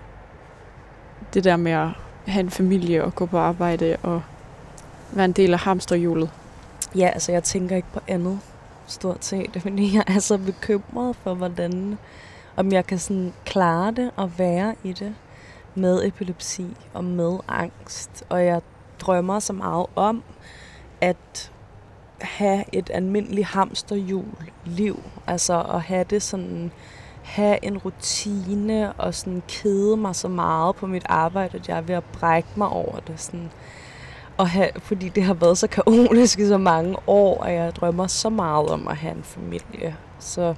Det 1.34 1.44
der 1.44 1.56
med 1.56 1.72
at 1.72 1.88
have 2.28 2.40
en 2.40 2.50
familie 2.50 3.04
og 3.04 3.16
gå 3.16 3.26
på 3.26 3.38
arbejde 3.38 3.98
og 4.04 4.22
være 5.12 5.26
en 5.26 5.32
del 5.32 5.54
af 5.54 5.60
hamsterhjulet. 5.60 6.30
Ja, 6.96 7.08
altså 7.14 7.32
jeg 7.32 7.44
tænker 7.44 7.76
ikke 7.76 7.88
på 7.94 8.00
andet 8.08 8.40
stort 8.88 9.26
set, 9.26 9.58
fordi 9.62 9.96
jeg 9.96 10.04
er 10.08 10.20
så 10.20 10.38
bekymret 10.38 11.16
for, 11.16 11.34
hvordan, 11.34 11.98
om 12.56 12.72
jeg 12.72 12.86
kan 12.86 13.00
sådan 13.00 13.34
klare 13.46 13.92
det 13.92 14.12
og 14.16 14.32
være 14.38 14.76
i 14.84 14.94
det 14.94 15.16
med 15.76 16.06
epilepsi 16.06 16.78
og 16.94 17.04
med 17.04 17.38
angst. 17.48 18.24
Og 18.30 18.46
jeg 18.46 18.62
drømmer 19.02 19.40
så 19.40 19.54
meget 19.54 19.86
om 19.96 20.24
at 21.02 21.52
have 22.22 22.64
et 22.72 22.90
almindeligt 22.94 23.48
hamsterhjul 23.48 24.26
liv. 24.66 25.04
Altså 25.28 25.62
at 25.62 25.82
have 25.82 26.04
det 26.04 26.22
sådan, 26.22 26.72
have 27.24 27.66
en 27.66 27.78
rutine 27.78 28.94
og 28.94 29.14
sådan 29.14 29.44
kede 29.48 29.98
mig 29.98 30.16
så 30.16 30.28
meget 30.28 30.76
på 30.76 30.88
mit 30.88 31.06
arbejde, 31.06 31.58
at 31.58 31.70
jeg 31.70 31.78
er 31.78 31.82
ved 31.82 31.96
at 31.96 32.04
brække 32.04 32.50
mig 32.56 32.68
over 32.68 33.00
det. 33.00 33.20
Sådan, 33.20 33.52
og 34.38 34.50
have, 34.50 34.70
fordi 34.78 35.10
det 35.10 35.24
har 35.24 35.34
været 35.34 35.58
så 35.58 35.68
kaotisk 35.68 36.40
i 36.40 36.48
så 36.48 36.58
mange 36.58 36.98
år, 37.08 37.42
og 37.42 37.54
jeg 37.54 37.76
drømmer 37.76 38.08
så 38.08 38.30
meget 38.30 38.70
om 38.70 38.88
at 38.88 38.98
have 38.98 39.16
en 39.16 39.24
familie. 39.24 39.96
Så 40.20 40.56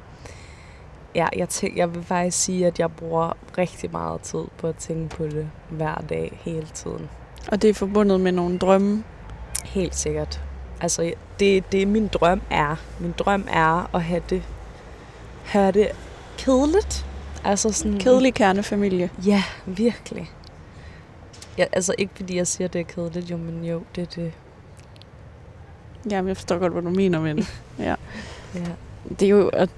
ja, 1.15 1.27
jeg, 1.35 1.49
tænker, 1.49 1.77
jeg 1.77 1.95
vil 1.95 2.03
faktisk 2.03 2.43
sige, 2.43 2.67
at 2.67 2.79
jeg 2.79 2.91
bruger 2.91 3.33
rigtig 3.57 3.91
meget 3.91 4.21
tid 4.21 4.43
på 4.57 4.67
at 4.67 4.75
tænke 4.75 5.15
på 5.15 5.23
det 5.23 5.49
hver 5.69 5.95
dag, 5.95 6.39
hele 6.43 6.67
tiden. 6.73 7.09
Og 7.47 7.61
det 7.61 7.69
er 7.69 7.73
forbundet 7.73 8.19
med 8.21 8.31
nogle 8.31 8.57
drømme. 8.57 9.03
Helt 9.65 9.95
sikkert. 9.95 10.41
Altså, 10.81 11.13
det, 11.39 11.71
det 11.71 11.87
min 11.87 12.07
drøm 12.07 12.41
er. 12.49 12.75
Min 12.99 13.13
drøm 13.17 13.47
er 13.51 13.95
at 13.95 14.03
have 14.03 14.21
det, 14.29 14.43
have 15.43 15.71
det 15.71 15.87
kedeligt. 16.37 17.05
Altså 17.43 17.71
sådan... 17.71 17.99
Kedelig 17.99 18.33
kernefamilie. 18.33 19.09
Ja, 19.25 19.43
virkelig. 19.65 20.31
Ja, 21.57 21.65
altså 21.71 21.95
ikke 21.97 22.13
fordi 22.15 22.37
jeg 22.37 22.47
siger, 22.47 22.65
at 22.67 22.73
det 22.73 22.79
er 22.79 22.85
kedeligt, 22.85 23.31
jo, 23.31 23.37
men 23.37 23.63
jo, 23.65 23.81
det 23.95 24.01
er 24.01 24.05
det. 24.05 24.31
Jamen, 26.11 26.27
jeg 26.27 26.37
forstår 26.37 26.57
godt, 26.57 26.73
hvad 26.73 26.81
du 26.81 26.89
mener, 26.89 27.21
men 27.21 27.47
Ja. 27.79 27.95
det 29.19 29.21
er 29.21 29.29
jo, 29.29 29.47
at 29.47 29.69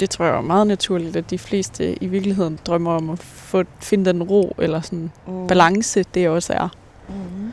det 0.00 0.10
tror 0.10 0.24
jeg 0.24 0.34
er 0.36 0.40
meget 0.40 0.66
naturligt, 0.66 1.16
at 1.16 1.30
de 1.30 1.38
fleste 1.38 2.02
i 2.02 2.06
virkeligheden 2.06 2.58
drømmer 2.66 2.92
om 2.92 3.10
at 3.10 3.18
få, 3.18 3.64
finde 3.80 4.04
den 4.12 4.22
ro 4.22 4.54
eller 4.58 4.80
sådan 4.80 5.10
Mm. 5.26 5.46
balance, 5.46 6.02
det 6.14 6.28
også 6.28 6.52
er. 6.52 6.68
Mm. 7.08 7.52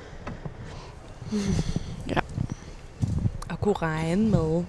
Ja. 2.09 2.19
At 3.49 3.61
kunne 3.61 3.75
regne 3.75 4.29
med. 4.29 4.63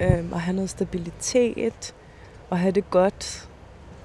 Øhm, 0.00 0.32
at 0.32 0.40
have 0.40 0.54
noget 0.54 0.70
stabilitet. 0.70 1.94
Og 2.50 2.58
have 2.58 2.72
det 2.72 2.90
godt 2.90 3.48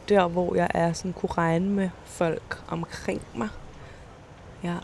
der, 0.09 0.27
hvor 0.27 0.55
jeg 0.55 0.67
er. 0.73 0.93
Sådan 0.93 1.13
kunne 1.13 1.31
regne 1.37 1.69
med 1.69 1.89
folk 2.05 2.61
omkring 2.67 3.21
mig. 3.35 3.47
Ja. 4.63 4.75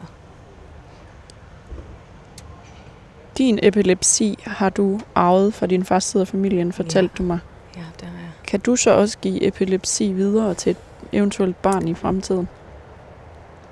Din 3.38 3.60
epilepsi 3.64 4.40
har 4.44 4.70
du 4.70 5.00
arvet 5.16 5.54
fra 5.54 5.66
din 5.68 5.86
første 5.86 6.12
side 6.12 6.22
af 6.22 6.28
familien, 6.28 6.74
fortalte 6.74 7.14
Ja. 7.14 7.18
du 7.18 7.24
mig. 7.24 7.40
Ja, 7.76 7.82
det 8.00 8.04
er 8.04 8.12
jeg. 8.12 8.30
Kan 8.48 8.60
du 8.60 8.76
så 8.76 8.92
også 8.92 9.18
give 9.18 9.48
epilepsi 9.48 10.14
videre 10.14 10.54
til 10.54 10.70
et 10.72 10.78
eventuelt 11.12 11.62
barn 11.62 11.88
i 11.88 11.94
fremtiden? 11.94 12.48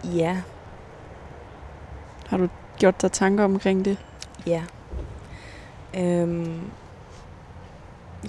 Ja, 0.04 0.38
har 2.28 2.38
du 2.38 2.48
gjort 2.80 3.02
dig 3.02 3.12
tanker 3.12 3.44
omkring 3.44 3.86
det? 3.86 3.98
ja. 4.48 4.64
Øhm, 5.98 6.62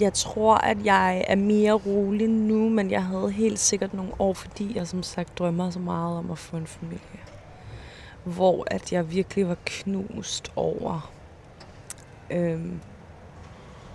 jeg 0.01 0.13
tror, 0.13 0.55
at 0.55 0.85
jeg 0.85 1.25
er 1.27 1.35
mere 1.35 1.73
rolig 1.73 2.27
nu, 2.27 2.69
men 2.69 2.91
jeg 2.91 3.05
havde 3.05 3.31
helt 3.31 3.59
sikkert 3.59 3.93
nogle 3.93 4.11
år, 4.19 4.33
fordi 4.33 4.77
jeg 4.77 4.87
som 4.87 5.03
sagt 5.03 5.39
drømmer 5.39 5.69
så 5.69 5.79
meget 5.79 6.17
om 6.17 6.31
at 6.31 6.37
få 6.37 6.57
en 6.57 6.67
familie. 6.67 7.19
Hvor 8.23 8.63
at 8.67 8.93
jeg 8.93 9.11
virkelig 9.11 9.47
var 9.47 9.57
knust 9.65 10.51
over, 10.55 11.11
øhm, 12.29 12.79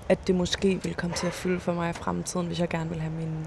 at 0.08 0.26
det 0.26 0.34
måske 0.34 0.68
ville 0.68 0.94
komme 0.94 1.16
til 1.16 1.26
at 1.26 1.32
fylde 1.32 1.60
for 1.60 1.72
mig 1.72 1.90
i 1.90 1.92
fremtiden, 1.92 2.46
hvis 2.46 2.60
jeg 2.60 2.68
gerne 2.68 2.90
vil 2.90 3.00
have 3.00 3.12
min 3.12 3.46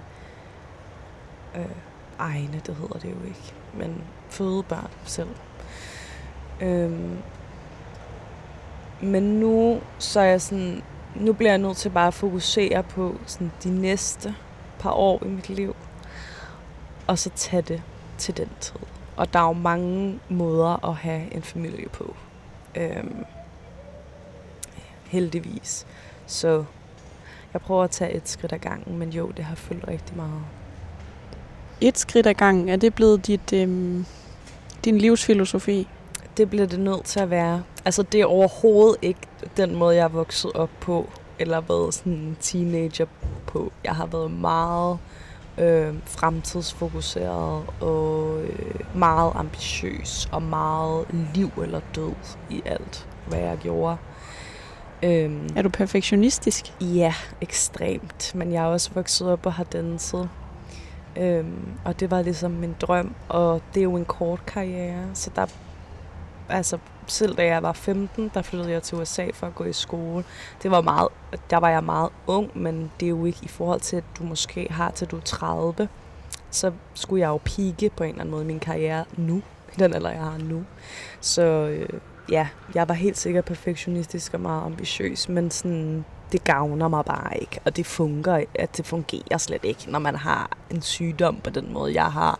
øh, 1.55 1.75
egne, 2.19 2.61
det 2.65 2.75
hedder 2.75 2.99
det 2.99 3.09
jo 3.09 3.27
ikke, 3.27 3.53
men 3.73 4.03
føde 4.29 4.63
børn 4.63 4.89
selv. 5.05 5.29
Øhm, 6.61 7.17
men 9.01 9.23
nu 9.23 9.81
så 9.99 10.19
er 10.19 10.25
jeg 10.25 10.41
sådan, 10.41 10.83
nu 11.15 11.33
bliver 11.33 11.51
jeg 11.51 11.57
nødt 11.57 11.77
til 11.77 11.89
bare 11.89 12.07
at 12.07 12.13
fokusere 12.13 12.83
på 12.83 13.15
sådan, 13.25 13.51
de 13.63 13.69
næste 13.69 14.35
par 14.79 14.91
år 14.91 15.23
i 15.25 15.27
mit 15.27 15.49
liv, 15.49 15.75
og 17.07 17.19
så 17.19 17.29
tage 17.35 17.61
det 17.61 17.81
til 18.17 18.37
den 18.37 18.49
tid. 18.59 18.79
Og 19.15 19.33
der 19.33 19.39
er 19.39 19.47
jo 19.47 19.53
mange 19.53 20.19
måder 20.29 20.89
at 20.89 20.95
have 20.95 21.33
en 21.35 21.43
familie 21.43 21.89
på. 21.89 22.15
Øhm, 22.75 23.25
heldigvis. 25.05 25.87
Så 26.25 26.65
jeg 27.53 27.61
prøver 27.61 27.83
at 27.83 27.91
tage 27.91 28.13
et 28.13 28.29
skridt 28.29 28.53
ad 28.53 28.59
gangen, 28.59 28.97
men 28.97 29.09
jo, 29.09 29.27
det 29.27 29.45
har 29.45 29.55
fyldt 29.55 29.87
rigtig 29.87 30.15
meget. 30.15 30.41
Et 31.81 31.97
skridt 31.97 32.27
ad 32.27 32.33
gangen, 32.33 32.69
er 32.69 32.75
det 32.75 32.95
blevet 32.95 33.27
dit, 33.27 33.53
øhm, 33.53 34.05
din 34.85 34.97
livsfilosofi? 34.97 35.87
Det 36.37 36.49
bliver 36.49 36.65
det 36.67 36.79
nødt 36.79 37.03
til 37.03 37.19
at 37.19 37.29
være. 37.29 37.63
Altså, 37.85 38.03
det 38.03 38.21
er 38.21 38.25
overhovedet 38.25 38.97
ikke 39.01 39.19
den 39.57 39.75
måde, 39.75 39.95
jeg 39.95 40.03
er 40.03 40.07
vokset 40.07 40.51
op 40.53 40.69
på, 40.81 41.09
eller 41.39 41.61
været 41.61 41.93
sådan 41.93 42.13
en 42.13 42.37
teenager 42.39 43.05
på. 43.47 43.71
Jeg 43.83 43.95
har 43.95 44.05
været 44.05 44.31
meget 44.31 44.97
øh, 45.57 45.93
fremtidsfokuseret 46.05 47.63
og 47.81 48.41
øh, 48.41 48.79
meget 48.95 49.31
ambitiøs 49.35 50.29
og 50.31 50.41
meget 50.41 51.05
liv 51.33 51.51
eller 51.63 51.79
død 51.95 52.13
i 52.49 52.61
alt, 52.65 53.07
hvad 53.27 53.39
jeg 53.39 53.57
gjorde. 53.57 53.97
Øhm, 55.03 55.49
Er 55.55 55.61
du 55.61 55.69
perfektionistisk? 55.69 56.73
Ja, 56.81 57.13
ekstremt. 57.41 58.35
Men 58.35 58.51
jeg 58.53 58.63
er 58.63 58.67
også 58.67 58.91
vokset 58.93 59.31
op 59.31 59.45
og 59.45 59.53
har 59.53 59.63
danset. 59.63 60.29
Øhm, 61.17 61.71
og 61.85 61.99
det 61.99 62.11
var 62.11 62.21
ligesom 62.21 62.51
min 62.51 62.75
drøm, 62.81 63.15
og 63.29 63.61
det 63.73 63.79
er 63.79 63.83
jo 63.83 63.95
en 63.95 64.05
kort 64.05 64.45
karriere, 64.45 65.03
så 65.13 65.29
der, 65.35 65.45
altså 66.49 66.77
selv 67.07 67.35
da 67.35 67.45
jeg 67.45 67.63
var 67.63 67.73
15, 67.73 68.31
der 68.33 68.41
flyttede 68.41 68.71
jeg 68.71 68.83
til 68.83 68.97
USA 68.97 69.27
for 69.33 69.47
at 69.47 69.55
gå 69.55 69.63
i 69.63 69.73
skole. 69.73 70.23
Det 70.63 70.71
var 70.71 70.81
meget, 70.81 71.07
der 71.49 71.57
var 71.57 71.69
jeg 71.69 71.83
meget 71.83 72.09
ung, 72.27 72.51
men 72.55 72.91
det 72.99 73.05
er 73.05 73.09
jo 73.09 73.25
ikke 73.25 73.39
i 73.41 73.47
forhold 73.47 73.79
til, 73.79 73.95
at 73.95 74.03
du 74.19 74.23
måske 74.23 74.67
har 74.69 74.91
til 74.91 75.07
du 75.07 75.15
er 75.15 75.21
30. 75.21 75.89
Så 76.51 76.71
skulle 76.93 77.21
jeg 77.21 77.27
jo 77.27 77.37
pike 77.37 77.89
på 77.89 78.03
en 78.03 78.09
eller 78.09 78.21
anden 78.21 78.31
måde 78.31 78.43
i 78.43 78.47
min 78.47 78.59
karriere 78.59 79.05
nu, 79.17 79.41
i 79.73 79.79
den 79.79 79.93
alder 79.93 80.09
jeg 80.09 80.21
har 80.21 80.37
nu. 80.37 80.63
Så 81.21 81.41
øh, 81.41 81.89
ja, 82.31 82.47
jeg 82.75 82.89
var 82.89 82.93
helt 82.93 83.17
sikkert 83.17 83.45
perfektionistisk 83.45 84.33
og 84.33 84.41
meget 84.41 84.65
ambitiøs, 84.65 85.29
men 85.29 85.51
sådan, 85.51 86.05
det 86.31 86.43
gavner 86.43 86.87
mig 86.87 87.05
bare 87.05 87.37
ikke, 87.41 87.59
og 87.65 87.77
det 87.77 87.85
fungerer, 87.85 88.43
at 88.55 88.77
det 88.77 88.85
fungerer 88.85 89.37
slet 89.37 89.65
ikke, 89.65 89.91
når 89.91 89.99
man 89.99 90.15
har 90.15 90.57
en 90.69 90.81
sygdom 90.81 91.39
på 91.43 91.49
den 91.49 91.73
måde, 91.73 91.93
jeg 91.93 92.11
har, 92.11 92.39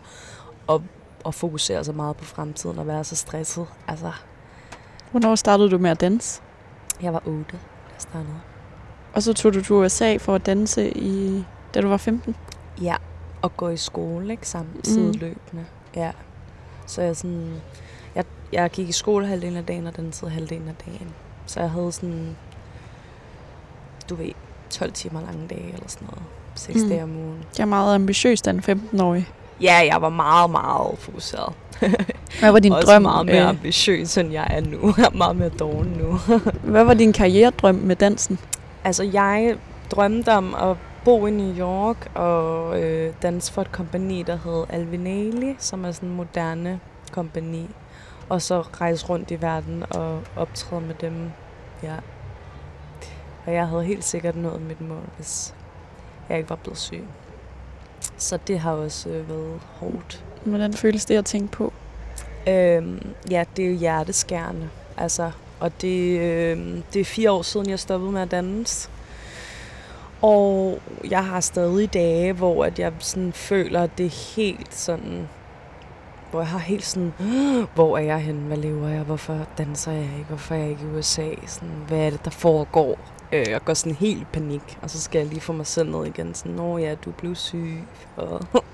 og, 0.66 0.82
og 1.28 1.34
fokuserer 1.34 1.82
så 1.82 1.92
meget 1.92 2.16
på 2.16 2.24
fremtiden 2.24 2.78
og 2.78 2.86
være 2.86 3.04
så 3.04 3.16
stresset. 3.16 3.66
Altså, 3.88 4.12
Hvornår 5.10 5.34
startede 5.34 5.70
du 5.70 5.78
med 5.78 5.90
at 5.90 6.00
danse? 6.00 6.40
jeg 7.02 7.12
var 7.12 7.22
8, 7.26 7.44
da 7.52 7.52
jeg 7.52 7.58
startede. 7.98 8.34
Og 9.14 9.22
så 9.22 9.32
tog 9.34 9.54
du 9.54 9.62
til 9.62 9.74
USA 9.74 10.16
for 10.16 10.34
at 10.34 10.46
danse, 10.46 10.90
i, 10.98 11.44
da 11.74 11.80
du 11.80 11.88
var 11.88 11.96
15? 11.96 12.36
Ja, 12.82 12.96
og 13.42 13.56
gå 13.56 13.68
i 13.68 13.76
skole, 13.76 14.30
ikke? 14.32 14.48
Sammen 14.48 14.74
Mm. 14.74 14.84
sideløbende. 14.84 15.64
Ja. 15.96 16.10
Så 16.86 17.02
jeg 17.02 17.16
sådan... 17.16 17.54
Jeg, 18.14 18.24
jeg 18.52 18.70
gik 18.70 18.88
i 18.88 18.92
skole 18.92 19.26
halvdelen 19.26 19.56
af 19.56 19.66
dagen, 19.66 19.86
og 19.86 19.96
den 19.96 20.12
tid 20.12 20.28
halvdelen 20.28 20.68
af 20.68 20.74
dagen. 20.86 21.14
Så 21.46 21.60
jeg 21.60 21.70
havde 21.70 21.92
sådan... 21.92 22.36
Du 24.10 24.14
ved, 24.14 24.30
12 24.70 24.92
timer 24.92 25.20
lange 25.20 25.48
dage 25.48 25.72
eller 25.72 25.88
sådan 25.88 26.08
noget. 26.10 26.22
6 26.54 26.82
Mm. 26.82 26.88
dage 26.88 27.02
om 27.02 27.16
ugen. 27.16 27.44
Jeg 27.58 27.62
er 27.64 27.68
meget 27.68 27.94
ambitiøs, 27.94 28.42
da 28.42 28.50
en 28.50 28.60
15-årig. 28.60 29.28
Ja, 29.62 29.74
jeg 29.92 30.02
var 30.02 30.08
meget, 30.08 30.50
meget 30.50 30.98
fokuseret. 30.98 31.52
Hvad 32.40 32.52
var 32.52 32.58
din 32.58 32.72
Også 32.72 32.86
drøm? 32.86 33.02
meget 33.02 33.26
mere 33.26 33.42
øh, 33.42 33.48
ambitiøs, 33.48 34.18
end 34.18 34.32
jeg 34.32 34.46
er 34.50 34.60
nu. 34.60 34.94
Jeg 34.96 35.06
er 35.12 35.16
meget 35.16 35.36
mere 35.36 35.48
doven 35.48 35.88
nu. 35.88 36.18
hvad 36.72 36.84
var 36.84 36.94
din 36.94 37.12
karrieredrøm 37.12 37.74
med 37.74 37.96
dansen? 37.96 38.38
Altså, 38.84 39.02
jeg 39.04 39.56
drømte 39.90 40.32
om 40.32 40.54
at 40.54 40.76
bo 41.04 41.26
i 41.26 41.30
New 41.30 41.58
York 41.58 42.10
og 42.14 42.80
øh, 42.82 43.12
danse 43.22 43.52
for 43.52 43.62
et 43.62 43.72
kompani, 43.72 44.22
der 44.22 44.38
hed 44.44 44.64
Alvinelli, 44.70 45.56
som 45.58 45.84
er 45.84 45.92
sådan 45.92 46.08
en 46.08 46.14
moderne 46.14 46.80
kompani. 47.12 47.70
Og 48.28 48.42
så 48.42 48.60
rejse 48.60 49.06
rundt 49.06 49.30
i 49.30 49.42
verden 49.42 49.84
og 49.90 50.20
optræde 50.36 50.80
med 50.80 50.94
dem. 51.00 51.30
Ja. 51.82 51.94
Og 53.46 53.54
jeg 53.54 53.66
havde 53.68 53.84
helt 53.84 54.04
sikkert 54.04 54.36
nået 54.36 54.62
mit 54.62 54.80
mål, 54.80 55.08
hvis 55.16 55.54
jeg 56.28 56.38
ikke 56.38 56.50
var 56.50 56.56
blevet 56.56 56.78
syg. 56.78 57.04
Så 58.18 58.38
det 58.46 58.58
har 58.58 58.72
også 58.72 59.08
øh, 59.08 59.28
været 59.28 59.60
hårdt. 59.62 60.24
Hvordan 60.44 60.72
føles 60.72 61.04
det 61.04 61.16
at 61.16 61.24
tænke 61.24 61.52
på? 61.52 61.72
Øhm, 62.48 63.06
ja, 63.30 63.44
det 63.56 63.64
er 63.64 63.68
jo 63.68 63.76
hjerteskærende. 63.76 64.68
Altså, 64.96 65.30
og 65.60 65.72
det, 65.80 66.20
øh, 66.20 66.82
det 66.92 67.00
er 67.00 67.04
fire 67.04 67.30
år 67.30 67.42
siden, 67.42 67.70
jeg 67.70 67.78
stoppede 67.78 68.12
med 68.12 68.20
at 68.20 68.30
danse. 68.30 68.88
Og 70.22 70.78
jeg 71.10 71.24
har 71.24 71.40
stadig 71.40 71.94
dage, 71.94 72.32
hvor 72.32 72.64
at 72.64 72.78
jeg 72.78 72.92
sådan 72.98 73.32
føler, 73.32 73.82
at 73.82 73.90
det 73.98 74.06
er 74.06 74.34
helt 74.36 74.74
sådan... 74.74 75.28
Hvor 76.30 76.40
jeg 76.40 76.48
har 76.48 76.58
helt 76.58 76.84
sådan, 76.84 77.12
hvor 77.74 77.98
er 77.98 78.02
jeg 78.02 78.18
henne? 78.18 78.40
Hvad 78.40 78.56
lever 78.56 78.88
jeg? 78.88 79.02
Hvorfor 79.02 79.46
danser 79.58 79.92
jeg 79.92 80.02
ikke? 80.02 80.24
Hvorfor 80.28 80.54
er 80.54 80.58
jeg 80.58 80.70
ikke 80.70 80.82
i 80.82 80.98
USA? 80.98 81.28
Sådan, 81.46 81.74
hvad 81.88 81.98
er 81.98 82.10
det, 82.10 82.24
der 82.24 82.30
foregår? 82.30 82.98
Øh, 83.32 83.44
jeg 83.48 83.64
går 83.64 83.74
sådan 83.74 83.94
helt 83.96 84.20
i 84.20 84.26
panik, 84.32 84.78
og 84.82 84.90
så 84.90 85.00
skal 85.00 85.18
jeg 85.18 85.28
lige 85.28 85.40
få 85.40 85.52
mig 85.52 85.66
selv 85.66 85.90
ned 85.90 86.06
igen. 86.06 86.34
Sådan, 86.34 86.52
Nå 86.52 86.78
ja, 86.78 86.94
du 87.04 87.10
blev 87.10 87.34
syg, 87.34 87.82
og 88.16 88.40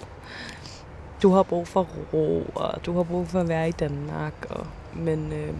du 1.22 1.30
har 1.30 1.42
brug 1.42 1.68
for 1.68 1.88
ro, 2.12 2.46
og 2.54 2.86
du 2.86 2.96
har 2.96 3.02
brug 3.02 3.28
for 3.28 3.40
at 3.40 3.48
være 3.48 3.68
i 3.68 3.72
Danmark. 3.72 4.46
Og, 4.50 4.66
men 4.94 5.32
øh, 5.32 5.54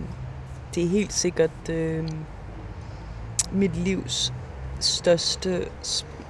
det 0.75 0.85
er 0.85 0.89
helt 0.89 1.13
sikkert 1.13 1.69
øh, 1.71 2.09
mit 3.53 3.77
livs 3.77 4.33
største 4.81 5.65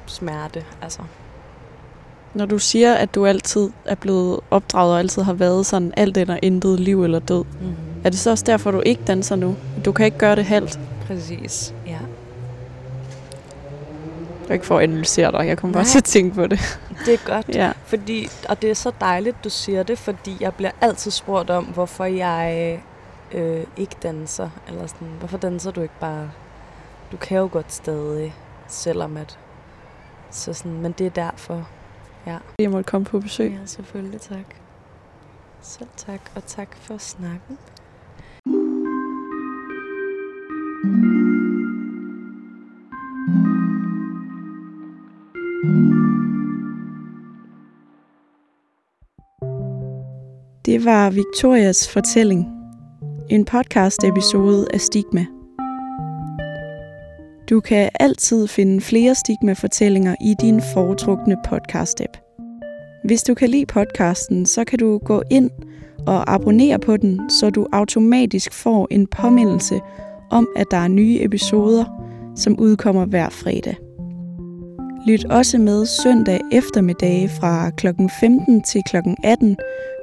smerte. 0.06 0.64
Altså. 0.82 1.02
Når 2.34 2.46
du 2.46 2.58
siger, 2.58 2.94
at 2.94 3.14
du 3.14 3.26
altid 3.26 3.70
er 3.84 3.94
blevet 3.94 4.40
opdraget 4.50 4.92
og 4.92 4.98
altid 4.98 5.22
har 5.22 5.32
været 5.32 5.66
sådan 5.66 5.92
alt 5.96 6.16
eller 6.16 6.38
intet 6.42 6.80
liv 6.80 7.04
eller 7.04 7.18
død, 7.18 7.44
Mm-hmm. 7.44 7.74
er 8.04 8.10
det 8.10 8.18
så 8.18 8.30
også 8.30 8.44
derfor, 8.46 8.70
du 8.70 8.80
ikke 8.80 9.02
danser 9.06 9.36
nu? 9.36 9.56
Du 9.84 9.92
kan 9.92 10.06
ikke 10.06 10.18
gøre 10.18 10.36
det 10.36 10.44
halvt. 10.44 10.80
Præcis, 11.06 11.74
ja. 11.86 11.98
Er 14.49 14.55
ikke 14.55 14.66
for 14.66 14.78
at 14.78 14.82
analysere 14.82 15.32
dig, 15.32 15.47
jeg 15.47 15.59
kommer 15.59 15.74
bare 15.74 15.84
til 15.84 15.99
at 15.99 16.05
tænke 16.05 16.34
på 16.34 16.47
det. 16.47 16.80
Det 17.07 17.14
er 17.14 17.26
godt. 17.26 17.49
Ja. 17.49 17.72
Fordi, 17.84 18.28
og 18.49 18.62
det 18.62 18.70
er 18.70 18.74
så 18.74 18.92
dejligt, 19.01 19.45
du 19.45 19.51
siger 19.51 19.82
det, 19.82 19.99
fordi 19.99 20.36
jeg 20.40 20.55
bliver 20.55 20.70
altid 20.80 21.11
spurgt 21.11 21.51
om, 21.51 21.64
hvorfor 21.64 22.05
jeg 22.05 22.80
øh, 23.32 23.64
ikke 23.76 23.97
danser. 24.03 24.51
Eller 24.68 24.86
sådan, 24.86 25.09
hvorfor 25.18 25.38
danser 25.38 25.70
du 25.70 25.80
ikke 25.80 25.99
bare? 26.01 26.30
Du 27.12 27.16
kan 27.16 27.38
jo 27.38 27.49
godt 27.53 27.72
stadig, 27.72 28.34
selvom 28.68 29.16
at... 29.16 29.38
Så 30.30 30.53
sådan, 30.53 30.80
men 30.82 30.92
det 30.92 31.07
er 31.07 31.11
derfor. 31.11 31.68
Jeg 32.59 32.70
måtte 32.70 32.90
komme 32.90 33.05
på 33.05 33.20
besøg. 33.20 33.51
Ja, 33.51 33.66
selvfølgelig 33.66 34.20
tak. 34.20 34.55
Selv 35.62 35.88
tak, 35.97 36.20
og 36.34 36.47
tak 36.47 36.76
for 36.76 36.99
snakken. 36.99 37.59
Det 50.66 50.84
var 50.84 51.10
Victorias 51.10 51.88
fortælling. 51.88 52.46
En 53.30 53.44
podcast 53.44 54.04
episode 54.04 54.66
af 54.72 54.80
Stigma. 54.80 55.26
Du 57.50 57.60
kan 57.60 57.90
altid 58.00 58.46
finde 58.46 58.80
flere 58.80 59.14
Stigma-fortællinger 59.14 60.14
i 60.24 60.34
din 60.40 60.60
foretrukne 60.74 61.36
podcast-app. 61.48 62.20
Hvis 63.04 63.22
du 63.22 63.34
kan 63.34 63.48
lide 63.48 63.66
podcasten, 63.66 64.46
så 64.46 64.64
kan 64.64 64.78
du 64.78 64.98
gå 64.98 65.22
ind 65.30 65.50
og 66.06 66.34
abonnere 66.34 66.78
på 66.78 66.96
den, 66.96 67.30
så 67.30 67.50
du 67.50 67.66
automatisk 67.72 68.52
får 68.52 68.88
en 68.90 69.06
påmindelse 69.06 69.80
om, 70.30 70.48
at 70.56 70.66
der 70.70 70.76
er 70.76 70.88
nye 70.88 71.18
episoder, 71.20 71.84
som 72.36 72.60
udkommer 72.60 73.04
hver 73.04 73.28
fredag. 73.28 73.76
Lyt 75.07 75.24
også 75.24 75.59
med 75.59 75.86
søndag 75.86 76.40
eftermiddag 76.52 77.30
fra 77.30 77.70
kl. 77.70 77.86
15 78.20 78.62
til 78.62 78.82
kl. 78.90 78.96
18, 79.24 79.57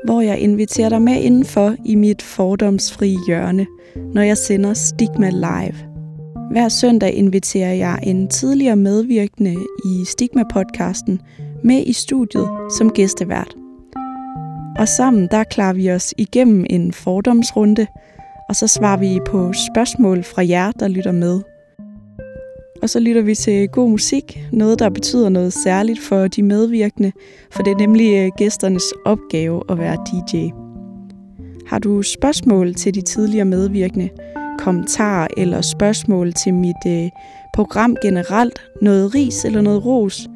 hvor 0.06 0.22
jeg 0.22 0.40
inviterer 0.40 0.90
dig 0.90 1.02
med 1.02 1.22
indenfor 1.22 1.76
i 1.86 1.96
mit 1.96 2.22
fordomsfri 2.22 3.16
hjørne, 3.28 3.68
når 4.14 4.22
jeg 4.22 4.38
sender 4.38 4.74
Stigma 4.74 5.30
Live. 5.30 5.76
Hver 6.52 6.70
søndag 6.70 7.14
inviterer 7.14 7.74
jeg 7.74 8.00
en 8.04 8.28
tidligere 8.28 8.76
medvirkende 8.76 9.56
i 9.86 10.04
Stigma-podcasten 10.06 11.20
med 11.64 11.84
i 11.86 11.94
studiet 11.94 12.50
som 12.78 12.90
gæstevært. 12.90 13.56
Og 14.80 14.88
sammen 14.88 15.28
der 15.32 15.44
klarer 15.44 15.74
vi 15.74 15.92
os 15.92 16.14
igennem 16.18 16.66
en 16.70 16.94
fordomsrunde, 16.94 17.88
og 18.50 18.56
så 18.56 18.68
svarer 18.68 18.98
vi 18.98 19.20
på 19.28 19.54
spørgsmål 19.54 20.24
fra 20.24 20.48
jer, 20.48 20.72
der 20.72 20.88
lytter 20.88 21.12
med. 21.12 21.42
Og 22.82 22.90
så 22.90 23.00
lytter 23.00 23.22
vi 23.22 23.36
til 23.36 23.68
god 23.68 23.90
musik, 23.90 24.40
noget 24.52 24.80
der 24.80 24.90
betyder 24.90 25.30
noget 25.30 25.54
særligt 25.54 26.00
for 26.00 26.28
de 26.28 26.44
medvirkende, 26.44 27.12
for 27.52 27.64
det 27.64 27.72
er 27.72 27.78
nemlig 27.78 28.14
øh, 28.14 28.32
gæsternes 28.38 28.94
opgave 29.06 29.64
at 29.70 29.78
være 29.78 29.98
DJ. 30.06 30.50
Har 31.68 31.80
du 31.80 32.02
spørgsmål 32.02 32.74
til 32.74 32.96
de 32.96 33.02
tidligere 33.02 33.46
medvirkende, 33.46 34.10
kommentarer 34.60 35.28
eller 35.38 35.62
spørgsmål 35.62 36.34
til 36.34 36.54
mit 36.54 36.86
øh, 36.88 37.10
program 37.54 37.96
generelt, 38.02 38.62
noget 38.82 39.16
ris 39.16 39.46
eller 39.46 39.62
noget 39.62 39.86
ros, 39.86 40.28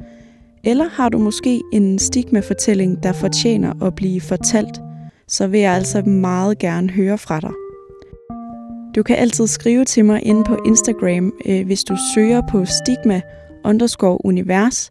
eller 0.64 0.88
har 0.88 1.08
du 1.08 1.18
måske 1.18 1.60
en 1.72 1.98
stigmafortælling, 1.98 3.02
der 3.02 3.12
fortjener 3.12 3.84
at 3.86 3.94
blive 3.94 4.20
fortalt, 4.20 4.80
så 5.28 5.46
vil 5.46 5.60
jeg 5.60 5.72
altså 5.72 6.02
meget 6.02 6.58
gerne 6.58 6.90
høre 6.90 7.18
fra 7.18 7.40
dig. 7.40 7.65
Du 8.96 9.02
kan 9.02 9.16
altid 9.16 9.46
skrive 9.46 9.84
til 9.84 10.04
mig 10.04 10.26
inde 10.26 10.44
på 10.44 10.58
Instagram, 10.66 11.32
øh, 11.46 11.66
hvis 11.66 11.84
du 11.84 11.96
søger 12.14 12.42
på 12.50 12.64
stigma 12.64 13.20
underscore 13.64 14.24
univers. 14.24 14.90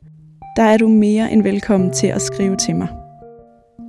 Der 0.57 0.63
er 0.63 0.77
du 0.77 0.87
mere 0.87 1.31
end 1.31 1.43
velkommen 1.43 1.93
til 1.93 2.07
at 2.07 2.21
skrive 2.21 2.55
til 2.55 2.75
mig. 2.75 2.87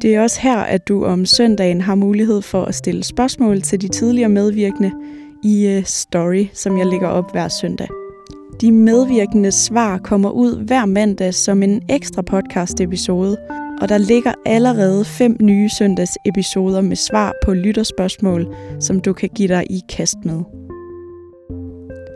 Det 0.03 0.15
er 0.15 0.23
også 0.23 0.41
her, 0.41 0.59
at 0.59 0.89
du 0.89 1.05
om 1.05 1.27
søndagen 1.27 1.81
har 1.81 1.95
mulighed 1.95 2.43
for 2.43 2.65
at 2.65 2.75
stille 2.75 3.05
spørgsmål 3.05 3.63
til 3.63 3.81
de 3.81 3.89
tidligere 3.89 4.29
medvirkende 4.29 4.93
i 5.45 5.67
øh, 5.67 5.85
Story, 5.85 6.47
som 6.53 6.79
jeg 6.79 6.87
lægger 6.87 7.09
op 7.09 7.33
hver 7.33 7.49
søndag. 7.49 7.89
De 8.61 8.73
medvirkende 8.73 9.53
svar 9.53 9.99
kommer 9.99 10.31
ud 10.31 10.65
hver 10.65 10.87
mandag 10.87 11.35
som 11.35 11.63
en 11.63 11.83
ekstra 11.89 12.23
podcast 12.23 12.81
episode, 12.81 13.37
og 13.81 13.89
der 13.89 13.99
ligger 13.99 14.33
allerede 14.47 15.05
fem 15.05 15.37
nye 15.41 15.69
søndagsepisoder 15.69 16.81
med 16.81 16.97
svar 16.97 17.33
på 17.45 17.55
lytterspørgsmål, 17.55 18.55
som 18.81 19.01
du 19.01 19.13
kan 19.13 19.29
give 19.35 19.49
dig 19.49 19.65
i 19.71 19.81
kast 19.89 20.17
med. 20.25 20.43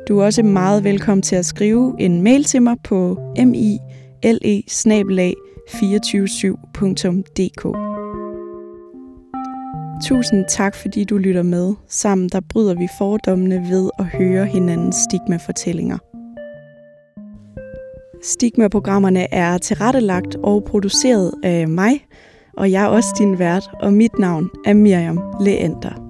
Du 0.08 0.18
er 0.18 0.24
også 0.24 0.42
meget 0.42 0.84
velkommen 0.84 1.22
til 1.22 1.36
at 1.36 1.46
skrive 1.46 1.94
en 1.98 2.22
mail 2.22 2.44
til 2.44 2.62
mig 2.62 2.76
på 2.84 3.18
mile 3.36 3.78
247dk 6.06 7.90
Tusind 10.02 10.44
tak, 10.48 10.74
fordi 10.74 11.04
du 11.04 11.18
lytter 11.18 11.42
med. 11.42 11.74
Sammen 11.88 12.28
der 12.28 12.40
bryder 12.48 12.74
vi 12.74 12.88
fordommene 12.98 13.66
ved 13.70 13.90
at 13.98 14.04
høre 14.04 14.46
hinandens 14.46 14.96
stigmafortællinger. 14.96 15.98
Stigma-programmerne 18.22 19.34
er 19.34 19.58
tilrettelagt 19.58 20.36
og 20.36 20.64
produceret 20.64 21.32
af 21.42 21.68
mig, 21.68 22.06
og 22.56 22.70
jeg 22.70 22.82
er 22.84 22.88
også 22.88 23.14
din 23.18 23.38
vært, 23.38 23.70
og 23.82 23.92
mit 23.92 24.18
navn 24.18 24.50
er 24.64 24.74
Miriam 24.74 25.20
Leander. 25.40 26.06